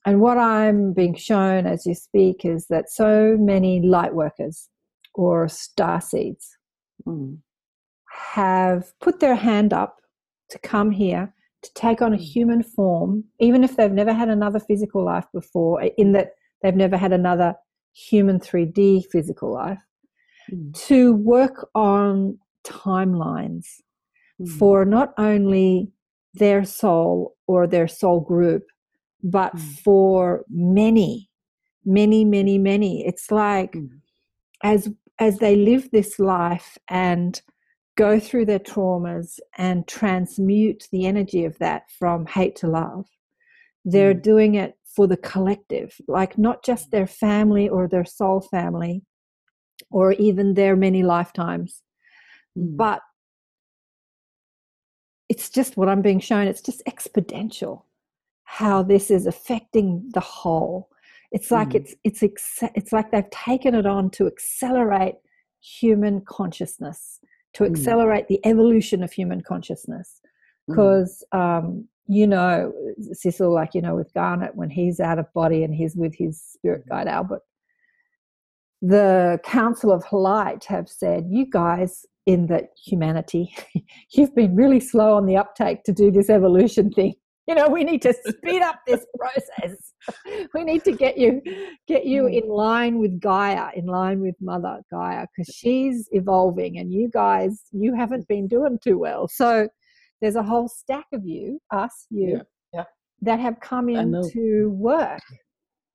And 0.05 0.21
what 0.21 0.37
I'm 0.37 0.93
being 0.93 1.15
shown 1.15 1.67
as 1.67 1.87
you 1.87 1.95
speak 1.95 2.45
is 2.45 2.67
that 2.67 2.91
so 2.91 3.37
many 3.39 3.81
light 3.81 4.15
workers 4.15 4.69
or 5.15 5.49
star 5.49 6.01
seeds 6.01 6.57
Mm. 7.07 7.39
have 8.33 8.93
put 9.01 9.21
their 9.21 9.35
hand 9.35 9.73
up 9.73 10.01
to 10.51 10.59
come 10.59 10.91
here 10.91 11.35
to 11.63 11.71
take 11.75 12.01
on 12.03 12.13
a 12.13 12.17
human 12.17 12.63
form, 12.63 13.25
even 13.41 13.65
if 13.65 13.77
they've 13.77 13.93
never 13.93 14.13
had 14.13 14.29
another 14.29 14.61
physical 14.61 15.05
life 15.05 15.27
before, 15.33 15.83
in 15.99 16.13
that 16.13 16.33
they've 16.63 16.77
never 16.77 16.97
had 16.97 17.13
another 17.13 17.55
human 17.93 18.39
3D 18.39 19.03
physical 19.11 19.53
life, 19.53 19.81
Mm. 20.51 20.75
to 20.89 21.15
work 21.15 21.69
on 21.75 22.39
timelines 22.65 23.67
Mm. 24.41 24.49
for 24.59 24.85
not 24.85 25.15
only 25.17 25.91
their 26.35 26.65
soul 26.65 27.37
or 27.47 27.67
their 27.67 27.89
soul 27.89 28.21
group, 28.21 28.65
but 29.23 29.55
Mm. 29.55 29.79
for 29.85 30.45
many, 30.51 31.31
many, 31.85 32.25
many, 32.25 32.59
many. 32.59 33.07
It's 33.07 33.31
like 33.31 33.73
Mm. 33.73 34.01
as 34.63 34.93
as 35.19 35.39
they 35.39 35.57
live 35.57 35.91
this 35.91 36.19
life 36.19 36.77
and 36.89 37.41
go 37.97 38.19
through 38.19 38.45
their 38.47 38.59
traumas 38.59 39.39
and 39.57 39.87
transmute 39.87 40.89
the 40.91 41.07
energy 41.07 41.45
of 41.45 41.57
that 41.59 41.91
from 41.91 42.27
hate 42.27 42.57
to 42.57 42.67
love, 42.67 43.07
they're 43.85 44.15
Mm. 44.15 44.23
doing 44.23 44.55
it 44.57 44.77
for 44.85 45.07
the 45.07 45.17
collective, 45.17 46.01
like 46.09 46.37
not 46.39 46.65
just 46.65 46.91
their 46.91 47.07
family 47.07 47.69
or 47.69 47.87
their 47.87 48.05
soul 48.05 48.41
family 48.41 49.03
or 49.91 50.13
even 50.13 50.55
their 50.55 50.75
many 50.77 51.03
lifetimes, 51.03 51.83
Mm. 52.57 52.77
but 52.77 53.03
it's 55.29 55.49
just 55.51 55.77
what 55.77 55.89
I'm 55.89 56.03
being 56.03 56.21
shown. 56.21 56.47
It's 56.47 56.61
just 56.61 56.83
exponential 56.87 57.83
how 58.45 58.83
this 58.83 59.11
is 59.11 59.27
affecting 59.27 60.11
the 60.13 60.21
whole. 60.21 60.91
It's 61.37 61.51
like 61.51 61.71
Mm. 61.71 61.79
it's 61.81 61.93
it's 62.05 62.23
ex- 62.23 62.63
it's 62.79 62.93
like 62.97 63.11
they've 63.11 63.31
taken 63.51 63.75
it 63.75 63.87
on 63.87 64.05
to 64.17 64.27
accelerate 64.27 65.17
human 65.81 66.17
consciousness, 66.37 67.01
to 67.55 67.65
Mm. 67.65 67.71
accelerate 67.71 68.27
the 68.29 68.41
evolution 68.47 69.03
of 69.03 69.11
human 69.13 69.41
consciousness. 69.43 70.09
Mm. 70.23 70.27
Because 70.69 71.13
um, 71.33 71.89
you 72.07 72.27
know, 72.27 72.73
Sissel, 73.21 73.53
like 73.53 73.75
you 73.75 73.83
know, 73.83 73.97
with 73.97 74.13
Garnet, 74.15 74.55
when 74.55 74.71
he's 74.71 75.01
out 75.01 75.19
of 75.19 75.27
body 75.35 75.65
and 75.65 75.75
he's 75.75 75.97
with 75.97 76.15
his 76.15 76.41
spirit 76.55 76.83
guide 76.89 77.09
Albert, 77.09 77.43
the 78.83 79.39
Council 79.45 79.91
of 79.93 80.05
Light 80.13 80.65
have 80.67 80.89
said, 80.89 81.27
you 81.31 81.47
guys 81.51 82.05
in 82.27 82.47
the 82.47 82.69
humanity, 82.87 83.55
you've 84.15 84.35
been 84.35 84.55
really 84.55 84.81
slow 84.81 85.15
on 85.17 85.27
the 85.27 85.37
uptake 85.37 85.83
to 85.85 85.93
do 85.93 86.11
this 86.11 86.29
evolution 86.31 86.91
thing. 86.91 87.15
You 87.47 87.55
know, 87.55 87.69
we 87.69 87.85
need 87.85 88.01
to 88.03 88.15
speed 88.27 88.63
up 88.63 88.81
this 88.87 89.05
process. 89.19 89.93
We 90.55 90.65
need 90.65 90.83
to 90.85 90.93
get 90.93 91.19
you 91.19 91.43
get 91.87 92.07
you 92.07 92.27
in 92.27 92.49
line 92.49 92.99
with 92.99 93.21
Gaia, 93.21 93.69
in 93.75 93.87
line 93.87 94.21
with 94.21 94.35
Mother 94.41 94.81
Gaia, 94.91 95.27
because 95.37 95.55
she's 95.55 96.09
evolving 96.13 96.79
and 96.79 96.93
you 96.93 97.11
guys, 97.13 97.65
you 97.73 97.95
haven't 97.95 98.27
been 98.29 98.49
doing 98.49 98.79
too 98.83 98.99
well. 98.99 99.29
So 99.29 99.69
there's 100.21 100.37
a 100.37 100.43
whole 100.43 100.69
stack 100.69 101.05
of 101.13 101.27
you, 101.27 101.61
us, 101.71 102.07
you, 102.11 102.29
Yeah, 102.37 102.43
yeah. 102.73 102.85
that 103.23 103.41
have 103.41 103.61
come 103.61 103.91
in 103.91 104.13
to 104.33 104.71
work. 104.71 105.21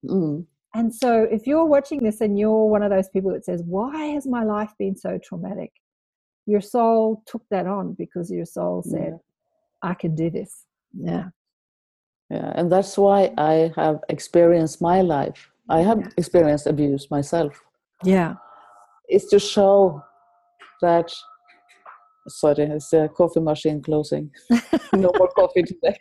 Mm. 0.06 0.46
And 0.76 0.94
so, 0.94 1.24
if 1.24 1.48
you're 1.48 1.66
watching 1.66 2.04
this 2.04 2.22
and 2.22 2.38
you're 2.38 2.66
one 2.66 2.84
of 2.84 2.92
those 2.92 3.10
people 3.10 3.32
that 3.32 3.44
says, 3.44 3.64
Why 3.66 4.06
has 4.08 4.28
my 4.28 4.44
life 4.44 4.72
been 4.78 4.96
so 4.96 5.18
traumatic? 5.24 5.72
Your 6.46 6.62
soul 6.62 7.24
took 7.26 7.44
that 7.50 7.66
on 7.66 7.96
because 7.98 8.32
your 8.32 8.46
soul 8.46 8.84
said, 8.84 9.18
I 9.82 9.94
can 9.94 10.16
do 10.16 10.30
this. 10.30 10.66
Yeah. 10.94 11.30
Yeah, 12.30 12.52
and 12.56 12.72
that's 12.72 12.98
why 12.98 13.34
I 13.38 13.72
have 13.76 14.00
experienced 14.10 14.82
my 14.82 15.02
life. 15.02 15.50
I 15.70 15.82
have 15.82 16.00
Yeah. 16.00 16.10
experienced 16.18 16.68
abuse 16.68 17.10
myself. 17.10 17.54
Yeah. 18.04 18.36
It's 19.08 19.26
to 19.32 19.40
show 19.40 20.02
that. 20.82 21.12
Sorry, 22.28 22.64
it's 22.66 22.90
the 22.92 23.10
coffee 23.10 23.40
machine 23.40 23.82
closing. 23.82 24.32
no 24.94 25.12
more 25.18 25.30
coffee 25.36 25.64
today. 25.64 25.98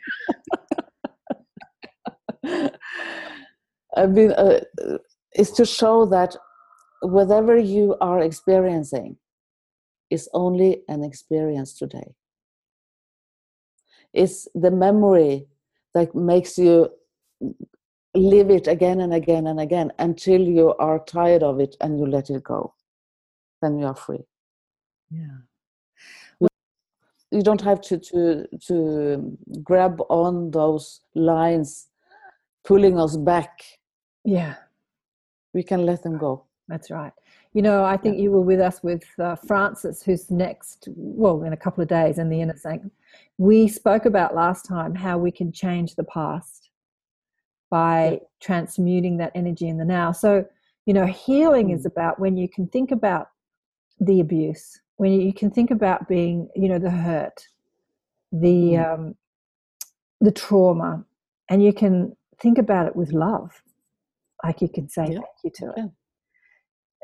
I 3.96 4.06
mean, 4.06 4.32
uh, 4.32 4.60
it's 5.32 5.50
to 5.52 5.64
show 5.64 6.04
that 6.06 6.36
whatever 7.00 7.56
you 7.56 7.96
are 8.00 8.20
experiencing 8.20 9.16
is 10.10 10.28
only 10.34 10.82
an 10.88 11.02
experience 11.04 11.72
today. 11.78 12.14
It's 14.12 14.48
the 14.54 14.70
memory 14.70 15.46
that 15.98 16.14
makes 16.14 16.58
you 16.58 16.88
live 18.14 18.50
it 18.50 18.66
again 18.66 19.00
and 19.00 19.12
again 19.12 19.46
and 19.46 19.60
again 19.60 19.92
until 19.98 20.40
you 20.40 20.74
are 20.74 20.98
tired 21.04 21.42
of 21.42 21.60
it 21.60 21.76
and 21.80 21.98
you 21.98 22.06
let 22.06 22.30
it 22.30 22.42
go. 22.44 22.74
Then 23.60 23.78
you 23.78 23.86
are 23.86 23.96
free. 23.96 24.24
Yeah. 25.10 25.38
You 27.30 27.42
don't 27.42 27.60
have 27.60 27.80
to 27.82 27.98
to 27.98 28.46
to 28.68 29.36
grab 29.62 30.00
on 30.08 30.50
those 30.50 31.02
lines, 31.14 31.88
pulling 32.64 32.98
us 32.98 33.16
back. 33.16 33.60
Yeah. 34.24 34.54
We 35.52 35.62
can 35.62 35.84
let 35.84 36.02
them 36.02 36.16
go. 36.16 36.44
That's 36.68 36.90
right. 36.90 37.12
You 37.58 37.62
know, 37.62 37.84
I 37.84 37.96
think 37.96 38.20
you 38.20 38.30
were 38.30 38.40
with 38.40 38.60
us 38.60 38.84
with 38.84 39.02
uh, 39.18 39.34
Francis, 39.34 40.00
who's 40.00 40.30
next, 40.30 40.86
well, 40.94 41.42
in 41.42 41.52
a 41.52 41.56
couple 41.56 41.82
of 41.82 41.88
days 41.88 42.16
in 42.16 42.28
the 42.28 42.40
inner 42.40 42.56
sanctum. 42.56 42.92
We 43.36 43.66
spoke 43.66 44.04
about 44.04 44.32
last 44.32 44.64
time 44.64 44.94
how 44.94 45.18
we 45.18 45.32
can 45.32 45.50
change 45.50 45.96
the 45.96 46.04
past 46.04 46.70
by 47.68 48.10
Yeah. 48.12 48.18
transmuting 48.38 49.16
that 49.16 49.32
energy 49.34 49.66
in 49.66 49.76
the 49.76 49.84
now. 49.84 50.12
So, 50.12 50.46
you 50.86 50.94
know, 50.94 51.04
healing 51.06 51.70
is 51.70 51.82
Mm. 51.82 51.86
about 51.86 52.20
when 52.20 52.36
you 52.36 52.48
can 52.48 52.68
think 52.68 52.92
about 52.92 53.30
the 53.98 54.20
abuse, 54.20 54.80
when 54.94 55.10
you 55.10 55.32
can 55.32 55.50
think 55.50 55.72
about 55.72 56.06
being, 56.06 56.48
you 56.54 56.68
know, 56.68 56.78
the 56.78 56.92
hurt, 56.92 57.48
the 58.30 58.74
Mm. 58.74 58.94
um, 58.94 59.16
the 60.20 60.30
trauma, 60.30 61.04
and 61.48 61.60
you 61.60 61.72
can 61.72 62.16
think 62.38 62.56
about 62.56 62.86
it 62.86 62.94
with 62.94 63.10
love, 63.12 63.64
like 64.44 64.62
you 64.62 64.68
can 64.68 64.88
say 64.88 65.06
Yeah, 65.06 65.18
thank 65.18 65.42
you 65.42 65.50
to 65.50 65.70
it 65.70 65.74
can. 65.74 65.92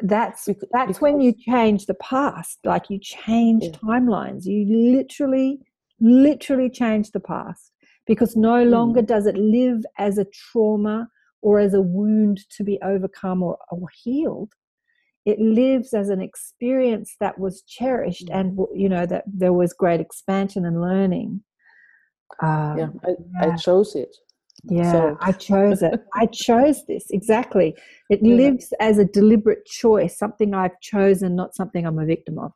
That's 0.02 0.46
Bec- 0.46 0.68
that's 0.72 1.00
when 1.00 1.20
you 1.20 1.32
change 1.32 1.86
the 1.86 1.94
past 1.94 2.58
like 2.64 2.90
you 2.90 2.98
change 3.00 3.64
Yeah. 3.64 3.70
timelines 3.82 4.44
you 4.44 4.64
literally 4.66 5.60
literally 6.00 6.68
change 6.68 7.12
the 7.12 7.20
past 7.20 7.70
because 8.06 8.36
no 8.36 8.64
longer 8.64 9.00
Mm. 9.02 9.06
does 9.06 9.26
it 9.26 9.36
live 9.36 9.84
as 9.98 10.18
a 10.18 10.26
trauma 10.26 11.08
or 11.42 11.58
as 11.60 11.74
a 11.74 11.80
wound 11.80 12.40
to 12.56 12.64
be 12.64 12.78
overcome 12.82 13.42
or, 13.42 13.56
or 13.70 13.86
healed 14.02 14.52
it 15.24 15.38
lives 15.40 15.94
as 15.94 16.08
an 16.10 16.20
experience 16.20 17.14
that 17.20 17.38
was 17.38 17.62
cherished 17.62 18.26
Mm. 18.28 18.34
and 18.40 18.58
you 18.74 18.88
know 18.88 19.06
that 19.06 19.24
there 19.26 19.52
was 19.52 19.72
great 19.72 20.00
expansion 20.00 20.64
and 20.66 20.80
learning 20.80 21.42
um, 22.42 22.78
Yeah, 22.78 22.88
I, 23.04 23.10
yeah. 23.10 23.52
I 23.52 23.56
chose 23.56 23.94
it. 23.94 24.14
Yeah, 24.68 24.92
So- 24.92 25.16
I 25.20 25.32
chose 25.32 25.82
it. 25.82 26.00
I 26.14 26.26
chose 26.26 26.84
this 26.86 27.06
exactly. 27.10 27.74
It 28.10 28.20
Yeah. 28.22 28.34
lives 28.36 28.72
as 28.80 28.98
a 28.98 29.04
deliberate 29.04 29.64
choice, 29.66 30.18
something 30.18 30.54
I've 30.54 30.78
chosen, 30.80 31.34
not 31.36 31.54
something 31.54 31.86
I'm 31.86 31.98
a 31.98 32.06
victim 32.06 32.38
of. 32.38 32.52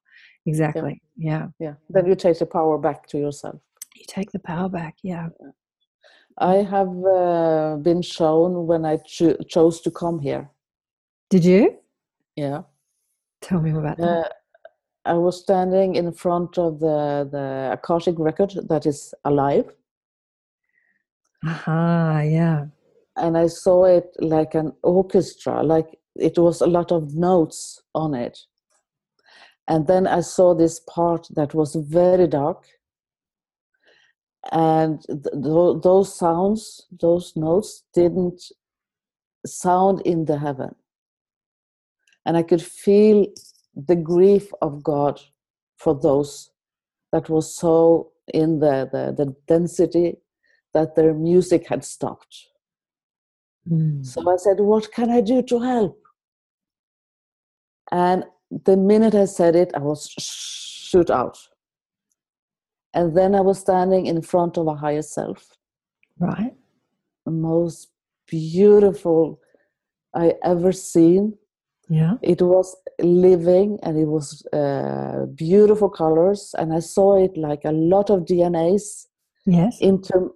Exactly. 0.46 1.02
Yeah. 1.16 1.48
Yeah, 1.58 1.74
then 1.90 2.06
you 2.06 2.14
take 2.14 2.38
the 2.38 2.46
power 2.46 2.78
back 2.78 3.06
to 3.08 3.18
yourself. 3.18 3.60
You 3.96 4.04
take 4.06 4.30
the 4.32 4.38
power 4.38 4.68
back. 4.68 4.96
Yeah. 5.02 5.28
I 6.38 6.56
have 6.56 6.88
uh, 7.04 7.76
been 7.82 8.00
shown 8.00 8.66
when 8.66 8.84
I 8.84 8.98
cho- 8.98 9.36
chose 9.48 9.80
to 9.82 9.90
come 9.90 10.20
here. 10.20 10.48
Did 11.30 11.44
you? 11.44 11.78
Yeah. 12.36 12.62
Tell 13.42 13.60
me 13.60 13.70
about 13.72 13.98
that. 13.98 14.08
Uh, 14.08 14.28
I 15.04 15.14
was 15.14 15.40
standing 15.40 15.96
in 15.96 16.12
front 16.12 16.58
of 16.58 16.80
the, 16.80 17.28
the 17.30 17.70
Akashic 17.72 18.14
record 18.18 18.52
that 18.68 18.86
is 18.86 19.12
alive, 19.24 19.64
Aha, 21.44 22.22
yeah. 22.24 22.66
and 23.16 23.36
I 23.38 23.46
saw 23.46 23.84
it 23.84 24.10
like 24.18 24.54
an 24.54 24.72
orchestra, 24.82 25.62
like 25.62 25.98
it 26.16 26.38
was 26.38 26.60
a 26.60 26.66
lot 26.66 26.90
of 26.92 27.14
notes 27.14 27.80
on 27.94 28.14
it. 28.14 28.38
And 29.68 29.86
then 29.86 30.06
I 30.06 30.20
saw 30.20 30.54
this 30.54 30.80
part 30.80 31.28
that 31.36 31.54
was 31.54 31.74
very 31.74 32.26
dark, 32.26 32.64
and 34.50 35.00
th- 35.02 35.22
th- 35.32 35.82
those 35.82 36.16
sounds, 36.16 36.86
those 37.00 37.34
notes 37.36 37.84
didn't 37.94 38.42
sound 39.46 40.00
in 40.02 40.24
the 40.24 40.38
heaven. 40.38 40.74
And 42.24 42.36
I 42.36 42.42
could 42.42 42.62
feel 42.62 43.26
the 43.74 43.96
grief 43.96 44.50
of 44.60 44.82
God 44.82 45.20
for 45.76 45.94
those 45.94 46.50
that 47.12 47.28
was 47.28 47.54
so 47.54 48.12
in 48.34 48.58
the, 48.58 48.88
the, 48.92 49.24
the 49.24 49.34
density 49.46 50.16
that 50.78 50.94
their 50.94 51.12
music 51.12 51.62
had 51.72 51.84
stopped. 51.84 52.34
Mm. 53.68 54.06
So 54.06 54.18
I 54.32 54.36
said, 54.36 54.58
What 54.60 54.84
can 54.96 55.10
I 55.10 55.20
do 55.32 55.42
to 55.50 55.56
help? 55.72 55.98
And 57.90 58.18
the 58.68 58.76
minute 58.76 59.14
I 59.24 59.26
said 59.38 59.54
it, 59.56 59.70
I 59.74 59.80
was 59.80 60.00
shoot 60.18 61.10
out. 61.10 61.36
And 62.94 63.16
then 63.16 63.34
I 63.34 63.40
was 63.40 63.58
standing 63.66 64.06
in 64.06 64.22
front 64.22 64.56
of 64.56 64.66
a 64.68 64.76
higher 64.84 65.06
self, 65.18 65.40
Right. 66.18 66.54
the 67.26 67.32
most 67.32 67.88
beautiful 68.26 69.40
I 70.14 70.26
ever 70.52 70.72
seen. 70.72 71.22
Yeah. 71.88 72.14
It 72.22 72.40
was 72.40 72.68
living 73.00 73.78
and 73.82 73.98
it 73.98 74.08
was 74.16 74.26
uh, 74.52 75.26
beautiful 75.34 75.90
colors, 76.02 76.54
and 76.58 76.72
I 76.72 76.80
saw 76.80 77.08
it 77.24 77.36
like 77.36 77.64
a 77.64 77.72
lot 77.94 78.10
of 78.10 78.26
DNAs 78.30 79.07
Yes. 79.48 79.78
inter, 79.80 80.30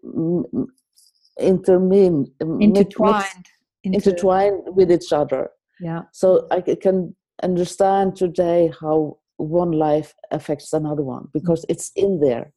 intermin, 1.40 2.26
mi- 2.40 2.66
mixed- 2.66 2.80
Intertwined. 2.80 3.46
intertwined 3.84 4.62
with 4.76 4.90
each 4.90 5.12
other. 5.12 5.50
Yeah. 5.80 6.02
So 6.12 6.46
i 6.50 6.60
can 6.60 7.14
understand 7.42 8.16
today 8.16 8.72
how 8.80 9.18
one 9.36 9.72
life 9.72 10.14
affects 10.30 10.72
another 10.72 11.02
one 11.02 11.24
because 11.32 11.64
it's 11.68 11.90
in 11.96 12.20
there 12.20 12.52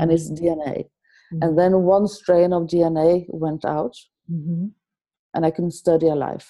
and 0.00 0.10
it's 0.14 0.30
DNA. 0.30 0.76
And 1.42 1.58
then 1.58 1.72
one 1.82 2.06
strain 2.08 2.52
of 2.52 2.62
DNA 2.72 3.26
went 3.28 3.64
out 3.64 3.94
hmm 4.28 4.66
and 5.34 5.46
I 5.46 5.50
couldn't 5.52 5.72
study 5.84 6.08
a 6.08 6.14
life. 6.28 6.48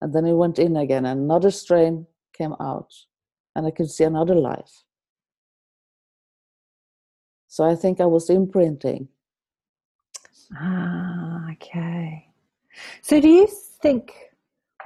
And 0.00 0.12
then 0.14 0.24
it 0.26 0.34
went 0.34 0.58
in 0.60 0.76
again, 0.76 1.04
and 1.06 1.20
another 1.22 1.50
strain 1.50 2.06
came 2.38 2.54
out 2.60 2.90
and 3.56 3.66
I 3.66 3.70
could 3.76 3.90
see 3.90 4.04
another 4.04 4.34
life. 4.36 4.84
So 7.52 7.64
I 7.64 7.74
think 7.74 8.00
I 8.00 8.06
was 8.06 8.30
imprinting. 8.30 9.08
Ah, 10.56 11.52
okay. 11.52 12.26
So 13.02 13.20
do 13.20 13.28
you 13.28 13.46
think 13.82 14.14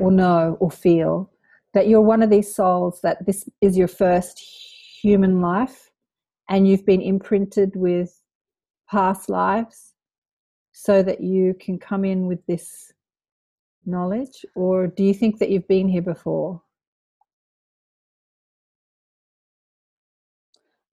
or 0.01 0.11
know 0.11 0.57
or 0.59 0.73
feel 0.73 1.31
that 1.75 1.87
you're 1.87 2.01
one 2.01 2.25
of 2.25 2.31
these 2.31 2.53
souls 2.53 3.01
that 3.03 3.25
this 3.25 3.49
is 3.61 3.79
your 3.79 3.87
first 3.87 4.41
human 5.01 5.41
life 5.41 5.93
and 6.49 6.67
you've 6.67 6.85
been 6.85 7.01
imprinted 7.01 7.77
with 7.77 8.21
past 8.91 9.29
lives 9.29 9.95
so 10.73 11.05
that 11.05 11.21
you 11.21 11.55
can 11.61 11.79
come 11.79 12.05
in 12.05 12.27
with 12.27 12.45
this 12.47 12.93
knowledge 13.85 14.45
or 14.57 14.89
do 14.89 15.05
you 15.05 15.15
think 15.15 15.39
that 15.39 15.51
you've 15.51 15.69
been 15.69 15.87
here 15.87 16.03
before? 16.03 16.61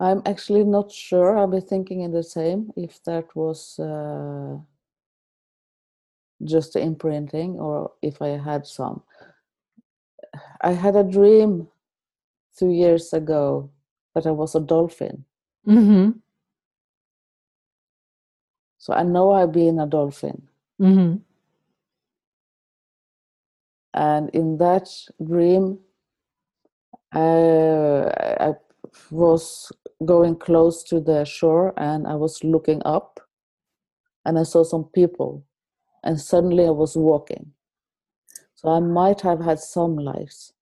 I'm 0.03 0.21
actually 0.25 0.65
not 0.65 0.91
sure. 0.91 1.37
I'll 1.37 1.47
be 1.47 1.61
thinking 1.61 2.01
in 2.01 2.11
the 2.11 2.23
same 2.23 2.73
if 2.75 3.01
that 3.05 3.33
was 3.35 3.79
uh, 3.79 4.57
just 6.43 6.75
imprinting 6.75 7.51
or 7.57 7.93
if 8.01 8.21
I 8.21 8.37
had 8.37 8.67
some. 8.67 9.01
I 10.59 10.73
had 10.73 10.97
a 10.97 11.05
dream 11.05 11.69
two 12.59 12.71
years 12.71 13.13
ago 13.13 13.71
that 14.13 14.27
I 14.27 14.31
was 14.31 14.55
a 14.55 14.59
dolphin. 14.59 15.23
Mm-hmm. 15.65 16.19
So 18.79 18.93
I 18.93 19.03
know 19.03 19.31
I've 19.31 19.53
been 19.53 19.79
a 19.79 19.87
dolphin. 19.87 20.49
Mm-hmm. 20.81 21.15
And 23.93 24.29
in 24.31 24.57
that 24.57 24.89
dream, 25.23 25.79
uh, 27.15 28.09
I 28.49 28.55
was 29.09 29.71
going 30.05 30.35
close 30.35 30.83
to 30.83 30.99
the 30.99 31.25
shore 31.25 31.73
and 31.77 32.07
I 32.07 32.15
was 32.15 32.43
looking 32.43 32.81
up 32.85 33.19
and 34.25 34.37
I 34.39 34.43
saw 34.43 34.63
some 34.63 34.85
people. 34.95 35.45
And 36.03 36.19
suddenly 36.19 36.65
I 36.65 36.71
was 36.71 36.97
walking. 36.97 37.51
So 38.55 38.69
I 38.69 38.79
might 38.79 39.21
have 39.21 39.39
had 39.41 39.59
some 39.59 39.95
lives. 39.95 40.53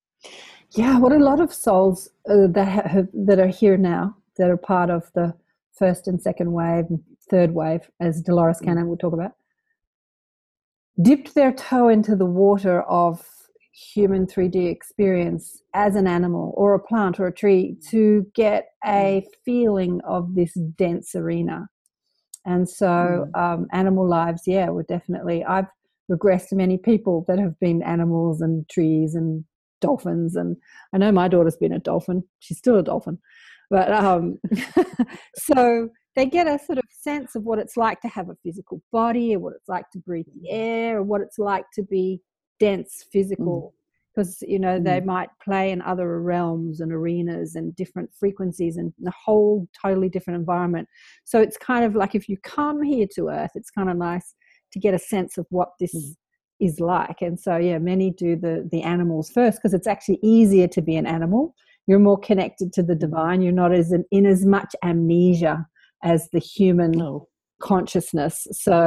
Yeah, 0.71 0.99
what 0.99 1.11
a 1.11 1.17
lot 1.17 1.39
of 1.39 1.53
souls 1.53 2.09
uh, 2.29 2.47
that 2.47 2.65
have, 2.65 3.07
that 3.13 3.39
are 3.39 3.47
here 3.47 3.77
now 3.77 4.15
that 4.37 4.49
are 4.49 4.57
part 4.57 4.89
of 4.89 5.11
the 5.13 5.33
first 5.73 6.07
and 6.07 6.21
second 6.21 6.51
wave, 6.51 6.85
and 6.89 6.99
third 7.29 7.53
wave, 7.53 7.89
as 7.99 8.21
Dolores 8.21 8.59
Cannon 8.59 8.87
would 8.87 8.99
talk 8.99 9.13
about, 9.13 9.33
dipped 11.01 11.35
their 11.35 11.51
toe 11.51 11.89
into 11.89 12.15
the 12.15 12.25
water 12.25 12.81
of 12.83 13.25
human 13.71 14.25
3D 14.27 14.69
experience 14.69 15.61
as 15.73 15.95
an 15.95 16.07
animal 16.07 16.53
or 16.57 16.73
a 16.73 16.79
plant 16.79 17.19
or 17.19 17.27
a 17.27 17.33
tree 17.33 17.77
to 17.89 18.25
get 18.35 18.67
a 18.85 19.25
feeling 19.45 20.01
of 20.07 20.35
this 20.35 20.53
dense 20.77 21.15
arena. 21.15 21.67
And 22.45 22.67
so, 22.67 23.27
um, 23.35 23.67
animal 23.71 24.07
lives, 24.07 24.43
yeah, 24.47 24.69
were 24.69 24.83
definitely. 24.83 25.43
I've 25.45 25.67
regressed 26.11 26.51
many 26.51 26.77
people 26.77 27.23
that 27.27 27.39
have 27.39 27.57
been 27.59 27.81
animals 27.83 28.41
and 28.41 28.67
trees 28.69 29.15
and 29.15 29.45
dolphins 29.79 30.35
and 30.35 30.55
i 30.93 30.97
know 30.97 31.11
my 31.11 31.27
daughter's 31.27 31.57
been 31.57 31.73
a 31.73 31.79
dolphin 31.79 32.23
she's 32.39 32.57
still 32.57 32.77
a 32.77 32.83
dolphin 32.83 33.17
but 33.69 33.91
um 33.91 34.37
so 35.35 35.89
they 36.15 36.25
get 36.25 36.47
a 36.47 36.59
sort 36.63 36.77
of 36.77 36.83
sense 36.89 37.35
of 37.35 37.43
what 37.43 37.57
it's 37.57 37.77
like 37.77 37.99
to 38.01 38.07
have 38.07 38.29
a 38.29 38.37
physical 38.43 38.81
body 38.91 39.35
or 39.35 39.39
what 39.39 39.53
it's 39.55 39.69
like 39.69 39.89
to 39.91 39.99
breathe 39.99 40.25
the 40.35 40.49
air 40.49 40.97
or 40.97 41.03
what 41.03 41.21
it's 41.21 41.39
like 41.39 41.65
to 41.73 41.83
be 41.83 42.21
dense 42.65 42.91
physical 43.13 43.73
because 44.13 44.31
you 44.53 44.59
know 44.65 44.75
they 44.87 44.99
Mm. 45.01 45.05
might 45.15 45.29
play 45.47 45.65
in 45.73 45.81
other 45.91 46.07
realms 46.33 46.75
and 46.81 46.91
arenas 46.97 47.49
and 47.57 47.75
different 47.81 48.09
frequencies 48.21 48.75
and 48.79 48.93
a 49.07 49.11
whole 49.25 49.67
totally 49.83 50.09
different 50.15 50.39
environment. 50.43 50.87
So 51.31 51.35
it's 51.45 51.57
kind 51.71 51.83
of 51.87 51.91
like 52.01 52.13
if 52.19 52.25
you 52.29 52.37
come 52.57 52.79
here 52.91 53.07
to 53.15 53.21
earth 53.39 53.53
it's 53.59 53.71
kind 53.77 53.89
of 53.91 53.97
nice 54.11 54.27
to 54.73 54.79
get 54.85 54.93
a 54.99 54.99
sense 55.13 55.33
of 55.41 55.45
what 55.57 55.69
this 55.81 55.95
Mm. 55.95 56.15
is 56.67 56.75
like. 56.79 57.19
And 57.27 57.35
so 57.45 57.53
yeah 57.69 57.79
many 57.91 58.07
do 58.25 58.29
the 58.45 58.55
the 58.73 58.81
animals 58.95 59.27
first 59.37 59.55
because 59.57 59.73
it's 59.77 59.91
actually 59.93 60.19
easier 60.37 60.67
to 60.75 60.81
be 60.89 60.95
an 61.01 61.07
animal. 61.17 61.43
You're 61.87 62.07
more 62.09 62.19
connected 62.29 62.67
to 62.73 62.83
the 62.89 62.95
divine. 63.05 63.41
You're 63.43 63.61
not 63.63 63.73
as 63.81 63.87
in, 63.97 64.03
in 64.17 64.25
as 64.35 64.41
much 64.57 64.71
amnesia 64.91 65.55
as 66.13 66.19
the 66.33 66.43
human 66.55 66.91
No. 66.91 67.27
consciousness. 67.71 68.35
So 68.51 68.77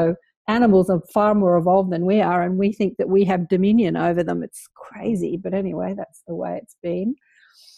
animals 0.48 0.90
are 0.90 1.00
far 1.12 1.34
more 1.34 1.56
evolved 1.56 1.90
than 1.92 2.04
we 2.06 2.20
are 2.20 2.42
and 2.42 2.58
we 2.58 2.72
think 2.72 2.96
that 2.98 3.08
we 3.08 3.24
have 3.24 3.48
dominion 3.48 3.96
over 3.96 4.22
them 4.22 4.42
it's 4.42 4.66
crazy 4.74 5.36
but 5.36 5.54
anyway 5.54 5.94
that's 5.96 6.22
the 6.28 6.34
way 6.34 6.58
it's 6.62 6.76
been 6.82 7.14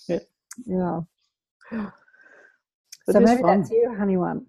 Yeah. 0.08 0.18
yeah 0.66 1.90
so 3.10 3.20
maybe 3.20 3.42
fun. 3.42 3.60
that's 3.60 3.70
you 3.70 3.94
honey 3.96 4.16
one 4.16 4.46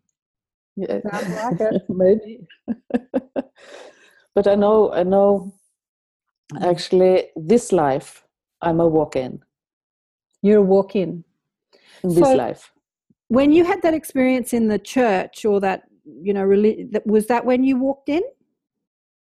Yeah. 0.76 1.00
Sounds 1.12 1.60
like 1.60 1.60
it. 1.74 1.84
Maybe. 1.90 2.48
but 4.36 4.46
I 4.48 4.56
know, 4.56 4.92
I 4.94 5.04
know. 5.04 5.52
Actually, 6.62 7.16
this 7.36 7.72
life, 7.72 8.24
I'm 8.62 8.80
a 8.80 8.88
walk-in 8.88 9.42
you're 10.44 10.60
a 10.60 10.62
walk-in 10.76 11.24
in 12.04 12.10
this 12.10 12.20
So- 12.20 12.36
life. 12.36 12.72
when 13.30 13.52
you 13.52 13.64
had 13.66 13.82
that 13.82 13.94
experience 13.94 14.54
in 14.54 14.68
the 14.68 14.80
church 14.80 15.44
or 15.46 15.60
that 15.62 15.84
you 16.22 16.34
know 16.34 16.46
was 17.06 17.28
that 17.28 17.46
when 17.46 17.64
you 17.64 17.78
walked 17.78 18.10
in 18.10 18.22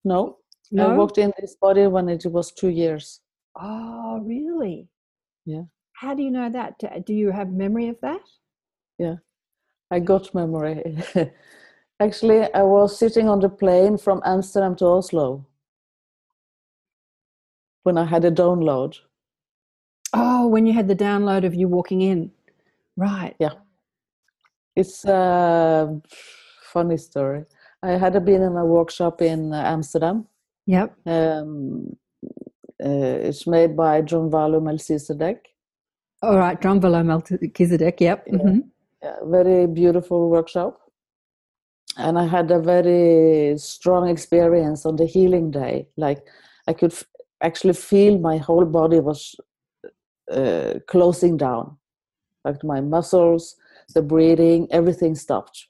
No, 0.04 0.38
no 0.72 0.90
I 0.92 0.98
walked 0.98 1.18
in 1.18 1.32
this 1.40 1.56
body 1.56 1.88
when 1.88 2.10
it 2.10 2.26
was 2.26 2.52
two 2.52 2.70
years. 2.70 3.22
oh 3.60 4.20
really 4.24 4.88
Yeah. 5.46 5.64
how 5.94 6.14
do 6.16 6.24
you 6.24 6.32
know 6.32 6.50
that 6.50 6.80
do, 7.06 7.14
you 7.14 7.32
have 7.32 7.50
memory 7.52 7.88
of 7.90 7.98
that 8.02 8.22
Yeah, 8.98 9.16
I 9.92 10.00
got 10.00 10.34
memory. 10.34 10.82
Actually, 12.00 12.52
I 12.54 12.64
was 12.64 12.98
sitting 12.98 13.30
on 13.30 13.40
the 13.42 13.50
plane 13.50 13.98
from 13.98 14.22
Amsterdam 14.26 14.76
to 14.78 14.86
Oslo 14.86 15.46
when 17.84 17.98
I 17.98 18.06
had 18.06 18.26
a 18.26 18.32
download. 18.32 18.98
oh 20.14 20.48
when 20.48 20.66
you 20.68 20.74
had 20.74 20.88
the 20.88 20.96
download 20.96 21.46
of 21.46 21.54
you 21.54 21.68
walking 21.68 22.02
in 22.02 22.32
right 22.98 23.36
Yeah. 23.40 23.56
It's 24.76 25.06
a 25.06 26.02
funny 26.76 26.98
story. 26.98 27.44
I 27.84 27.92
had 28.04 28.14
been 28.26 28.42
in 28.50 28.56
a 28.58 28.66
workshop 28.66 29.22
in 29.22 29.54
uh, 29.54 29.62
Amsterdam. 29.76 30.18
yep 30.66 30.90
Um, 31.06 31.96
uh, 32.84 33.16
it's 33.30 33.46
made 33.48 33.76
by 33.76 34.02
Drunvalo 34.10 34.60
Melchizedek. 34.68 35.38
all 36.28 36.38
right 36.38 36.58
Drunvalo 36.62 37.02
Melchizedek 37.10 38.02
yep 38.02 38.20
Yeah. 38.28 38.38
mhm. 38.38 38.60
Yeah, 39.04 39.18
very 39.38 39.66
beautiful 39.68 40.30
workshop. 40.30 40.74
And 41.98 42.18
I 42.24 42.26
had 42.28 42.52
a 42.52 42.60
very 42.60 43.58
strong 43.58 44.04
experience 44.16 44.86
on 44.90 44.96
the 44.96 45.08
healing 45.16 45.48
day. 45.52 45.88
Like 45.98 46.20
I 46.70 46.74
could 46.74 46.94
f- 46.94 47.06
actually 47.42 47.74
feel 47.74 48.20
my 48.30 48.38
whole 48.48 48.66
body 48.66 49.00
was 49.00 49.22
uh, 50.32 50.74
closing 50.88 51.38
down. 51.38 51.78
Like 52.46 52.64
my 52.64 52.80
muscles, 52.82 53.44
the 53.96 54.02
breathing, 54.14 54.68
everything 54.72 55.16
stopped. 55.16 55.68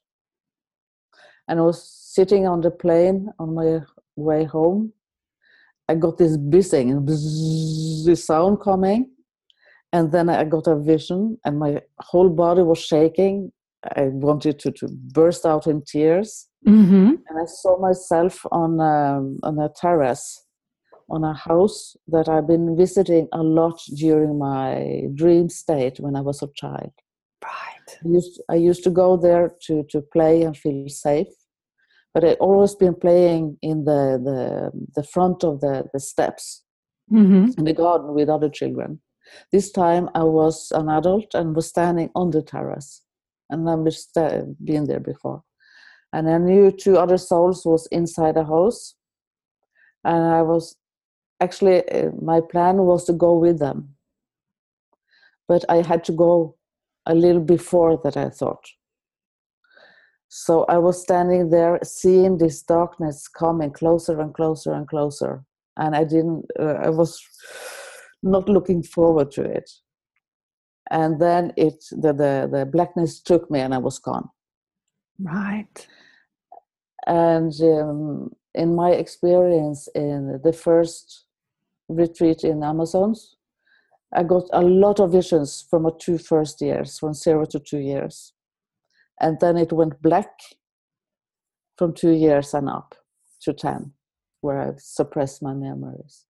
And 1.48 1.60
I 1.60 1.64
was 1.64 1.84
sitting 1.84 2.48
on 2.48 2.62
the 2.62 2.72
plane 2.72 3.30
on 3.40 3.56
my 3.56 3.82
way 4.16 4.44
home. 4.46 4.94
I 5.90 5.96
got 5.96 6.18
this 6.18 6.38
buzzing, 6.38 7.06
bzzz, 7.06 8.06
this 8.06 8.26
sound 8.26 8.62
coming, 8.62 9.10
and 9.92 10.12
then 10.12 10.30
I 10.30 10.46
got 10.46 10.68
a 10.68 10.80
vision, 10.80 11.38
and 11.44 11.60
my 11.60 11.82
whole 12.00 12.30
body 12.30 12.62
was 12.62 12.80
shaking. 12.80 13.52
I 13.84 14.04
wanted 14.04 14.60
to, 14.60 14.72
to 14.72 14.88
burst 15.14 15.46
out 15.46 15.68
in 15.68 15.84
tears, 15.84 16.48
Mm-hmm. 16.68 17.16
and 17.28 17.40
I 17.42 17.46
saw 17.46 17.80
myself 17.80 18.46
on 18.52 18.80
um, 18.80 19.40
on 19.42 19.58
a 19.58 19.68
terrace, 19.70 20.46
on 21.10 21.24
a 21.24 21.34
house 21.34 21.98
that 22.08 22.30
I've 22.30 22.46
been 22.46 22.78
visiting 22.78 23.28
a 23.34 23.42
lot 23.42 23.82
during 23.96 24.38
my 24.38 25.08
dream 25.16 25.50
state 25.50 26.00
when 26.00 26.16
I 26.16 26.22
was 26.22 26.44
a 26.44 26.50
child. 26.56 26.92
Right. 27.44 28.00
I 28.06 28.08
used, 28.08 28.42
I 28.50 28.56
used 28.56 28.84
to 28.84 28.90
go 28.90 29.18
there 29.18 29.54
to, 29.68 29.84
to 29.90 30.02
play 30.02 30.44
and 30.44 30.56
feel 30.56 30.88
safe, 30.90 31.28
but 32.14 32.24
I'd 32.24 32.38
always 32.38 32.76
been 32.76 32.96
playing 32.96 33.58
in 33.62 33.86
the, 33.86 34.20
the, 34.24 34.72
the 34.96 35.08
front 35.08 35.44
of 35.44 35.62
the, 35.62 35.86
the 35.94 36.00
steps 36.00 36.64
Mm-hmm. 37.12 37.60
in 37.60 37.66
the 37.66 37.74
garden 37.74 38.14
with 38.14 38.30
other 38.30 38.50
children. 38.50 39.02
This 39.52 39.70
time 39.70 40.10
I 40.16 40.24
was 40.24 40.72
an 40.74 40.88
adult 40.88 41.34
and 41.34 41.54
was 41.54 41.68
standing 41.68 42.10
on 42.16 42.32
the 42.32 42.42
terrace, 42.42 43.02
and 43.50 43.70
I've 43.70 43.84
been 43.84 44.56
been 44.64 44.86
there 44.86 45.02
before. 45.02 45.44
And 46.14 46.30
I 46.30 46.38
knew 46.38 46.72
two 46.72 46.98
other 46.98 47.18
souls 47.18 47.66
was 47.66 47.86
inside 47.92 48.36
the 48.36 48.46
house, 48.46 48.96
and 50.06 50.24
I 50.24 50.42
was 50.42 50.78
actually 51.42 51.84
uh, 51.90 52.12
my 52.22 52.40
plan 52.40 52.78
was 52.78 53.04
to 53.06 53.14
go 53.14 53.38
with 53.38 53.60
them, 53.60 53.96
but 55.50 55.66
I 55.68 55.82
had 55.82 56.06
to 56.06 56.14
go 56.14 56.56
a 57.06 57.16
little 57.16 57.42
before 57.42 58.00
that 58.04 58.18
I 58.18 58.30
thought. 58.30 58.66
So 60.30 60.64
I 60.70 60.78
was 60.78 61.02
standing 61.02 61.50
there, 61.50 61.80
seeing 61.84 62.38
this 62.38 62.62
darkness 62.64 63.28
coming 63.28 63.72
closer 63.72 64.22
and 64.22 64.34
closer 64.34 64.72
and 64.72 64.88
closer, 64.88 65.44
and 65.76 65.96
I 65.96 66.06
didn't. 66.06 66.46
Uh, 66.58 66.78
I 66.84 66.90
was 66.90 67.22
not 68.24 68.48
looking 68.48 68.84
forward 68.84 69.32
to 69.32 69.42
it. 69.42 69.70
And 70.90 71.20
then 71.20 71.52
it, 71.58 71.84
the, 71.92 72.14
the 72.14 72.50
the 72.52 72.66
blackness 72.66 73.20
took 73.20 73.52
me, 73.52 73.60
and 73.60 73.74
I 73.74 73.78
was 73.78 74.00
gone. 74.00 74.30
Right. 75.20 75.88
And 77.08 77.54
um, 77.62 78.32
in 78.54 78.76
my 78.76 78.92
experience 78.92 79.90
in 79.96 80.40
the 80.44 80.54
first 80.54 81.26
retreat 81.90 82.44
in 82.44 82.64
Amazons, 82.64 83.36
I 84.14 84.24
got 84.24 84.44
a 84.52 84.62
lot 84.62 85.00
of 85.00 85.12
visions 85.12 85.66
from 85.70 85.84
my 85.84 85.92
two 86.00 86.18
first 86.18 86.62
years, 86.62 87.00
from 87.00 87.14
zero 87.14 87.46
to 87.46 87.60
two 87.60 87.80
years. 87.80 88.34
And 89.20 89.40
then 89.40 89.58
it 89.58 89.72
went 89.72 90.02
black 90.02 90.32
from 91.78 91.94
two 91.94 92.12
years 92.12 92.54
and 92.54 92.68
up 92.70 92.96
to 93.42 93.54
10, 93.54 93.94
where 94.42 94.60
I've 94.60 94.80
suppressed 94.80 95.42
my 95.42 95.54
memories. 95.54 96.26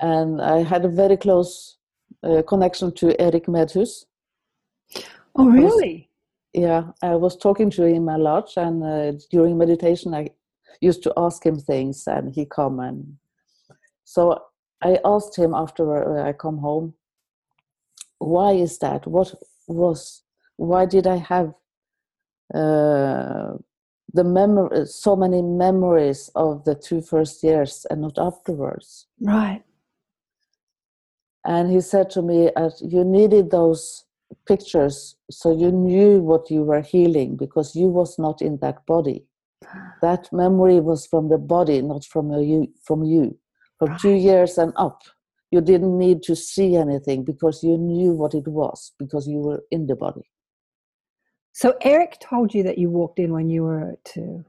And 0.00 0.40
I 0.40 0.62
had 0.62 0.84
a 0.84 0.88
very 0.88 1.16
close 1.16 1.78
uh, 2.22 2.42
connection 2.42 2.92
to 2.94 3.20
Eric 3.20 3.48
Medhus. 3.48 4.06
Oh, 5.34 5.48
really? 5.48 6.10
Yeah, 6.52 6.90
I 7.02 7.16
was 7.16 7.36
talking 7.36 7.70
to 7.70 7.84
him 7.84 8.08
a 8.08 8.18
lot, 8.18 8.50
and 8.56 8.84
uh, 8.84 9.12
during 9.30 9.56
meditation, 9.56 10.12
I 10.12 10.30
used 10.80 11.02
to 11.04 11.12
ask 11.16 11.44
him 11.44 11.58
things, 11.58 12.06
and 12.06 12.34
he 12.34 12.44
come 12.44 12.80
and 12.80 13.16
so 14.04 14.38
I 14.82 14.98
asked 15.04 15.36
him 15.36 15.54
after 15.54 16.18
I 16.20 16.32
come 16.32 16.58
home, 16.58 16.94
why 18.18 18.52
is 18.52 18.78
that? 18.78 19.06
What 19.06 19.34
was? 19.66 20.22
Why 20.56 20.86
did 20.86 21.06
I 21.06 21.16
have 21.16 21.54
uh, 22.54 23.54
the 24.12 24.24
memory, 24.24 24.86
so 24.86 25.16
many 25.16 25.42
memories 25.42 26.30
of 26.34 26.64
the 26.64 26.74
two 26.74 27.00
first 27.00 27.42
years 27.42 27.86
and 27.90 28.02
not 28.02 28.18
afterwards? 28.18 29.06
Right. 29.20 29.62
And 31.44 31.70
he 31.70 31.80
said 31.80 32.10
to 32.10 32.22
me, 32.22 32.50
uh, 32.54 32.70
"You 32.80 33.04
needed 33.04 33.50
those." 33.50 34.04
pictures 34.46 35.16
so 35.30 35.54
you 35.54 35.70
knew 35.70 36.20
what 36.20 36.50
you 36.50 36.62
were 36.62 36.80
healing 36.80 37.36
because 37.36 37.76
you 37.76 37.86
was 37.88 38.18
not 38.18 38.40
in 38.40 38.56
that 38.58 38.84
body 38.86 39.24
that 40.02 40.32
memory 40.32 40.80
was 40.80 41.06
from 41.06 41.28
the 41.28 41.38
body 41.38 41.82
not 41.82 42.04
from 42.04 42.30
you 42.32 42.66
from 42.82 43.04
you 43.04 43.36
from 43.86 43.96
two 43.98 44.12
years 44.14 44.58
and 44.58 44.72
up 44.76 45.02
you 45.50 45.60
didn't 45.60 45.98
need 45.98 46.22
to 46.22 46.34
see 46.36 46.76
anything 46.76 47.24
because 47.24 47.62
you 47.62 47.76
knew 47.76 48.12
what 48.12 48.34
it 48.34 48.46
was 48.48 48.92
because 48.98 49.26
you 49.28 49.38
were 49.38 49.62
in 49.70 49.86
the 49.86 49.96
body 49.96 50.22
So 51.52 51.74
Eric 51.82 52.18
told 52.20 52.54
you 52.54 52.62
that 52.62 52.78
you 52.78 52.88
walked 52.90 53.18
in 53.18 53.32
when 53.32 53.50
you 53.50 53.62
were 53.64 53.96
two. 54.04 54.44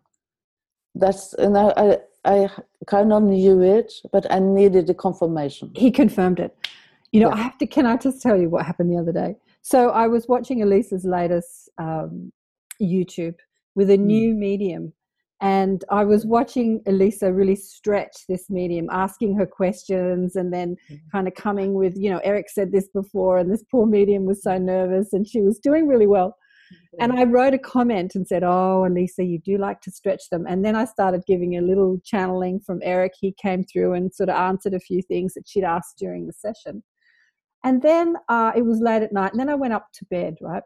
that's 0.96 1.34
and 1.46 1.58
i 1.58 1.68
i, 1.78 1.98
I 2.34 2.50
kind 2.88 3.12
of 3.12 3.24
knew 3.24 3.62
it 3.78 3.92
but 4.12 4.24
i 4.32 4.40
needed 4.40 4.88
the 4.88 4.94
confirmation 4.94 5.72
He 5.76 5.90
confirmed 5.92 6.40
it. 6.40 6.56
You 7.12 7.20
know, 7.22 7.30
Yeah. 7.30 7.36
I 7.40 7.42
have 7.48 7.58
to. 7.60 7.68
Can 7.68 7.86
I 7.86 7.96
just 7.98 8.22
tell 8.26 8.38
you 8.42 8.50
what 8.50 8.66
happened 8.66 8.90
the 8.92 8.98
other 9.02 9.12
day? 9.24 9.32
So 9.62 9.90
I 10.04 10.06
was 10.08 10.28
watching 10.28 10.62
Elisa's 10.62 11.06
latest 11.06 11.70
um, 11.78 12.32
YouTube 12.82 13.36
with 13.76 13.90
a 13.92 13.98
Mm. 13.98 14.06
new 14.14 14.34
medium, 14.48 14.94
and 15.44 15.84
I 15.90 16.06
was 16.06 16.26
watching 16.26 16.82
Elisa 16.88 17.34
really 17.34 17.56
stretch 17.58 18.16
this 18.30 18.50
medium, 18.50 18.88
asking 18.92 19.36
her 19.36 19.46
questions, 19.46 20.36
and 20.38 20.54
then 20.54 20.78
Mm. 20.90 21.00
kind 21.12 21.28
of 21.28 21.34
coming 21.36 21.74
with, 21.74 21.98
you 21.98 22.10
know, 22.10 22.22
Eric 22.24 22.50
said 22.50 22.72
this 22.72 22.88
before, 22.88 23.38
and 23.38 23.52
this 23.52 23.64
poor 23.70 23.86
medium 23.86 24.26
was 24.26 24.42
so 24.42 24.58
nervous, 24.58 25.12
and 25.14 25.28
she 25.28 25.42
was 25.42 25.60
doing 25.60 25.86
really 25.88 26.08
well. 26.08 26.36
And 27.00 27.12
I 27.12 27.24
wrote 27.26 27.54
a 27.54 27.60
comment 27.60 28.16
and 28.16 28.28
said, 28.28 28.44
Oh, 28.44 28.86
Elisa, 28.86 29.24
you 29.24 29.40
do 29.40 29.58
like 29.58 29.82
to 29.82 29.92
stretch 29.92 30.30
them. 30.32 30.46
And 30.48 30.64
then 30.64 30.76
I 30.76 30.86
started 30.86 31.24
giving 31.28 31.58
a 31.58 31.62
little 31.62 32.00
channeling 32.04 32.60
from 32.60 32.80
Eric. 32.84 33.14
He 33.20 33.34
came 33.34 33.64
through 33.64 33.94
and 33.94 34.14
sort 34.14 34.30
of 34.30 34.36
answered 34.36 34.74
a 34.74 34.80
few 34.80 35.02
things 35.02 35.34
that 35.34 35.48
she'd 35.48 35.64
asked 35.64 35.98
during 35.98 36.26
the 36.26 36.34
session. 36.34 36.84
And 37.64 37.82
then 37.82 38.16
uh, 38.30 38.52
it 38.56 38.64
was 38.64 38.80
late 38.80 39.04
at 39.04 39.14
night. 39.14 39.32
And 39.32 39.40
then 39.40 39.50
I 39.50 39.56
went 39.56 39.74
up 39.74 39.88
to 39.96 40.06
bed, 40.06 40.36
right? 40.42 40.64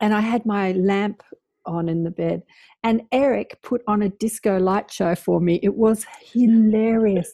And 0.00 0.12
I 0.14 0.20
had 0.20 0.44
my 0.46 0.72
lamp 0.72 1.22
on 1.66 1.88
in 1.88 2.04
the 2.04 2.10
bed. 2.10 2.42
And 2.82 3.02
Eric 3.12 3.58
put 3.62 3.82
on 3.86 4.02
a 4.02 4.08
disco 4.08 4.58
light 4.58 4.90
show 4.90 5.14
for 5.14 5.40
me. 5.40 5.60
It 5.62 5.74
was 5.74 6.06
hilarious. 6.20 7.32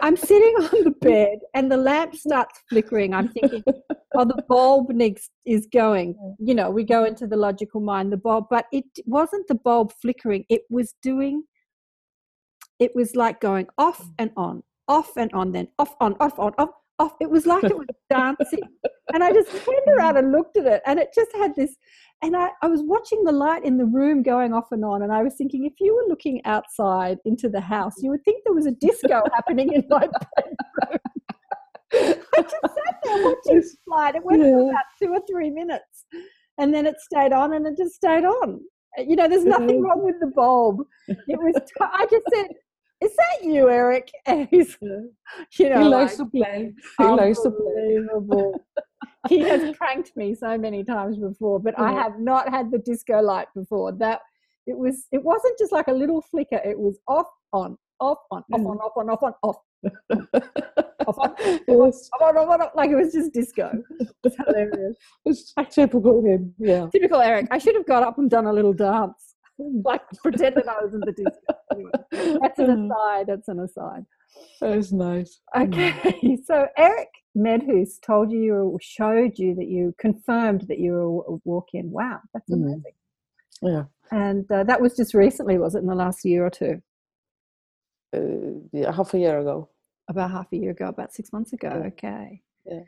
I'm 0.00 0.16
sitting 0.16 0.54
on 0.56 0.84
the 0.84 0.94
bed 1.00 1.38
and 1.54 1.72
the 1.72 1.76
lamp 1.76 2.14
starts 2.14 2.60
flickering. 2.68 3.14
I'm 3.14 3.28
thinking, 3.28 3.64
oh, 4.14 4.24
the 4.24 4.42
bulb 4.48 4.90
next 4.90 5.30
is 5.46 5.66
going. 5.72 6.14
You 6.38 6.54
know, 6.54 6.70
we 6.70 6.84
go 6.84 7.04
into 7.04 7.26
the 7.26 7.36
logical 7.36 7.80
mind, 7.80 8.12
the 8.12 8.18
bulb, 8.18 8.46
but 8.50 8.66
it 8.72 8.84
wasn't 9.06 9.48
the 9.48 9.54
bulb 9.54 9.92
flickering. 10.02 10.44
It 10.48 10.62
was 10.68 10.94
doing. 11.02 11.44
It 12.78 12.94
was 12.94 13.16
like 13.16 13.40
going 13.40 13.68
off 13.78 14.02
mm. 14.02 14.12
and 14.18 14.30
on, 14.36 14.62
off 14.86 15.16
and 15.16 15.32
on, 15.32 15.52
then 15.52 15.68
off 15.78 15.94
on, 15.98 16.14
off 16.20 16.38
on, 16.38 16.52
off, 16.58 16.70
off. 16.98 17.12
It 17.20 17.30
was 17.30 17.46
like 17.46 17.64
it 17.64 17.76
was 17.76 17.86
dancing, 18.10 18.60
and 19.12 19.22
I 19.22 19.32
just 19.32 19.50
turned 19.50 19.88
around 19.96 20.16
and 20.16 20.32
looked 20.32 20.56
at 20.56 20.66
it, 20.66 20.82
and 20.86 20.98
it 20.98 21.10
just 21.14 21.30
had 21.34 21.54
this. 21.56 21.74
And 22.22 22.34
I, 22.36 22.48
I 22.62 22.66
was 22.66 22.82
watching 22.82 23.24
the 23.24 23.32
light 23.32 23.64
in 23.64 23.76
the 23.76 23.84
room 23.84 24.22
going 24.22 24.54
off 24.54 24.68
and 24.70 24.84
on, 24.84 25.02
and 25.02 25.12
I 25.12 25.22
was 25.22 25.34
thinking, 25.34 25.66
if 25.66 25.74
you 25.80 25.94
were 25.94 26.08
looking 26.08 26.40
outside 26.44 27.18
into 27.24 27.48
the 27.48 27.60
house, 27.60 27.94
you 27.98 28.10
would 28.10 28.24
think 28.24 28.42
there 28.44 28.54
was 28.54 28.66
a 28.66 28.72
disco 28.72 29.22
happening 29.34 29.72
in 29.72 29.84
my 29.88 30.08
bedroom. 30.36 31.00
I 32.36 32.42
just 32.42 32.54
sat 32.62 32.96
there 33.04 33.24
watching 33.24 33.60
the 33.60 33.76
light. 33.86 34.14
It 34.14 34.24
went 34.24 34.42
for 34.42 34.70
about 34.70 34.84
two 35.00 35.10
or 35.10 35.20
three 35.30 35.50
minutes, 35.50 36.06
and 36.58 36.72
then 36.72 36.86
it 36.86 36.96
stayed 37.00 37.32
on, 37.32 37.52
and 37.54 37.66
it 37.66 37.76
just 37.76 37.94
stayed 37.94 38.24
on. 38.24 38.60
You 38.98 39.14
know, 39.14 39.28
there's 39.28 39.44
nothing 39.44 39.82
wrong 39.82 40.02
with 40.02 40.16
the 40.20 40.28
bulb. 40.28 40.78
It 41.06 41.38
was. 41.38 41.54
I 41.80 42.06
just 42.10 42.24
said, 42.32 42.46
"Is 43.00 43.14
that 43.16 43.44
you, 43.44 43.68
Eric?" 43.68 44.10
And 44.26 44.48
he's, 44.50 44.76
you 44.80 45.70
know, 45.70 45.80
he 45.80 45.88
likes 45.88 46.18
like, 46.18 46.30
to 46.30 46.38
play 46.38 46.74
he 46.98 47.04
likes 47.04 47.40
to 47.42 47.50
play 47.50 47.98
he 49.28 49.40
has 49.40 49.76
pranked 49.76 50.16
me 50.16 50.34
so 50.34 50.56
many 50.56 50.84
times 50.84 51.18
before, 51.18 51.60
but 51.60 51.78
I 51.78 51.92
have 51.92 52.18
not 52.18 52.48
had 52.48 52.70
the 52.70 52.78
disco 52.78 53.20
light 53.20 53.48
before. 53.54 53.92
That 53.92 54.20
it 54.66 54.76
was 54.76 55.06
it 55.12 55.22
wasn't 55.22 55.58
just 55.58 55.72
like 55.72 55.88
a 55.88 55.92
little 55.92 56.22
flicker, 56.22 56.60
it 56.64 56.78
was 56.78 56.98
off, 57.08 57.28
on, 57.52 57.76
off, 58.00 58.18
on, 58.30 58.42
off, 58.52 58.60
mm. 58.60 58.70
on, 58.70 58.78
off, 58.78 58.92
on, 58.96 59.10
off, 59.10 59.22
on, 59.22 59.34
off, 59.42 59.56
off, 61.06 61.18
on, 61.18 61.34
it 61.38 61.76
was, 61.76 62.10
off, 62.14 62.22
on, 62.22 62.36
off, 62.36 62.60
on, 62.60 62.68
like 62.74 62.90
it 62.90 62.96
was 62.96 63.12
just 63.12 63.32
disco. 63.32 63.70
It's 64.24 64.36
hilarious. 64.44 64.96
it's 65.24 65.54
typical 65.70 66.24
him 66.24 66.54
yeah 66.58 66.88
Typical 66.92 67.20
Eric. 67.20 67.48
I 67.50 67.58
should 67.58 67.76
have 67.76 67.86
got 67.86 68.02
up 68.02 68.18
and 68.18 68.28
done 68.28 68.46
a 68.46 68.52
little 68.52 68.72
dance. 68.72 69.25
Like 69.84 70.02
pretended 70.22 70.66
I 70.68 70.82
was 70.84 70.92
in 70.94 71.00
the 71.00 71.12
disco. 71.16 71.54
Anyway, 71.72 71.90
that's 72.42 72.58
an 72.58 72.90
aside. 72.90 73.26
That's 73.26 73.48
an 73.48 73.60
aside. 73.60 74.04
that's 74.60 74.92
nice 74.92 75.40
Okay, 75.56 76.38
so 76.44 76.66
Eric 76.76 77.08
Medhus 77.34 77.98
told 78.00 78.30
you, 78.30 78.40
you 78.44 78.78
showed 78.80 79.38
you 79.38 79.54
that 79.54 79.66
you 79.68 79.94
confirmed 79.98 80.62
that 80.68 80.78
you 80.78 80.92
were 80.92 81.34
a 81.34 81.38
walk-in. 81.44 81.90
Wow, 81.90 82.20
that's 82.34 82.50
Mhm. 82.50 82.62
amazing. 82.64 82.92
yeah 83.62 83.84
And 84.10 84.50
uh, 84.50 84.64
that 84.64 84.80
was 84.80 84.94
just 84.96 85.14
recently, 85.14 85.56
was 85.58 85.74
it? 85.74 85.78
In 85.80 85.86
the 85.86 85.94
last 85.94 86.24
year 86.24 86.44
or 86.44 86.50
two? 86.50 86.82
uh, 88.14 88.60
yeah, 88.72 88.92
half 88.92 89.14
a 89.14 89.18
year 89.18 89.38
ago. 89.40 89.68
About 90.08 90.30
half 90.30 90.52
a 90.52 90.56
year 90.56 90.70
ago, 90.70 90.86
about 90.88 91.12
six 91.12 91.32
months 91.32 91.52
ago. 91.52 91.68
Yeah. 91.72 91.86
Okay. 91.88 92.42
Yeah. 92.64 92.80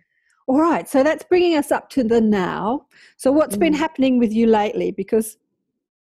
All 0.46 0.60
right. 0.60 0.88
So 0.88 1.02
that's 1.02 1.24
bringing 1.24 1.56
us 1.56 1.70
up 1.72 1.90
to 1.90 2.04
the 2.04 2.20
now. 2.20 2.86
So 3.16 3.32
what's 3.32 3.56
been 3.56 3.74
Mm. 3.74 3.78
happening 3.78 4.18
with 4.18 4.32
you 4.32 4.46
lately? 4.46 4.90
Because 4.92 5.36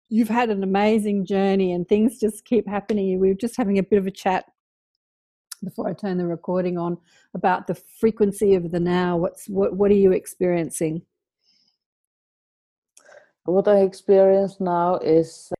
you've 0.09 0.29
had 0.29 0.49
an 0.49 0.63
amazing 0.63 1.25
journey 1.25 1.71
and 1.71 1.87
things 1.87 2.19
just 2.19 2.45
keep 2.45 2.67
happening. 2.67 3.19
We 3.19 3.29
were 3.29 3.35
just 3.35 3.57
having 3.57 3.77
a 3.77 3.83
bit 3.83 3.99
of 3.99 4.07
a 4.07 4.11
chat 4.11 4.45
before 5.63 5.87
I 5.87 5.93
turn 5.93 6.17
the 6.17 6.25
recording 6.25 6.77
on 6.77 6.97
about 7.33 7.67
the 7.67 7.75
frequency 7.99 8.55
of 8.55 8.71
the 8.71 8.79
now. 8.79 9.17
What's 9.17 9.47
what 9.47 9.75
what 9.75 9.91
are 9.91 9.95
you 9.95 10.11
experiencing? 10.11 11.03
What 13.45 13.67
I 13.67 13.79
experience 13.81 14.57
now 14.59 14.97
is 14.97 15.51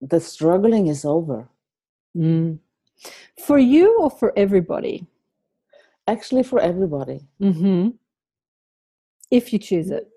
the 0.00 0.20
struggling 0.20 0.88
is 0.88 1.04
over. 1.04 1.48
Mm. 2.16 2.58
For 3.44 3.58
you 3.58 3.98
or 3.98 4.10
for 4.10 4.32
everybody? 4.36 5.06
Actually, 6.06 6.42
for 6.42 6.60
everybody. 6.60 7.20
Mm-hmm. 7.40 7.90
If 9.30 9.52
you 9.52 9.58
choose 9.58 9.90
it. 9.90 10.11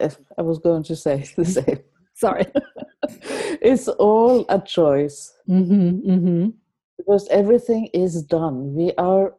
If 0.00 0.18
I 0.38 0.42
was 0.42 0.58
going 0.58 0.82
to 0.84 0.96
say 0.96 1.26
the 1.36 1.44
same. 1.44 1.80
Sorry. 2.14 2.46
it's 3.70 3.88
all 3.88 4.44
a 4.48 4.60
choice 4.60 5.32
Mm-hmm. 5.48 6.10
Mm-hmm. 6.10 6.48
because 6.98 7.26
everything 7.28 7.86
is 7.92 8.22
done. 8.22 8.74
We 8.74 8.92
are 8.98 9.34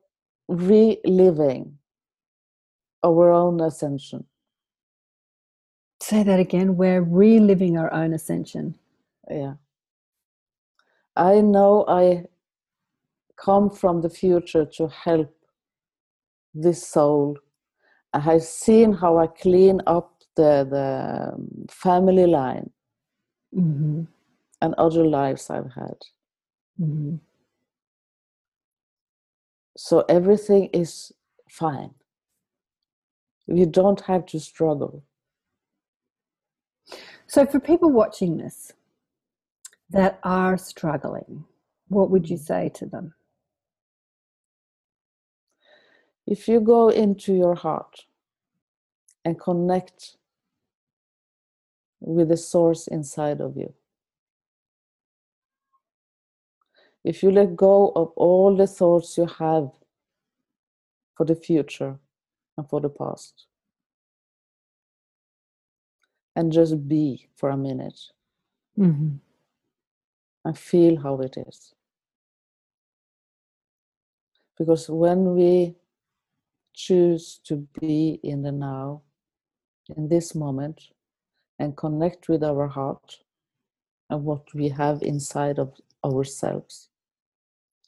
reliving 0.48 1.78
our 3.04 3.32
own 3.32 3.62
ascension. 3.62 4.26
Say 6.02 6.24
that 6.24 6.40
again. 6.40 6.76
We're 6.76 7.02
reliving 7.02 7.78
our 7.78 7.92
own 7.94 8.14
ascension. 8.14 8.76
Yeah. 9.30 9.54
I 11.16 11.42
know 11.42 11.86
I 11.88 12.26
come 13.38 13.70
from 13.70 14.02
the 14.02 14.10
future 14.10 14.66
to 14.78 14.88
help 14.90 15.34
this 16.54 16.86
soul. 16.88 17.38
I 18.14 18.20
have 18.20 18.44
seen 18.44 18.94
how 18.94 19.18
I 19.18 19.28
clean 19.28 19.82
up 19.88 20.15
the, 20.36 20.68
the 20.70 21.34
um, 21.34 21.66
family 21.70 22.26
line 22.26 22.70
Mm-hmm. 23.56 24.04
and 24.62 24.74
other 24.78 25.06
lives 25.06 25.50
I've 25.50 25.72
had. 25.72 25.98
Mm-hmm. 26.82 27.16
So 29.78 30.04
everything 30.10 30.70
is 30.74 31.14
fine. 31.50 31.92
You 33.48 33.66
don't 33.66 34.02
have 34.02 34.26
to 34.28 34.40
struggle. 34.40 35.04
So, 37.28 37.46
for 37.46 37.60
people 37.60 37.92
watching 37.92 38.38
this 38.38 38.74
that 39.90 40.20
are 40.24 40.58
struggling, 40.58 41.46
what 41.88 42.10
would 42.10 42.30
you 42.30 42.38
say 42.38 42.70
to 42.76 42.86
them? 42.86 43.14
If 46.28 46.48
you 46.48 46.60
go 46.60 46.90
into 46.90 47.34
your 47.34 47.56
heart 47.56 48.06
and 49.24 49.40
connect 49.40 50.18
with 52.06 52.30
the 52.30 52.38
source 52.38 52.88
inside 52.88 53.42
of 53.42 53.58
you, 53.58 53.74
if 57.04 57.24
you 57.24 57.32
let 57.32 57.56
go 57.56 57.92
of 57.96 58.12
all 58.16 58.56
the 58.56 58.68
thoughts 58.68 59.18
you 59.18 59.26
have 59.26 59.70
for 61.16 61.26
the 61.26 61.36
future 61.36 61.98
and 62.58 62.70
for 62.70 62.82
the 62.82 62.90
past, 62.90 63.48
and 66.36 66.52
just 66.52 66.88
be 66.88 67.28
for 67.36 67.50
a 67.50 67.58
minute 67.58 68.00
Mm-hmm. 68.78 69.16
and 70.46 70.58
feel 70.58 71.02
how 71.02 71.20
it 71.22 71.38
is. 71.38 71.74
Because 74.60 74.90
when 74.90 75.36
we 75.36 75.76
choose 76.74 77.40
to 77.46 77.68
be 77.80 78.20
in 78.24 78.42
the 78.42 78.52
now, 78.52 79.02
in 79.96 80.10
this 80.10 80.36
moment, 80.36 80.82
and 81.60 81.78
connect 81.78 82.30
with 82.30 82.44
our 82.44 82.68
heart 82.68 83.18
and 84.10 84.24
what 84.24 84.54
we 84.54 84.70
have 84.70 85.02
inside 85.02 85.60
of 85.60 85.74
ourselves, 86.04 86.90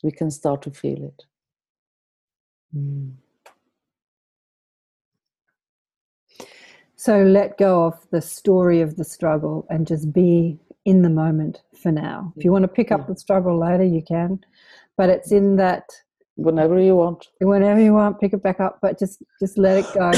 we 0.04 0.12
can 0.12 0.32
start 0.32 0.62
to 0.64 0.72
feel 0.72 1.04
it. 1.04 1.24
Mm. 2.76 3.14
So 6.96 7.24
let 7.24 7.58
go 7.58 7.86
of 7.86 8.08
the 8.10 8.22
story 8.22 8.82
of 8.82 8.96
the 8.96 9.04
struggle 9.04 9.68
and 9.70 9.86
just 9.86 10.12
be 10.12 10.60
in 10.86 11.04
the 11.04 11.10
moment 11.10 11.62
for 11.76 11.92
now. 11.92 12.34
If 12.36 12.44
you 12.44 12.52
want 12.52 12.64
to 12.64 12.68
pick 12.68 12.92
up 12.92 13.08
the 13.08 13.16
struggle 13.16 13.60
later, 13.60 13.84
you 13.84 14.02
can, 14.02 14.40
but 14.96 15.10
it's 15.10 15.32
in 15.32 15.58
that 15.58 15.84
Whenever 16.38 16.80
you 16.80 16.96
want. 16.96 17.28
whenever 17.40 17.82
you 17.82 17.94
want, 17.94 18.20
pick 18.20 18.32
it 18.32 18.44
back 18.44 18.60
up. 18.60 18.78
But 18.80 19.00
just 19.00 19.24
just 19.40 19.58
let 19.58 19.80
it 19.80 19.86
go. 19.94 20.12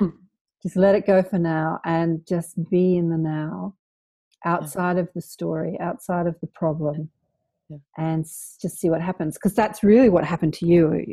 just 0.66 0.76
let 0.76 0.96
it 0.96 1.06
go 1.06 1.22
for 1.22 1.38
now, 1.38 1.78
and 1.84 2.26
just 2.26 2.56
be 2.70 2.96
in 2.96 3.08
the 3.08 3.16
now, 3.16 3.74
outside 4.44 4.98
of 4.98 5.08
the 5.14 5.22
story, 5.22 5.78
outside 5.78 6.26
of 6.26 6.34
the 6.40 6.48
problem, 6.48 7.08
Yeah. 7.68 7.78
and 7.96 8.24
s- 8.24 8.58
just 8.60 8.78
see 8.80 8.90
what 8.90 9.00
happens. 9.00 9.34
Because 9.34 9.54
that's 9.54 9.84
really 9.84 10.08
what 10.08 10.24
happened 10.24 10.54
to 10.54 10.66
you. 10.66 11.04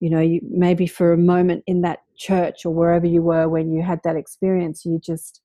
You 0.00 0.10
know, 0.10 0.20
you 0.20 0.40
maybe 0.42 0.86
for 0.86 1.12
a 1.12 1.16
moment 1.18 1.64
in 1.66 1.80
that 1.82 2.00
church 2.16 2.66
or 2.66 2.74
wherever 2.74 3.06
you 3.06 3.22
were 3.22 3.48
when 3.48 3.72
you 3.72 3.82
had 3.82 4.00
that 4.04 4.16
experience, 4.16 4.84
you 4.84 4.98
just 4.98 5.40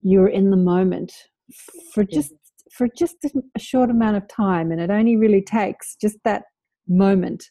you 0.00 0.20
were 0.20 0.28
in 0.28 0.50
the 0.50 0.56
moment 0.56 1.12
for 1.92 2.02
Yeah. 2.02 2.14
just 2.16 2.32
for 2.70 2.88
just 2.96 3.16
a 3.54 3.58
short 3.60 3.90
amount 3.90 4.16
of 4.16 4.26
time, 4.28 4.72
and 4.72 4.80
it 4.80 4.90
only 4.90 5.16
really 5.16 5.42
takes 5.42 5.96
just 5.96 6.16
that 6.24 6.44
moment 6.88 7.50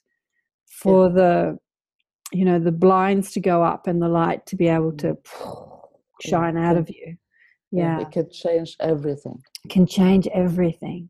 for 0.82 1.10
the 1.10 1.60
you 2.32 2.46
know 2.46 2.60
the 2.60 2.72
blinds 2.72 3.32
to 3.34 3.40
go 3.40 3.64
up 3.64 3.88
and 3.88 4.02
the 4.02 4.08
light 4.10 4.46
to 4.48 4.56
be 4.56 4.68
able 4.68 4.92
to 4.98 5.18
shine 6.26 6.58
out 6.58 6.78
of 6.78 6.90
you. 6.90 7.16
Yeah 7.72 8.02
It 8.02 8.12
can 8.12 8.30
change 8.32 8.76
everything. 8.80 9.42
can 9.70 9.86
change 9.86 10.28
everything. 10.34 11.10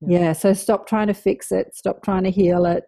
Yeah. 0.00 0.20
yeah 0.20 0.32
so 0.32 0.52
stop 0.52 0.86
trying 0.86 1.08
to 1.08 1.14
fix 1.14 1.52
it 1.52 1.74
stop 1.74 2.02
trying 2.02 2.24
to 2.24 2.30
heal 2.30 2.64
it. 2.66 2.84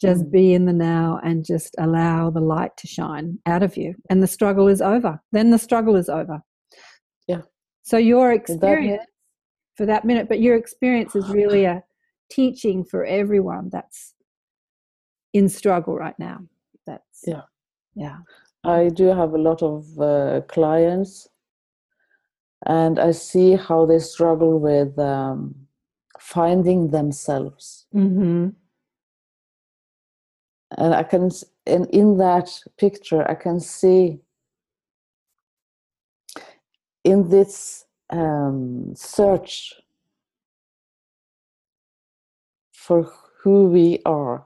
Just 0.00 0.24
Mm. 0.26 0.30
be 0.30 0.54
in 0.54 0.64
the 0.64 0.72
now 0.72 1.18
and 1.24 1.44
just 1.44 1.74
allow 1.78 2.30
the 2.30 2.40
light 2.40 2.76
to 2.76 2.86
shine 2.86 3.38
out 3.46 3.62
of 3.64 3.76
you. 3.76 3.94
And 4.10 4.22
the 4.22 4.28
struggle 4.28 4.68
is 4.68 4.80
over. 4.80 5.20
Then 5.32 5.50
the 5.50 5.58
struggle 5.58 5.96
is 5.96 6.08
over. 6.08 6.40
Yeah. 7.26 7.42
so 7.82 7.96
your 7.98 8.30
In 8.32 8.38
that 8.38 8.42
experience 8.42 9.02
for 9.76 9.86
that 9.86 10.04
minute 10.04 10.28
but 10.28 10.40
your 10.40 10.56
experience 10.56 11.14
is 11.14 11.28
really 11.30 11.64
a 11.74 11.82
teaching 12.30 12.84
for 12.84 13.04
everyone 13.04 13.68
that's 13.70 14.14
in 15.34 15.48
struggle 15.48 15.94
right 15.96 16.18
now 16.18 16.38
Yeah. 17.26 17.42
yeah 17.94 18.18
I 18.64 18.88
do 18.88 19.06
have 19.06 19.34
a 19.34 19.38
lot 19.38 19.62
of 19.62 20.00
uh, 20.00 20.40
clients, 20.48 21.28
and 22.66 22.98
I 22.98 23.12
see 23.12 23.56
how 23.56 23.86
they 23.86 23.98
struggle 23.98 24.58
with 24.58 24.98
um, 24.98 25.54
finding 26.18 26.90
themselves. 26.90 27.86
mm-hmm. 27.94 28.48
And 30.76 30.94
I 30.94 31.02
can, 31.02 31.30
and 31.66 31.86
in 31.90 32.18
that 32.18 32.50
picture, 32.76 33.28
I 33.30 33.34
can 33.34 33.58
see 33.58 34.20
in 37.04 37.28
this 37.30 37.86
um, 38.10 38.92
search 38.94 39.74
for 42.72 43.10
who 43.42 43.64
we 43.68 44.00
are, 44.04 44.44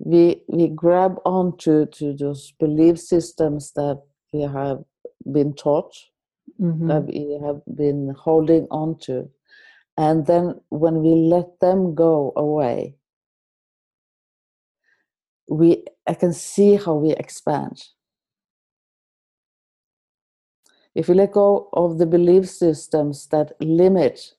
we 0.00 0.42
we 0.48 0.68
grab 0.68 1.16
onto 1.24 1.86
to 1.86 2.14
those 2.14 2.52
belief 2.58 2.98
systems 2.98 3.72
that 3.72 4.02
we 4.32 4.42
have 4.42 4.78
been 5.30 5.54
taught, 5.54 5.94
Mm-hmm. 6.60 6.88
that 6.88 7.04
we 7.06 7.38
have 7.42 7.62
been 7.74 8.14
holding 8.18 8.66
on 8.70 8.98
to, 8.98 9.30
and 9.96 10.26
then 10.26 10.60
when 10.68 11.00
we 11.00 11.14
let 11.14 11.58
them 11.60 11.94
go 11.94 12.32
away, 12.36 12.96
we 15.48 15.84
I 16.06 16.14
can 16.14 16.32
see 16.34 16.76
how 16.76 16.94
we 16.94 17.12
expand. 17.12 17.82
If 20.94 21.08
we 21.08 21.14
let 21.14 21.32
go 21.32 21.68
of 21.72 21.98
the 21.98 22.06
belief 22.06 22.48
systems 22.48 23.28
that 23.28 23.52
limit 23.60 24.34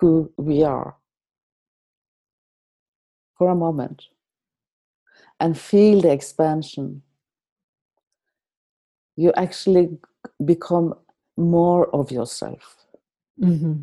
who 0.00 0.32
we 0.36 0.64
are 0.64 0.96
for 3.38 3.48
a 3.50 3.54
moment 3.54 4.02
and 5.40 5.58
feel 5.58 6.00
the 6.00 6.10
expansion, 6.10 7.02
you 9.16 9.32
actually 9.36 9.98
become 10.44 10.94
more 11.36 11.88
of 11.94 12.10
yourself. 12.10 12.76
Mm-hmm. 13.40 13.82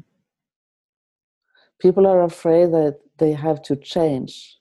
People 1.80 2.08
are 2.08 2.24
afraid 2.24 2.72
that 2.72 3.00
they 3.18 3.32
have 3.34 3.62
to 3.64 3.76
change. 3.76 4.58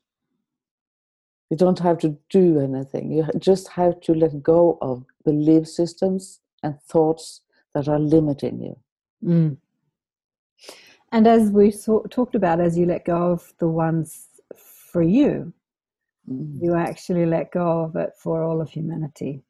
You 1.51 1.57
don't 1.57 1.79
have 1.79 1.99
to 1.99 2.17
do 2.31 2.61
anything. 2.61 3.13
You 3.13 3.29
just 3.39 3.69
have 3.69 4.01
to 4.03 4.15
let 4.15 4.43
go 4.43 4.79
of 4.81 5.05
belief 5.25 5.69
systems 5.69 6.41
and 6.63 6.81
thoughts 6.83 7.43
that 7.75 7.89
are 7.89 7.99
limiting 7.99 8.61
you. 8.61 8.77
Mm. 9.25 9.57
And 11.13 11.27
as 11.27 11.51
we 11.51 11.71
saw, 11.71 12.03
talked 12.05 12.35
about, 12.35 12.61
as 12.61 12.77
you 12.77 12.87
let 12.87 13.05
go 13.05 13.33
of 13.33 13.53
the 13.59 13.69
ones 13.69 14.27
for 14.57 15.03
you, 15.03 15.53
Mm. 16.31 16.63
you 16.63 16.75
actually 16.75 17.27
let 17.27 17.53
go 17.53 17.83
of 17.83 17.97
it 17.97 18.11
for 18.17 18.43
all 18.43 18.63
of 18.63 18.71
humanity 18.71 19.43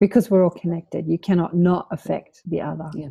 because 0.00 0.30
we're 0.30 0.44
all 0.44 0.50
connected. 0.50 1.06
You 1.06 1.18
cannot 1.18 1.54
not 1.56 1.88
affect 1.90 2.42
the 2.46 2.60
other. 2.60 2.90
Yeah. 2.94 3.08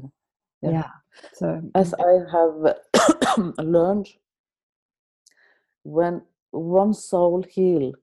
Yeah. 0.62 0.72
Yeah. 0.72 0.90
So, 1.34 1.62
As 1.76 1.94
I 1.96 2.14
have 2.32 3.56
learned, 3.58 4.08
when 5.84 6.22
one 6.52 6.94
soul 6.94 7.44
heal, 7.50 7.94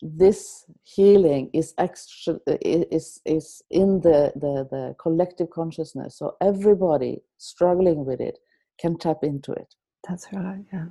this 0.00 0.64
healing 0.82 1.50
is 1.52 1.74
extra 1.78 2.38
is 2.46 3.20
is 3.24 3.62
in 3.70 4.00
the, 4.00 4.32
the 4.34 4.66
the 4.70 4.94
collective 5.00 5.50
consciousness. 5.50 6.16
So 6.16 6.36
everybody 6.40 7.22
struggling 7.38 8.04
with 8.04 8.20
it 8.20 8.38
can 8.80 8.98
tap 8.98 9.18
into 9.22 9.52
it. 9.52 9.74
That's 10.08 10.26
right. 10.32 10.64
Yeah. 10.72 10.86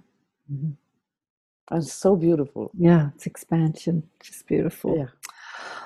And 1.72 1.82
it's 1.82 1.93
so 1.93 2.15
beautiful. 2.15 2.72
Yeah. 2.78 3.09
It's 3.15 3.26
expansion. 3.26 4.03
Just 4.22 4.45
beautiful. 4.47 4.97
Yeah. 4.97 5.07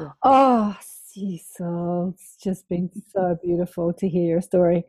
Yeah. 0.01 0.11
Oh, 0.23 0.77
Sissel, 0.81 2.13
it's 2.13 2.35
just 2.43 2.67
been 2.67 2.89
mm-hmm. 2.89 2.99
so 3.13 3.37
beautiful 3.41 3.93
to 3.93 4.09
hear 4.09 4.27
your 4.27 4.41
story 4.41 4.83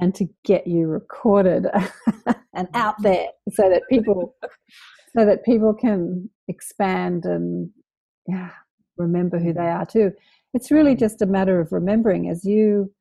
and 0.00 0.14
to 0.14 0.26
get 0.44 0.66
you 0.66 0.86
recorded 0.86 1.66
and 2.54 2.68
out 2.74 2.94
mm-hmm. 2.94 3.02
there 3.02 3.28
so 3.52 3.68
that 3.68 3.82
people 3.90 4.34
so 5.16 5.24
that 5.24 5.44
people 5.44 5.74
can 5.74 6.28
expand 6.48 7.24
and 7.24 7.70
yeah 8.26 8.50
remember 8.96 9.38
who 9.38 9.52
they 9.52 9.60
mm-hmm. 9.60 9.80
are 9.80 9.86
too 9.86 10.12
it's 10.54 10.70
really 10.70 10.94
just 10.94 11.22
a 11.22 11.26
matter 11.26 11.60
of 11.60 11.72
remembering 11.72 12.28
as 12.28 12.44
you 12.44 12.92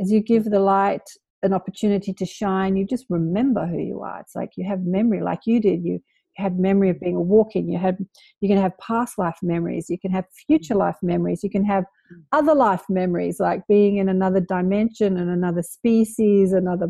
as 0.00 0.10
you 0.10 0.20
give 0.20 0.44
the 0.44 0.60
light 0.60 1.08
an 1.42 1.52
opportunity 1.52 2.12
to 2.12 2.24
shine 2.24 2.76
you 2.76 2.86
just 2.86 3.06
remember 3.08 3.66
who 3.66 3.78
you 3.78 4.00
are 4.00 4.20
it's 4.20 4.34
like 4.34 4.50
you 4.56 4.66
have 4.66 4.80
memory 4.80 5.22
like 5.22 5.40
you 5.46 5.60
did 5.60 5.84
you 5.84 6.00
had 6.36 6.58
memory 6.58 6.90
of 6.90 7.00
being 7.00 7.16
a 7.16 7.20
walk-in 7.20 7.68
you 7.68 7.78
had 7.78 7.96
you 8.40 8.48
can 8.48 8.58
have 8.58 8.76
past 8.78 9.18
life 9.18 9.38
memories 9.42 9.88
you 9.88 9.98
can 9.98 10.10
have 10.10 10.24
future 10.46 10.74
mm. 10.74 10.78
life 10.78 10.96
memories 11.02 11.42
you 11.42 11.50
can 11.50 11.64
have 11.64 11.84
mm. 12.12 12.22
other 12.32 12.54
life 12.54 12.82
memories 12.88 13.40
like 13.40 13.62
being 13.68 13.98
in 13.98 14.08
another 14.08 14.40
dimension 14.40 15.16
and 15.16 15.30
another 15.30 15.62
species 15.62 16.52
another 16.52 16.88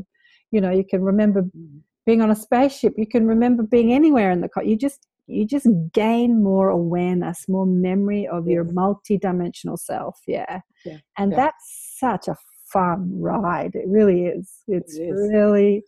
you 0.51 0.61
know 0.61 0.71
you 0.71 0.85
can 0.85 1.03
remember 1.03 1.43
mm. 1.43 1.81
being 2.07 2.23
on 2.23 2.31
a 2.31 2.37
spaceship 2.37 2.95
you 2.97 3.07
can 3.07 3.27
remember 3.27 3.63
being 3.63 3.93
anywhere 3.93 4.31
in 4.31 4.41
the 4.41 4.49
co- 4.49 4.63
you 4.63 4.77
just 4.77 5.07
you 5.27 5.47
just 5.47 5.67
gain 5.93 6.43
more 6.43 6.69
awareness 6.69 7.49
more 7.49 7.67
memory 7.67 8.27
of 8.27 8.47
your 8.47 8.65
multi-dimensional 8.65 9.77
self 9.77 10.21
yeah, 10.27 10.61
Yeah. 10.85 10.99
and 11.19 11.33
Yeah. 11.33 11.37
that's 11.37 11.97
such 11.99 12.29
a 12.29 12.37
fun 12.73 13.21
ride 13.21 13.75
it 13.75 13.87
really 13.87 14.27
is 14.27 14.51
it's 14.69 14.97
It 14.97 15.03
is. 15.03 15.31
really 15.33 15.85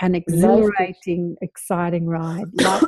an 0.00 0.14
exhilarating 0.14 1.36
exciting 1.42 2.06
ride 2.06 2.50
life, 2.54 2.82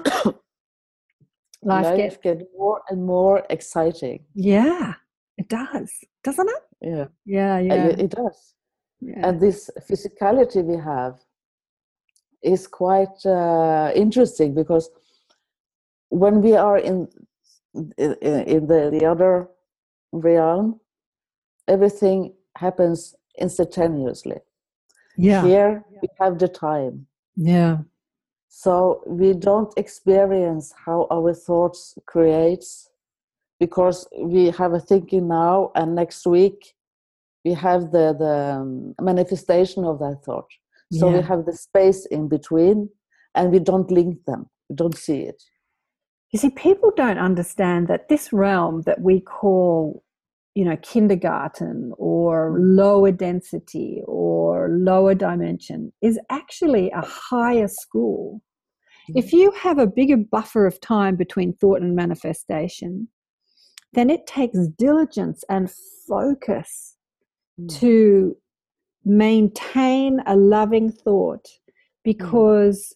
life 1.65 1.87
Life 1.87 1.97
gets 1.97 2.17
get 2.23 2.39
more 2.59 2.81
and 2.91 3.05
more 3.05 3.45
exciting. 3.51 4.21
yeah 4.35 4.95
it 5.39 5.49
does 5.49 5.93
doesn't 6.25 6.49
it 6.49 6.63
Yeah, 6.81 7.07
yeah 7.27 7.59
Uh, 7.71 7.75
yeah, 7.75 7.87
it, 7.91 8.01
it 8.01 8.11
does. 8.11 8.55
yeah. 9.01 9.27
And 9.29 9.41
this 9.41 9.71
physicality 9.89 10.65
we 10.65 10.77
have 10.77 11.15
is 12.43 12.67
quite 12.67 13.19
uh, 13.27 13.93
interesting 13.95 14.55
because 14.55 14.91
when 16.11 16.43
we 16.43 16.55
are 16.57 16.79
in 16.79 17.09
in, 17.99 18.15
in 18.57 18.67
the, 18.67 18.91
the 18.93 19.05
other 19.07 19.49
realm, 20.13 20.81
everything 21.69 22.35
happens 22.57 23.15
instantaneously. 23.41 24.39
Yeah 25.21 25.43
Here 25.47 25.85
we 26.03 26.09
have 26.21 26.39
the 26.39 26.49
time. 26.49 27.07
yeah 27.37 27.79
So 28.49 29.03
we 29.07 29.33
don't 29.49 29.73
experience 29.77 30.67
how 30.85 31.07
our 31.11 31.33
thoughts 31.47 31.81
creates 32.07 32.91
because 33.59 34.09
we 34.35 34.51
have 34.61 34.73
a 34.75 34.81
thinking 34.81 35.29
now 35.29 35.71
and 35.75 35.95
next 35.95 36.27
week 36.27 36.75
we 37.45 37.53
have 37.55 37.83
the, 37.93 38.07
the 38.25 38.37
um, 38.61 38.95
manifestation 39.01 39.85
of 39.85 39.99
that 39.99 40.19
thought. 40.25 40.51
So 40.93 41.09
we 41.09 41.23
have 41.23 41.47
the 41.47 41.57
space 41.57 42.05
in 42.07 42.29
between 42.29 42.91
and 43.37 43.53
we 43.53 43.61
don't 43.61 43.91
link 43.91 44.25
them. 44.27 44.43
We 44.69 44.75
don't 44.77 44.97
see 44.97 45.21
it. 45.23 45.41
You 46.33 46.39
see, 46.39 46.51
people 46.51 46.93
don't 46.97 47.19
understand 47.19 47.89
that 47.89 48.09
this 48.09 48.33
realm 48.33 48.83
that 48.83 49.01
we 49.01 49.21
call, 49.21 50.03
you 50.55 50.65
know, 50.65 50.77
kindergarten 50.83 51.93
or 51.97 52.53
mm. 52.53 52.77
lower 52.77 53.13
density 53.13 54.03
or 54.07 54.69
lower 54.71 55.15
dimension 55.15 55.93
is 56.03 56.19
actually 56.31 56.91
a 56.91 57.03
higher 57.03 57.69
school. 57.69 58.43
If 59.15 59.33
you 59.33 59.51
have 59.53 59.79
a 59.79 59.89
bigger 59.89 60.17
buffer 60.17 60.67
of 60.67 60.81
time 60.81 61.17
between 61.17 61.55
thought 61.55 61.83
and 61.83 61.97
manifestation, 61.97 63.09
then 63.93 64.09
it 64.09 64.27
takes 64.27 64.69
diligence 64.79 65.43
and 65.49 65.71
focus 66.09 66.97
mm. 67.61 67.69
to 67.81 68.37
maintain 69.05 70.21
a 70.27 70.37
loving 70.37 70.93
thought 70.93 71.45
mm. 71.45 71.73
because 72.05 72.95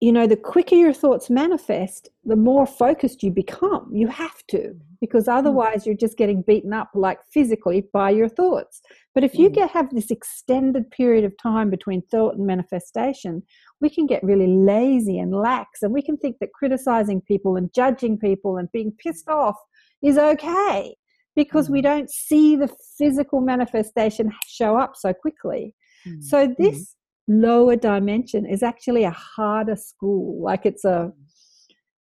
you 0.00 0.12
know 0.12 0.26
the 0.26 0.36
quicker 0.36 0.74
your 0.74 0.92
thoughts 0.92 1.30
manifest 1.30 2.08
the 2.24 2.36
more 2.36 2.66
focused 2.66 3.22
you 3.22 3.30
become. 3.30 3.90
You 3.92 4.08
have 4.08 4.46
to 4.48 4.58
mm-hmm. 4.58 4.94
because 5.00 5.24
mm-hmm. 5.24 5.38
otherwise 5.38 5.86
you're 5.86 5.94
just 5.94 6.16
getting 6.16 6.42
beaten 6.42 6.72
up 6.72 6.90
like 6.94 7.18
physically 7.32 7.84
by 7.92 8.10
your 8.10 8.28
thoughts. 8.28 8.82
But 9.14 9.24
if 9.24 9.34
you 9.38 9.48
Mm. 9.48 9.54
get 9.54 9.70
have 9.70 9.94
this 9.94 10.10
extended 10.10 10.90
period 10.90 11.24
of 11.24 11.36
time 11.38 11.70
between 11.70 12.02
thought 12.02 12.36
and 12.36 12.46
manifestation 12.46 13.42
we 13.80 13.90
can 13.90 14.06
get 14.06 14.22
really 14.24 14.46
lazy 14.46 15.18
and 15.18 15.34
lax 15.34 15.82
and 15.82 15.92
we 15.92 16.02
can 16.02 16.16
think 16.16 16.38
that 16.40 16.52
criticizing 16.52 17.20
people 17.20 17.56
and 17.56 17.72
judging 17.74 18.18
people 18.18 18.56
and 18.56 18.72
being 18.72 18.92
pissed 18.98 19.28
off 19.28 19.56
is 20.02 20.16
okay 20.18 20.96
because 21.36 21.68
we 21.68 21.82
don't 21.82 22.10
see 22.10 22.56
the 22.56 22.70
physical 22.96 23.40
manifestation 23.40 24.32
show 24.48 24.76
up 24.76 24.96
so 24.96 25.12
quickly. 25.12 25.74
So 26.20 26.54
this 26.58 26.96
lower 27.28 27.76
dimension 27.76 28.46
is 28.46 28.62
actually 28.62 29.04
a 29.04 29.10
harder 29.10 29.76
school. 29.76 30.42
Like 30.42 30.66
it's 30.66 30.84
a 30.84 31.12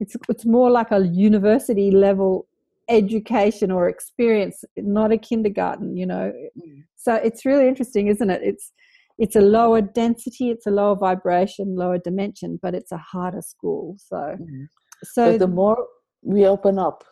it's 0.00 0.16
it's 0.28 0.46
more 0.46 0.70
like 0.70 0.90
a 0.90 1.06
university 1.06 1.90
level 1.90 2.46
education 2.88 3.70
or 3.70 3.88
experience, 3.88 4.64
not 4.76 5.12
a 5.12 5.18
kindergarten, 5.18 5.96
you 5.96 6.06
know. 6.06 6.32
Mm. 6.58 6.84
So 6.96 7.14
it's 7.14 7.44
really 7.44 7.68
interesting, 7.68 8.08
isn't 8.08 8.30
it? 8.30 8.42
It's 8.42 8.72
it's 9.18 9.34
a 9.34 9.40
lower 9.40 9.80
density, 9.80 10.50
it's 10.50 10.66
a 10.66 10.70
lower 10.70 10.96
vibration, 10.96 11.74
lower 11.74 11.98
dimension, 11.98 12.58
but 12.62 12.74
it's 12.74 12.92
a 12.92 12.98
harder 12.98 13.42
school. 13.42 13.96
So 13.98 14.16
mm-hmm. 14.16 14.64
so 15.04 15.32
but 15.32 15.40
the 15.40 15.48
more 15.48 15.86
we 16.22 16.46
open 16.46 16.78
up, 16.78 17.04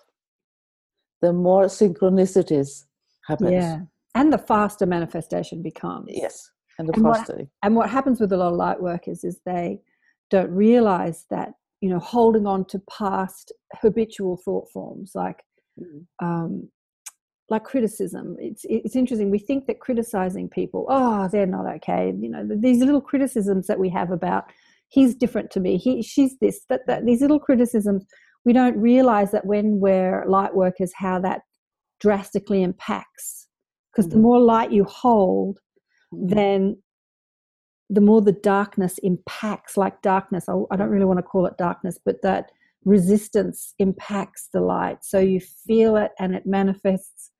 the 1.23 1.33
more 1.33 1.65
synchronicities 1.65 2.85
happens. 3.27 3.53
yeah. 3.53 3.81
And 4.15 4.33
the 4.33 4.39
faster 4.39 4.87
manifestation 4.87 5.63
becomes. 5.63 6.07
Yes. 6.09 6.51
And 6.79 6.89
the 6.89 6.93
And 6.95 7.05
what- 7.05 7.31
and 7.63 7.77
what 7.77 7.91
happens 7.91 8.21
with 8.21 8.33
a 8.33 8.37
lot 8.37 8.53
of 8.53 8.57
light 8.59 8.81
workers 8.83 9.25
is 9.25 9.41
they 9.47 9.81
don't 10.31 10.51
realize 10.51 11.25
that 11.31 11.55
you 11.81 11.89
know 11.91 11.99
holding 11.99 12.47
on 12.47 12.65
to 12.67 12.79
past 12.91 13.53
habitual 13.81 14.37
thought 14.45 14.69
forms 14.73 15.13
like 15.15 15.43
Mhm. 15.79 16.07
um, 16.21 16.71
like 17.49 17.65
criticism 17.65 18.37
it's 18.41 18.65
it's 18.69 18.97
interesting 18.97 19.31
we 19.31 19.39
think 19.39 19.67
that 19.67 19.79
criticizing 19.79 20.49
people 20.49 20.87
oh 20.89 21.29
they're 21.29 21.47
not 21.47 21.67
okay 21.77 22.13
you 22.19 22.29
know 22.29 22.43
these 22.57 22.81
little 22.81 23.01
criticisms 23.01 23.67
that 23.69 23.79
we 23.79 23.89
have 23.91 24.11
about 24.11 24.45
he's 24.89 25.15
different 25.15 25.51
to 25.53 25.61
me 25.61 25.77
he 25.77 26.03
she's 26.03 26.37
this 26.39 26.65
that, 26.69 26.81
that 26.89 27.05
these 27.07 27.21
little 27.21 27.39
criticisms 27.39 28.05
we 28.45 28.53
don't 28.53 28.77
realize 28.79 29.31
that 29.31 29.45
when 29.47 29.79
we're 29.79 30.25
light 30.27 30.55
workers 30.57 30.93
how 30.97 31.21
that 31.21 31.43
drastically 32.01 32.63
impacts 32.63 33.47
because 33.93 34.09
the 34.11 34.17
Mhm. 34.17 34.23
more 34.23 34.41
light 34.41 34.73
you 34.73 34.85
hold. 34.85 35.61
Then 36.19 36.77
the 37.89 38.01
more 38.01 38.21
the 38.21 38.33
darkness 38.33 38.99
impacts, 38.99 39.77
like 39.77 40.03
darkness, 40.03 40.49
I, 40.49 40.55
I 40.71 40.77
don't 40.77 40.89
really 40.91 41.05
want 41.05 41.19
to 41.19 41.23
call 41.23 41.47
it 41.47 41.57
darkness, 41.57 41.99
but 42.05 42.23
that 42.23 42.51
resistance 42.85 43.75
impacts 43.79 44.49
the 44.53 44.61
light. 44.61 45.05
So 45.05 45.19
you 45.19 45.41
feel 45.41 45.97
it 45.97 46.13
and 46.19 46.35
it 46.35 46.47
manifests 46.47 47.31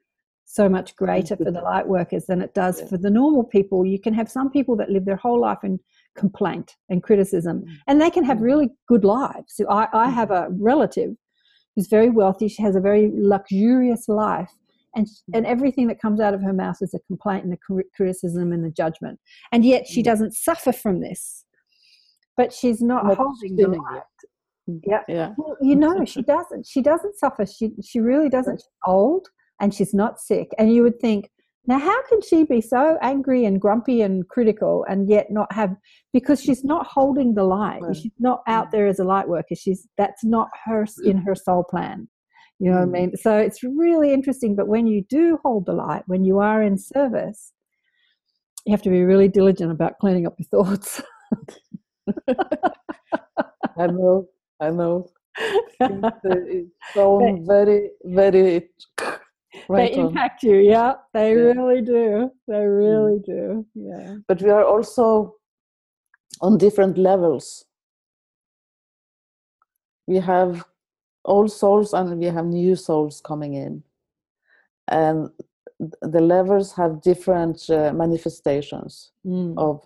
so 0.45 0.69
much 0.69 0.95
greater 0.97 1.37
for 1.37 1.51
the 1.51 1.61
light 1.61 1.89
workers 1.89 2.27
than 2.27 2.41
it 2.41 2.55
does 2.55 2.81
Yeah. 2.81 2.87
for 2.87 2.97
the 2.97 3.11
normal 3.11 3.45
people. 3.45 3.85
You 3.85 4.01
can 4.01 4.15
have 4.15 4.31
some 4.31 4.51
people 4.51 4.77
that 4.77 4.91
live 4.91 5.05
their 5.05 5.17
whole 5.17 5.41
life 5.41 5.59
in 5.65 5.81
complaint 6.17 6.77
and 6.89 7.03
criticism, 7.03 7.65
and 7.89 8.01
they 8.01 8.11
can 8.11 8.25
have 8.25 8.39
Mm. 8.39 8.43
really 8.43 8.71
good 8.89 9.05
lives. 9.05 9.55
So 9.57 9.69
I, 9.69 9.89
I 9.93 10.09
have 10.11 10.31
a 10.31 10.49
relative 10.51 11.11
who's 11.75 11.89
very 11.89 12.09
wealthy. 12.09 12.49
She 12.49 12.63
has 12.63 12.77
a 12.77 12.81
very 12.81 13.11
luxurious 13.15 14.09
life. 14.09 14.53
And, 14.97 15.07
and 15.35 15.47
everything 15.47 15.87
that 15.89 16.01
comes 16.01 16.21
out 16.21 16.35
of 16.35 16.43
her 16.43 16.53
mouth 16.53 16.79
is 16.81 16.95
a 16.95 16.99
complaint 17.01 17.45
and 17.45 17.53
a 17.53 17.85
criticism 17.95 18.53
and 18.53 18.65
a 18.65 18.71
judgment. 18.71 19.21
And 19.53 19.65
yet 19.65 19.87
she 19.87 20.03
doesn't 20.03 20.35
suffer 20.35 20.73
from 20.73 21.01
this. 21.01 21.45
But 22.37 22.53
she's 22.53 22.81
not 22.83 23.07
Not 23.07 23.19
holding 23.19 23.57
the 23.57 23.69
light. 23.69 24.03
Yeah. 24.67 25.03
Yeah. 25.09 25.35
Well, 25.37 25.57
you 25.61 25.77
know, 25.77 26.05
she 26.07 26.23
doesn't. 26.23 26.67
She 26.67 26.83
doesn't 26.83 27.17
suffer. 27.19 27.47
She 27.47 27.73
she 27.83 28.01
really 28.01 28.29
doesn't. 28.29 28.61
She's 28.61 28.69
old 28.87 29.29
and 29.61 29.73
she's 29.73 29.95
not 29.95 30.19
sick. 30.19 30.49
And 30.59 30.73
you 30.73 30.83
would 30.83 31.01
think, 31.01 31.31
now 31.67 31.79
how 31.79 32.03
can 32.09 32.21
she 32.21 32.45
be 32.45 32.61
so 32.61 32.99
angry 33.03 33.45
and 33.45 33.61
grumpy 33.61 34.03
and 34.03 34.29
critical 34.29 34.85
and 34.89 35.09
yet 35.09 35.31
not 35.31 35.51
have 35.53 35.75
because 36.13 36.41
she's 36.41 36.65
not 36.65 36.87
holding 36.87 37.35
the 37.35 37.45
light. 37.45 37.83
She's 37.95 38.13
not 38.19 38.43
out 38.47 38.71
there 38.71 38.87
as 38.87 38.99
a 38.99 39.05
light 39.05 39.29
worker. 39.29 39.55
She's 39.57 39.89
that's 39.99 40.25
not 40.25 40.49
her 40.65 40.87
in 41.05 41.19
her 41.19 41.35
soul 41.35 41.65
plan. 41.65 42.09
You 42.59 42.71
know 42.71 42.77
what 42.79 42.83
I 42.83 42.87
Mm. 42.87 42.93
mean? 42.93 43.17
So 43.17 43.37
it's 43.37 43.63
really 43.63 44.13
interesting. 44.13 44.57
But 44.57 44.69
when 44.69 44.87
you 44.87 45.03
do 45.03 45.39
hold 45.45 45.67
the 45.67 45.73
light, 45.73 46.05
when 46.07 46.25
you 46.25 46.39
are 46.39 46.63
in 46.63 46.79
service, 46.79 47.53
you 48.65 48.73
have 48.73 48.83
to 48.83 48.91
be 48.91 49.03
really 49.05 49.29
diligent 49.29 49.71
about 49.71 49.99
cleaning 49.99 50.27
up 50.27 50.35
your 50.39 50.49
thoughts. 50.65 51.03
I 53.79 53.87
know, 53.89 54.29
I 54.61 54.71
know. 54.71 55.11
It's, 55.39 56.71
so 56.95 57.39
very, 57.47 57.91
very 58.05 58.71
right 59.69 59.93
they 59.93 60.01
on. 60.01 60.09
impact 60.09 60.43
you, 60.43 60.57
yeah. 60.57 60.95
They 61.13 61.35
Yeah. 61.35 61.53
really 61.53 61.83
do. 61.83 62.31
They 62.49 62.65
really 62.67 63.21
do. 63.25 63.67
Yeah. 63.75 64.17
But 64.29 64.41
we 64.43 64.51
are 64.51 64.65
also 64.65 65.37
on 66.41 66.57
different 66.59 66.97
levels. 66.99 67.65
We 70.07 70.17
have 70.17 70.65
old 71.27 71.51
souls 71.53 71.93
and 71.93 72.19
we 72.19 72.27
have 72.27 72.47
new 72.47 72.75
souls 72.77 73.21
coming 73.21 73.55
in. 73.55 73.83
And 74.89 75.29
the 76.01 76.21
levels 76.21 76.73
have 76.75 77.03
different 77.03 77.69
uh, 77.69 77.93
manifestations 77.93 79.13
Mm, 79.27 79.55
of 79.59 79.85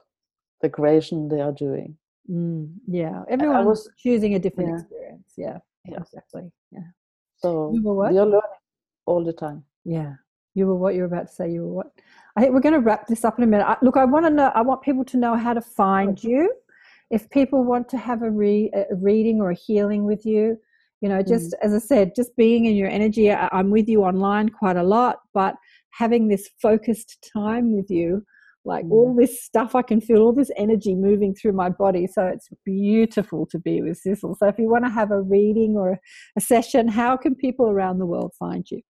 the 0.60 0.68
creation 0.68 1.28
they 1.28 1.40
are 1.40 1.52
doing. 1.52 1.96
mm, 2.30 2.68
yeah. 2.86 3.24
Everyone's 3.28 3.66
was- 3.66 3.90
choosing 3.96 4.34
a 4.34 4.38
different 4.38 4.68
Yeah. 4.70 4.76
experience. 4.80 5.32
Yeah. 5.36 5.58
Yeah. 5.86 5.98
Exactly. 5.98 6.52
Yeah. 6.70 6.88
So 7.36 7.72
You 7.72 7.82
were 7.82 8.06
are 8.06 8.12
learning 8.12 8.40
all 9.06 9.24
the 9.24 9.32
time. 9.32 9.64
Yeah. 9.84 10.14
You 10.54 10.66
were 10.66 10.76
what 10.76 10.94
you 10.94 11.00
were 11.00 11.06
about 11.06 11.28
to 11.28 11.34
say. 11.34 11.50
You 11.50 11.62
were 11.66 11.72
what? 11.78 11.90
I 12.36 12.40
think 12.40 12.52
we're 12.54 12.60
going 12.68 12.74
to 12.80 12.86
wrap 12.88 13.06
this 13.06 13.24
up 13.24 13.38
in 13.38 13.44
a 13.44 13.46
minute. 13.46 13.66
I, 13.66 13.76
look, 13.82 13.96
I 13.96 14.04
want 14.04 14.26
to 14.26 14.30
know. 14.30 14.50
I 14.54 14.60
want 14.62 14.82
people 14.82 15.04
to 15.06 15.16
know 15.16 15.34
how 15.34 15.54
to 15.54 15.60
find 15.62 16.22
you. 16.22 16.52
If 17.10 17.28
people 17.30 17.64
want 17.64 17.88
to 17.88 17.96
have 17.98 18.22
a, 18.22 18.30
re, 18.30 18.70
a 18.74 18.94
reading 18.94 19.40
or 19.40 19.50
a 19.50 19.54
healing 19.54 20.04
with 20.04 20.24
you, 20.26 20.58
you 21.00 21.08
know, 21.08 21.22
just 21.22 21.54
as 21.62 21.72
I 21.72 21.78
said, 21.78 22.12
just 22.14 22.36
being 22.36 22.66
in 22.66 22.76
your 22.76 22.88
energy. 22.88 23.32
I'm 23.32 23.70
with 23.70 23.88
you 23.88 24.02
online 24.04 24.50
quite 24.50 24.76
a 24.76 24.82
lot, 24.82 25.20
but 25.32 25.54
having 25.90 26.28
this 26.28 26.48
focused 26.60 27.28
time 27.32 27.74
with 27.74 27.90
you, 27.90 28.22
like 28.66 28.84
Mm. 28.84 28.92
all 28.92 29.14
this 29.14 29.42
stuff, 29.42 29.74
I 29.74 29.82
can 29.82 30.00
feel 30.02 30.20
all 30.20 30.34
this 30.34 30.50
energy 30.56 30.94
moving 30.94 31.34
through 31.34 31.52
my 31.52 31.70
body. 31.70 32.06
So 32.06 32.26
it's 32.26 32.48
beautiful 32.64 33.46
to 33.46 33.58
be 33.58 33.80
with 33.80 33.98
Sissel. 33.98 34.36
So 34.36 34.46
if 34.46 34.58
you 34.58 34.68
want 34.68 34.84
to 34.84 34.90
have 34.90 35.10
a 35.10 35.22
reading 35.22 35.76
or 35.76 35.98
a 36.36 36.40
session, 36.40 36.86
how 36.88 37.16
can 37.16 37.34
people 37.34 37.70
around 37.70 37.98
the 37.98 38.06
world 38.06 38.32
find 38.38 38.70
you? 38.70 38.82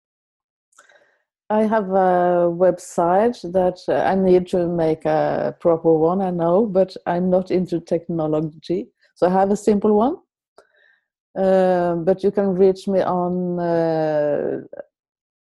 I 1.51 1.63
have 1.63 1.89
a 1.89 2.49
website 2.49 3.41
that 3.53 3.79
uh, 3.87 4.03
I 4.03 4.15
need 4.15 4.47
to 4.47 4.67
make 4.67 5.05
a 5.05 5.55
proper 5.59 5.93
one, 5.93 6.21
I 6.21 6.29
know, 6.29 6.65
but 6.65 6.95
I'm 7.07 7.29
not 7.29 7.49
into 7.51 7.79
technology. 7.79 8.89
So 9.15 9.27
I 9.27 9.31
have 9.31 9.51
a 9.51 9.57
simple 9.57 9.95
one. 9.95 10.17
Uh, 11.37 11.95
but 11.95 12.23
you 12.23 12.31
can 12.31 12.55
reach 12.55 12.87
me 12.87 13.01
on 13.01 13.59
uh, 13.59 14.61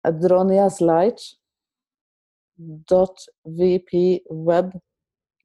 Adronias 0.07 0.81
Light 0.81 1.21
dot 2.87 3.17
vpweb 3.47 4.81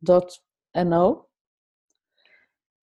dot 0.04 0.32
no. 0.76 1.28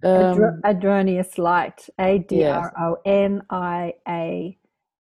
Adro- 0.05 0.55
Um, 0.55 0.63
Adronias 0.65 1.37
Light, 1.37 1.89
A 1.99 2.19
D 2.19 2.45
R 2.47 2.73
O 2.81 2.97
N 3.05 3.43
I 3.51 3.95
A 4.09 4.57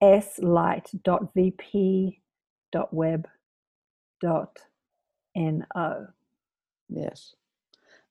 S 0.02 0.40
Light 0.40 0.90
dot 1.04 1.34
VP 1.36 2.22
dot 2.72 2.92
web 2.94 3.28
dot 4.22 4.58
N 5.36 5.66
O. 5.76 6.08
yes, 6.88 7.36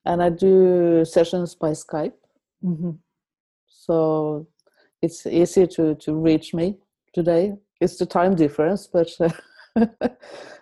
and 0.05 0.23
I 0.23 0.29
do 0.29 1.05
sessions 1.05 1.55
by 1.55 1.71
Skype. 1.71 2.13
Mm-hmm. 2.63 2.91
So 3.89 4.47
it's 5.03 5.27
easy 5.27 5.67
to 5.67 5.95
to 5.95 6.15
reach 6.15 6.53
me 6.55 6.77
today 7.15 7.55
it's 7.81 7.97
the 7.97 8.07
time 8.07 8.35
difference 8.35 8.87
but 8.87 9.11
uh, 9.21 9.31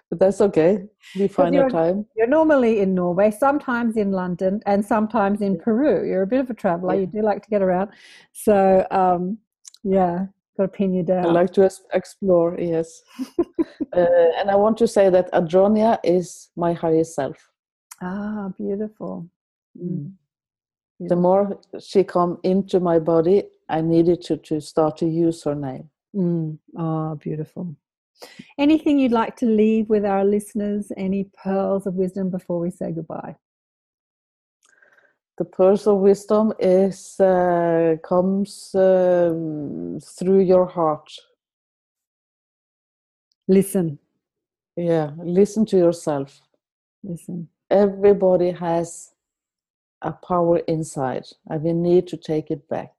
but 0.09 0.19
that's 0.23 0.41
okay 0.41 0.85
we 1.19 1.27
find 1.29 1.55
a 1.55 1.59
you're- 1.59 1.71
time 1.71 2.07
You're 2.17 2.35
normally 2.41 2.81
in 2.81 2.95
Norway, 2.95 3.31
sometimes 3.31 3.97
in 3.97 4.11
London, 4.13 4.61
and 4.67 4.85
sometimes 4.85 5.41
in 5.41 5.59
Peru. 5.59 6.07
You're 6.09 6.23
a 6.23 6.27
bit 6.35 6.41
of 6.41 6.51
a 6.51 6.55
traveler. 6.55 6.95
Yeah. 6.95 7.01
You 7.03 7.07
do 7.07 7.23
like 7.31 7.41
to 7.45 7.51
get 7.55 7.63
around. 7.63 7.89
So, 8.33 8.87
um, 8.91 9.39
yeah, 9.83 10.27
got 10.57 10.65
to 10.65 10.69
pin 10.69 10.93
you 10.99 11.03
down. 11.03 11.27
i 11.27 11.29
like 11.41 11.53
to 11.53 11.63
explore 11.93 12.57
yes 12.59 12.89
uh, 13.99 14.29
and 14.39 14.51
i 14.51 14.57
want 14.65 14.77
to 14.83 14.87
say 14.97 15.11
that 15.11 15.27
adronia 15.33 15.99
is 16.03 16.27
my 16.57 16.73
higher 16.73 17.05
self 17.05 17.37
ah, 18.03 18.49
beautiful. 18.57 19.13
Mm. 19.77 20.13
The 21.01 21.17
more 21.17 21.59
she 21.79 22.03
come 22.05 22.39
into 22.43 22.81
my 22.81 22.99
body 22.99 23.43
i 23.69 23.81
needed 23.81 24.23
to 24.23 24.37
to 24.37 24.61
start 24.61 24.97
to 24.97 25.07
use 25.07 25.43
her 25.45 25.55
name 25.55 25.89
Mm. 26.17 26.59
Oh, 26.79 27.15
beautiful. 27.17 27.77
Anything 28.59 28.99
you'd 28.99 29.13
like 29.13 29.37
to 29.37 29.45
leave 29.47 29.91
with 29.91 30.07
our 30.07 30.25
listeners? 30.25 30.91
Any 30.97 31.25
pearls 31.45 31.87
of 31.87 31.93
wisdom 31.95 32.31
before 32.31 32.59
we 32.59 32.71
say 32.71 32.91
goodbye? 32.93 33.37
the 35.39 35.45
pearls 35.45 35.87
of 35.87 35.99
wisdom 35.99 36.55
is 36.59 37.21
uh, 37.21 37.97
comes 38.03 38.75
um, 38.75 39.99
through 40.01 40.41
your 40.41 40.65
heart 40.65 41.13
Listen, 43.49 43.99
yeah 44.77 45.11
listen 45.19 45.67
to 45.67 45.77
yourself 45.77 46.41
listen. 47.05 47.49
everybody 47.71 48.51
has 48.51 49.13
a 50.03 50.13
power 50.13 50.59
inside 50.69 51.25
and 51.49 51.63
we 51.63 51.73
need 51.73 52.07
to 52.07 52.17
take 52.17 52.51
it 52.51 52.69
back 52.69 52.91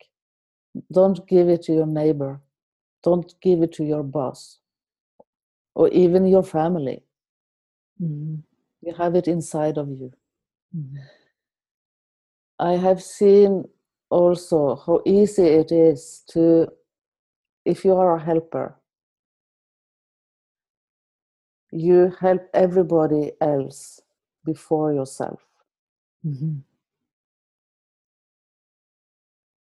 don't 0.92 1.26
give 1.28 1.48
it 1.50 1.62
to 1.64 1.74
your 1.74 1.86
neighbor 1.86 2.40
don't 3.04 3.34
give 3.42 3.62
it 3.62 3.72
to 3.72 3.84
your 3.84 4.04
boss 4.04 4.60
or 5.76 5.88
even 5.90 6.26
your 6.26 6.44
family 6.44 7.04
Mm. 8.02 8.44
you 8.82 8.94
have 8.94 9.16
it 9.16 9.28
inside 9.28 9.78
of 9.78 9.90
you 9.90 10.12
Mm. 10.76 11.00
i 12.60 12.74
have 12.74 13.02
seen 13.02 13.64
also 14.10 14.76
how 14.76 15.02
easy 15.06 15.44
it 15.62 15.72
is 15.72 16.24
to 16.28 16.68
if 17.66 17.84
you 17.86 17.94
are 17.94 18.16
a 18.16 18.24
helper 18.24 18.76
you 21.72 22.14
help 22.20 22.42
everybody 22.54 23.32
else 23.42 24.00
before 24.46 24.94
yourself 24.94 25.42
Mhm. 26.26 26.62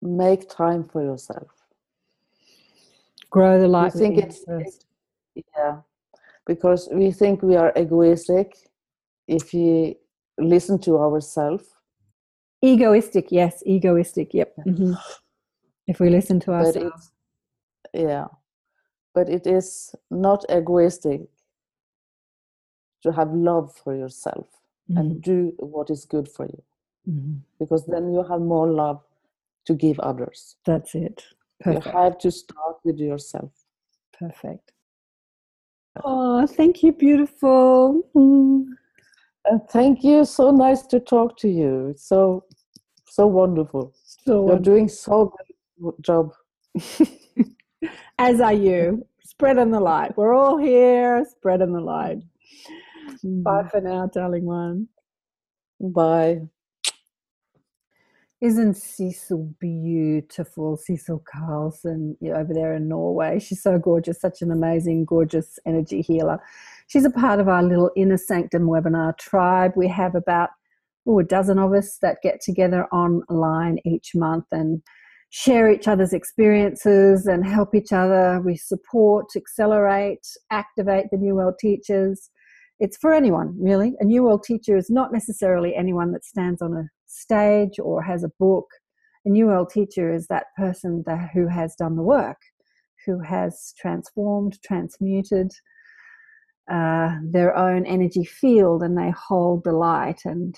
Make 0.04 0.48
time 0.50 0.84
for 0.84 1.02
yourself 1.02 1.48
Grow 3.30 3.58
the 3.60 3.66
light. 3.66 3.86
I 3.96 3.98
think 3.98 4.18
it's- 4.18 4.44
first. 4.44 4.86
Yeah, 5.56 5.80
because 6.46 6.88
we 6.92 7.10
think 7.10 7.42
we 7.42 7.56
are 7.56 7.72
egoistic 7.76 8.70
if 9.26 9.52
we 9.52 9.96
listen 10.38 10.78
to 10.80 10.98
ourselves, 10.98 11.64
egoistic. 12.62 13.32
Yes, 13.32 13.62
egoistic. 13.66 14.32
Yep. 14.34 14.54
Mhm. 14.66 14.94
If 15.88 15.98
we 15.98 16.10
listen 16.10 16.38
to 16.40 16.52
ourselves. 16.52 17.10
yeah, 17.92 18.28
but 19.14 19.28
it 19.28 19.46
is 19.46 19.94
not 20.10 20.44
egoistic 20.48 21.22
to 23.02 23.10
have 23.12 23.34
love 23.34 23.74
for 23.74 23.94
yourself 23.96 24.46
and 24.96 25.20
do 25.22 25.52
what 25.58 25.90
is 25.90 26.04
good 26.04 26.28
for 26.28 26.46
you, 26.46 26.62
Mhm. 27.08 27.40
because 27.58 27.84
then 27.86 28.12
you 28.12 28.22
have 28.22 28.40
more 28.40 28.68
love 28.70 29.02
to 29.66 29.74
give 29.74 29.98
others. 30.00 30.56
That's 30.66 30.94
it. 30.94 31.24
You 31.66 31.80
have 31.80 32.18
to 32.18 32.30
start 32.30 32.76
with 32.84 32.98
yourself. 32.98 33.52
Perfect. 34.18 34.72
Oh, 36.04 36.46
thank 36.46 36.82
you, 36.82 36.92
beautiful. 36.92 38.02
Mm. 38.14 38.66
And 39.46 39.60
thank 39.70 40.02
you. 40.02 40.24
So 40.24 40.50
nice 40.50 40.82
to 40.86 41.00
talk 41.00 41.36
to 41.38 41.48
you. 41.48 41.88
It's 41.88 42.08
so 42.08 42.44
so 43.08 43.26
wonderful. 43.26 43.94
So 44.04 44.48
You're 44.48 44.58
doing 44.58 44.88
so 44.88 45.34
good 45.80 45.94
job. 46.00 46.32
As 48.18 48.40
are 48.40 48.52
you. 48.52 49.06
Spreading 49.24 49.70
the 49.70 49.80
light. 49.80 50.16
We're 50.16 50.34
all 50.34 50.58
here, 50.58 51.24
spreading 51.24 51.72
the 51.72 51.80
light. 51.80 52.18
Bye 53.22 53.68
for 53.70 53.80
now, 53.80 54.06
darling 54.12 54.44
one. 54.44 54.88
Bye. 55.80 56.42
Isn't 58.40 58.74
Sissel 58.74 59.54
beautiful? 59.58 60.76
Sissel 60.76 61.22
Carlson 61.26 62.16
you 62.20 62.32
know, 62.32 62.38
over 62.38 62.52
there 62.52 62.74
in 62.74 62.88
Norway. 62.88 63.38
She's 63.38 63.62
so 63.62 63.78
gorgeous, 63.78 64.20
such 64.20 64.42
an 64.42 64.50
amazing, 64.50 65.04
gorgeous 65.04 65.58
energy 65.66 66.02
healer. 66.02 66.38
She's 66.88 67.04
a 67.04 67.10
part 67.10 67.40
of 67.40 67.48
our 67.48 67.62
little 67.62 67.90
Inner 67.96 68.18
Sanctum 68.18 68.64
webinar 68.64 69.16
tribe. 69.16 69.72
We 69.76 69.88
have 69.88 70.14
about 70.14 70.50
oh, 71.06 71.20
a 71.20 71.24
dozen 71.24 71.58
of 71.58 71.72
us 71.72 71.98
that 72.02 72.22
get 72.22 72.40
together 72.40 72.86
online 72.86 73.78
each 73.84 74.14
month 74.14 74.46
and 74.50 74.82
share 75.30 75.70
each 75.70 75.88
other's 75.88 76.12
experiences 76.12 77.26
and 77.26 77.46
help 77.46 77.74
each 77.74 77.92
other. 77.92 78.42
We 78.44 78.56
support, 78.56 79.30
accelerate, 79.36 80.26
activate 80.50 81.06
the 81.10 81.18
New 81.18 81.36
World 81.36 81.54
teachers. 81.58 82.30
It's 82.78 82.96
for 82.96 83.12
anyone, 83.12 83.54
really. 83.58 83.94
A 84.00 84.04
New 84.04 84.24
World 84.24 84.42
teacher 84.42 84.76
is 84.76 84.90
not 84.90 85.12
necessarily 85.12 85.74
anyone 85.74 86.12
that 86.12 86.24
stands 86.24 86.60
on 86.60 86.74
a 86.74 86.88
stage 87.14 87.78
or 87.78 88.02
has 88.02 88.24
a 88.24 88.32
book. 88.38 88.66
A 89.24 89.30
New 89.30 89.46
World 89.46 89.70
teacher 89.70 90.12
is 90.12 90.26
that 90.26 90.46
person 90.56 91.02
that, 91.06 91.30
who 91.32 91.46
has 91.48 91.74
done 91.76 91.96
the 91.96 92.02
work, 92.02 92.38
who 93.06 93.20
has 93.20 93.74
transformed, 93.78 94.58
transmuted 94.62 95.50
uh, 96.70 97.16
their 97.22 97.56
own 97.56 97.86
energy 97.86 98.24
field, 98.24 98.82
and 98.82 98.96
they 98.96 99.10
hold 99.10 99.64
the 99.64 99.72
light 99.72 100.22
and 100.24 100.56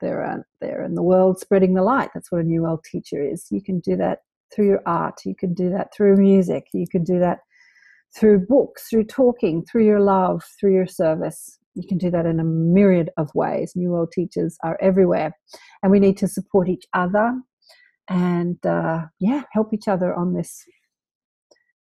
they're 0.00 0.46
they're 0.60 0.84
in 0.84 0.94
the 0.94 1.02
world 1.02 1.40
spreading 1.40 1.74
the 1.74 1.82
light. 1.82 2.10
That's 2.14 2.30
what 2.30 2.40
a 2.40 2.44
New 2.44 2.62
World 2.62 2.84
teacher 2.84 3.22
is. 3.22 3.46
You 3.50 3.62
can 3.62 3.80
do 3.80 3.96
that 3.96 4.20
through 4.54 4.66
your 4.66 4.82
art. 4.86 5.20
You 5.24 5.34
can 5.34 5.54
do 5.54 5.70
that 5.70 5.92
through 5.94 6.16
music. 6.16 6.68
You 6.72 6.86
can 6.86 7.04
do 7.04 7.18
that 7.18 7.40
through 8.16 8.46
books, 8.46 8.88
through 8.88 9.04
talking, 9.04 9.64
through 9.64 9.86
your 9.86 10.00
love, 10.00 10.44
through 10.58 10.74
your 10.74 10.86
service. 10.86 11.58
You 11.74 11.86
can 11.88 11.98
do 11.98 12.10
that 12.10 12.26
in 12.26 12.40
a 12.40 12.44
myriad 12.44 13.10
of 13.16 13.34
ways. 13.34 13.72
New 13.74 13.90
World 13.90 14.12
teachers 14.12 14.56
are 14.62 14.78
everywhere, 14.80 15.36
and 15.82 15.90
we 15.90 16.00
need 16.00 16.16
to 16.18 16.28
support 16.28 16.68
each 16.68 16.84
other 16.92 17.34
and 18.08 18.64
uh, 18.66 19.02
yeah, 19.20 19.42
help 19.52 19.72
each 19.72 19.88
other 19.88 20.14
on 20.14 20.34
this 20.34 20.62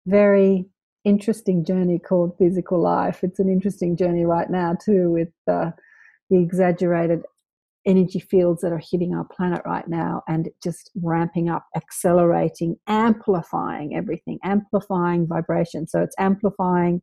very 0.06 0.66
interesting 1.06 1.66
journey 1.66 2.00
called 2.00 2.38
physical 2.38 2.82
life. 2.82 3.24
It's 3.24 3.40
an 3.40 3.50
interesting 3.50 3.98
journey 3.98 4.26
right 4.26 4.50
now 4.50 4.76
too, 4.84 5.12
with 5.12 5.30
uh, 5.50 5.72
the 6.30 6.42
exaggerated 6.42 7.22
energy 7.86 8.20
fields 8.20 8.62
that 8.62 8.72
are 8.72 8.82
hitting 8.92 9.14
our 9.14 9.26
planet 9.26 9.62
right 9.66 9.88
now 9.88 10.22
and 10.28 10.50
just 10.64 10.90
ramping 11.02 11.50
up, 11.50 11.66
accelerating, 11.76 12.78
amplifying 12.88 13.96
everything, 13.96 14.40
amplifying 14.44 15.28
vibration. 15.28 15.86
So 15.88 16.02
it's 16.02 16.16
amplifying 16.18 17.02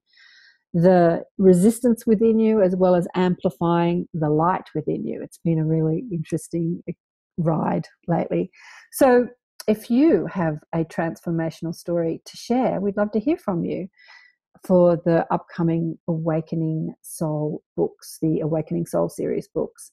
the 0.73 1.25
resistance 1.39 2.07
within 2.07 2.39
you 2.39 2.63
as 2.63 2.77
well 2.77 2.95
as 2.95 3.09
amplifying 3.15 4.07
the 4.15 4.31
light 4.31 4.69
within 4.75 5.05
you. 5.05 5.21
It's 5.23 5.41
been 5.45 5.59
a 5.59 5.65
really 5.65 6.05
interesting 6.13 6.83
uh, 6.89 6.93
ride 7.39 7.87
lately. 8.07 8.51
So 8.93 9.29
if 9.67 9.91
you 9.91 10.27
have 10.27 10.59
a 10.75 10.85
transformational 10.85 11.75
story 11.75 12.21
to 12.25 12.37
share, 12.37 12.81
we'd 12.81 12.97
love 12.97 13.11
to 13.13 13.21
hear 13.21 13.37
from 13.37 13.65
you 13.65 13.89
for 14.65 14.97
the 15.05 15.27
upcoming 15.33 15.99
Awakening 16.09 16.95
Soul 17.03 17.63
books, 17.77 18.19
the 18.21 18.41
Awakening 18.41 18.87
Soul 18.87 19.09
series 19.09 19.49
books. 19.49 19.91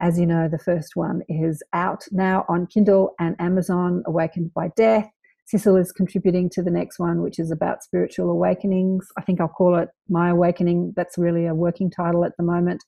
As 0.00 0.18
you 0.18 0.26
know, 0.26 0.48
the 0.48 0.58
first 0.58 0.96
one 0.96 1.22
is 1.28 1.62
out 1.72 2.04
now 2.10 2.44
on 2.48 2.66
Kindle 2.66 3.14
and 3.20 3.36
Amazon, 3.38 4.02
Awakened 4.06 4.52
by 4.54 4.70
Death. 4.76 5.08
Sissel 5.44 5.76
is 5.76 5.92
contributing 5.92 6.48
to 6.50 6.62
the 6.62 6.70
next 6.70 6.98
one, 6.98 7.22
which 7.22 7.38
is 7.38 7.50
about 7.50 7.82
spiritual 7.82 8.30
awakenings. 8.30 9.06
I 9.18 9.22
think 9.22 9.40
I'll 9.40 9.48
call 9.48 9.76
it 9.76 9.88
My 10.08 10.30
Awakening. 10.30 10.92
That's 10.96 11.18
really 11.18 11.46
a 11.46 11.54
working 11.54 11.90
title 11.90 12.24
at 12.24 12.32
the 12.38 12.44
moment. 12.44 12.82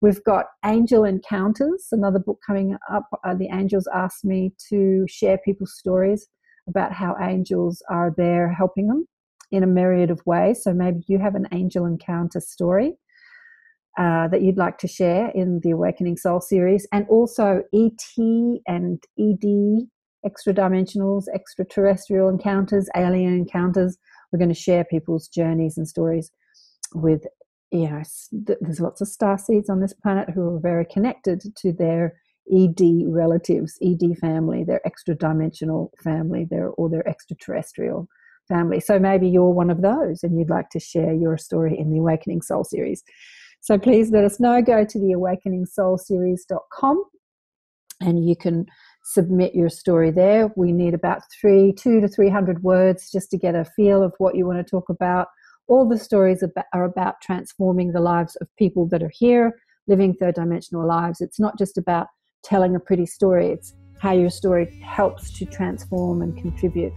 We've 0.00 0.22
got 0.24 0.46
Angel 0.64 1.04
Encounters, 1.04 1.88
another 1.90 2.18
book 2.18 2.38
coming 2.46 2.76
up. 2.92 3.08
Uh, 3.24 3.34
the 3.34 3.48
angels 3.52 3.88
asked 3.94 4.24
me 4.24 4.52
to 4.68 5.06
share 5.08 5.38
people's 5.44 5.74
stories 5.76 6.28
about 6.68 6.92
how 6.92 7.16
angels 7.20 7.82
are 7.90 8.12
there 8.16 8.52
helping 8.52 8.88
them 8.88 9.06
in 9.50 9.62
a 9.62 9.66
myriad 9.66 10.10
of 10.10 10.20
ways. 10.26 10.62
So 10.62 10.74
maybe 10.74 11.04
you 11.06 11.18
have 11.18 11.34
an 11.34 11.48
angel 11.52 11.86
encounter 11.86 12.40
story 12.40 12.96
uh, 13.98 14.28
that 14.28 14.42
you'd 14.42 14.56
like 14.56 14.78
to 14.78 14.88
share 14.88 15.30
in 15.34 15.60
the 15.62 15.70
Awakening 15.70 16.16
Soul 16.16 16.40
series, 16.40 16.86
and 16.92 17.06
also 17.08 17.62
ET 17.72 18.02
and 18.66 19.02
ED, 19.18 19.86
extra 20.24 20.52
dimensionals, 20.52 21.24
extraterrestrial 21.34 22.28
encounters, 22.28 22.88
alien 22.96 23.34
encounters. 23.34 23.96
We're 24.32 24.38
going 24.38 24.48
to 24.48 24.54
share 24.54 24.84
people's 24.84 25.28
journeys 25.28 25.76
and 25.78 25.88
stories 25.88 26.30
with 26.94 27.24
you 27.74 27.90
know, 27.90 28.02
there's 28.30 28.80
lots 28.80 29.00
of 29.00 29.08
star 29.08 29.36
seeds 29.36 29.68
on 29.68 29.80
this 29.80 29.92
planet 29.92 30.30
who 30.30 30.54
are 30.54 30.60
very 30.60 30.86
connected 30.86 31.42
to 31.56 31.72
their 31.72 32.14
ED 32.52 33.04
relatives, 33.06 33.76
ED 33.82 34.16
family, 34.20 34.62
their 34.62 34.86
extra 34.86 35.14
dimensional 35.14 35.92
family, 36.02 36.46
their 36.48 36.68
or 36.68 36.88
their 36.88 37.06
extraterrestrial 37.08 38.06
family. 38.46 38.78
So 38.78 39.00
maybe 39.00 39.28
you're 39.28 39.50
one 39.50 39.70
of 39.70 39.82
those 39.82 40.22
and 40.22 40.38
you'd 40.38 40.50
like 40.50 40.70
to 40.70 40.78
share 40.78 41.14
your 41.14 41.36
story 41.36 41.76
in 41.76 41.90
the 41.90 41.98
Awakening 41.98 42.42
Soul 42.42 42.62
series. 42.62 43.02
So 43.60 43.76
please 43.76 44.10
let 44.10 44.24
us 44.24 44.38
know. 44.38 44.62
Go 44.62 44.84
to 44.84 44.98
the 44.98 45.14
awakeningsoulseries.com 45.14 47.04
and 48.00 48.28
you 48.28 48.36
can 48.36 48.66
submit 49.04 49.54
your 49.54 49.68
story 49.68 50.10
there. 50.10 50.50
We 50.56 50.72
need 50.72 50.94
about 50.94 51.22
three, 51.40 51.72
two 51.72 52.00
to 52.00 52.08
three 52.08 52.30
hundred 52.30 52.62
words 52.62 53.10
just 53.12 53.30
to 53.30 53.38
get 53.38 53.54
a 53.54 53.64
feel 53.64 54.02
of 54.02 54.12
what 54.18 54.34
you 54.34 54.46
want 54.46 54.58
to 54.58 54.68
talk 54.68 54.88
about 54.88 55.28
all 55.66 55.88
the 55.88 55.98
stories 55.98 56.44
are 56.72 56.84
about 56.84 57.20
transforming 57.22 57.92
the 57.92 58.00
lives 58.00 58.36
of 58.36 58.48
people 58.56 58.86
that 58.88 59.02
are 59.02 59.12
here 59.12 59.58
living 59.86 60.14
third 60.14 60.34
dimensional 60.34 60.86
lives. 60.86 61.20
It's 61.20 61.40
not 61.40 61.58
just 61.58 61.78
about 61.78 62.06
telling 62.42 62.74
a 62.74 62.80
pretty 62.80 63.06
story, 63.06 63.48
it's 63.48 63.74
how 63.98 64.12
your 64.12 64.30
story 64.30 64.80
helps 64.80 65.30
to 65.38 65.44
transform 65.46 66.22
and 66.22 66.36
contribute 66.36 66.92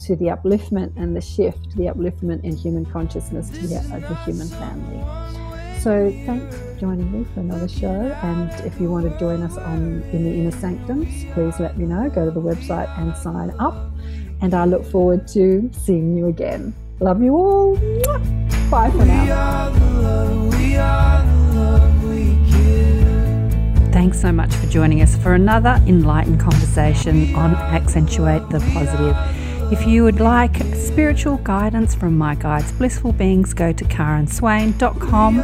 to 0.00 0.16
the 0.16 0.26
upliftment 0.26 0.92
and 0.96 1.16
the 1.16 1.20
shift, 1.20 1.76
the 1.76 1.84
upliftment 1.84 2.44
in 2.44 2.56
human 2.56 2.84
consciousness 2.86 3.50
to 3.50 3.66
the, 3.66 3.80
the 4.08 4.14
human 4.24 4.48
family. 4.48 5.80
So 5.80 6.10
thanks 6.26 6.67
joining 6.78 7.10
me 7.10 7.24
for 7.34 7.40
another 7.40 7.68
show. 7.68 7.88
And 8.22 8.50
if 8.64 8.80
you 8.80 8.90
want 8.90 9.10
to 9.10 9.18
join 9.18 9.42
us 9.42 9.56
on 9.56 10.02
in 10.12 10.24
the 10.24 10.32
inner 10.32 10.50
sanctums, 10.50 11.24
please 11.32 11.58
let 11.58 11.76
me 11.76 11.84
know. 11.84 12.08
Go 12.08 12.24
to 12.24 12.30
the 12.30 12.40
website 12.40 12.88
and 12.98 13.16
sign 13.16 13.52
up. 13.58 13.76
And 14.40 14.54
I 14.54 14.64
look 14.64 14.84
forward 14.84 15.26
to 15.28 15.68
seeing 15.72 16.16
you 16.16 16.28
again. 16.28 16.74
Love 17.00 17.22
you 17.22 17.34
all. 17.36 17.76
Bye 18.70 18.90
for 18.90 19.04
now. 19.04 19.72
Thanks 23.92 24.20
so 24.20 24.30
much 24.30 24.54
for 24.54 24.66
joining 24.68 25.02
us 25.02 25.16
for 25.16 25.34
another 25.34 25.82
enlightened 25.86 26.38
conversation 26.38 27.34
on 27.34 27.54
Accentuate 27.54 28.48
the 28.50 28.60
Positive. 28.72 29.16
If 29.72 29.86
you 29.86 30.04
would 30.04 30.20
like 30.20 30.56
spiritual 30.74 31.38
guidance 31.38 31.94
from 31.94 32.16
my 32.16 32.34
guides, 32.34 32.72
blissful 32.72 33.12
beings, 33.12 33.52
go 33.54 33.72
to 33.72 33.84
karenswain.com 33.84 35.42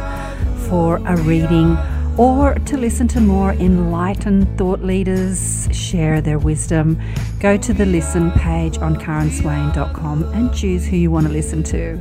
for 0.69 0.97
a 1.05 1.17
reading 1.17 1.77
or 2.17 2.53
to 2.53 2.77
listen 2.77 3.07
to 3.09 3.19
more 3.19 3.51
enlightened 3.53 4.57
thought 4.57 4.81
leaders 4.81 5.67
share 5.71 6.21
their 6.21 6.39
wisdom, 6.39 7.01
go 7.39 7.57
to 7.57 7.73
the 7.73 7.85
listen 7.85 8.31
page 8.31 8.77
on 8.77 8.95
karenswain.com 8.95 10.23
and 10.33 10.53
choose 10.53 10.85
who 10.85 10.95
you 10.95 11.11
want 11.11 11.27
to 11.27 11.33
listen 11.33 11.61
to. 11.63 11.99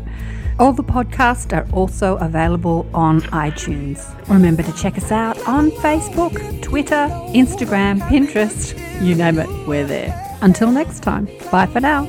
All 0.59 0.73
the 0.73 0.85
podcasts 0.85 1.53
are 1.53 1.69
also 1.73 2.17
available 2.19 2.89
on 2.95 3.23
iTunes. 3.23 4.15
Remember 4.29 4.63
to 4.63 4.73
check 4.75 4.97
us 4.97 5.11
out 5.11 5.37
on 5.49 5.73
Facebook, 5.73 6.63
Twitter, 6.63 7.09
Instagram, 7.35 8.01
Pinterest, 8.03 8.79
you 9.05 9.17
name 9.17 9.41
it, 9.41 9.49
we're 9.67 9.85
there. 9.85 10.21
Until 10.43 10.71
next 10.71 11.01
time, 11.01 11.29
bye 11.51 11.67
for 11.67 11.81
now. 11.81 12.07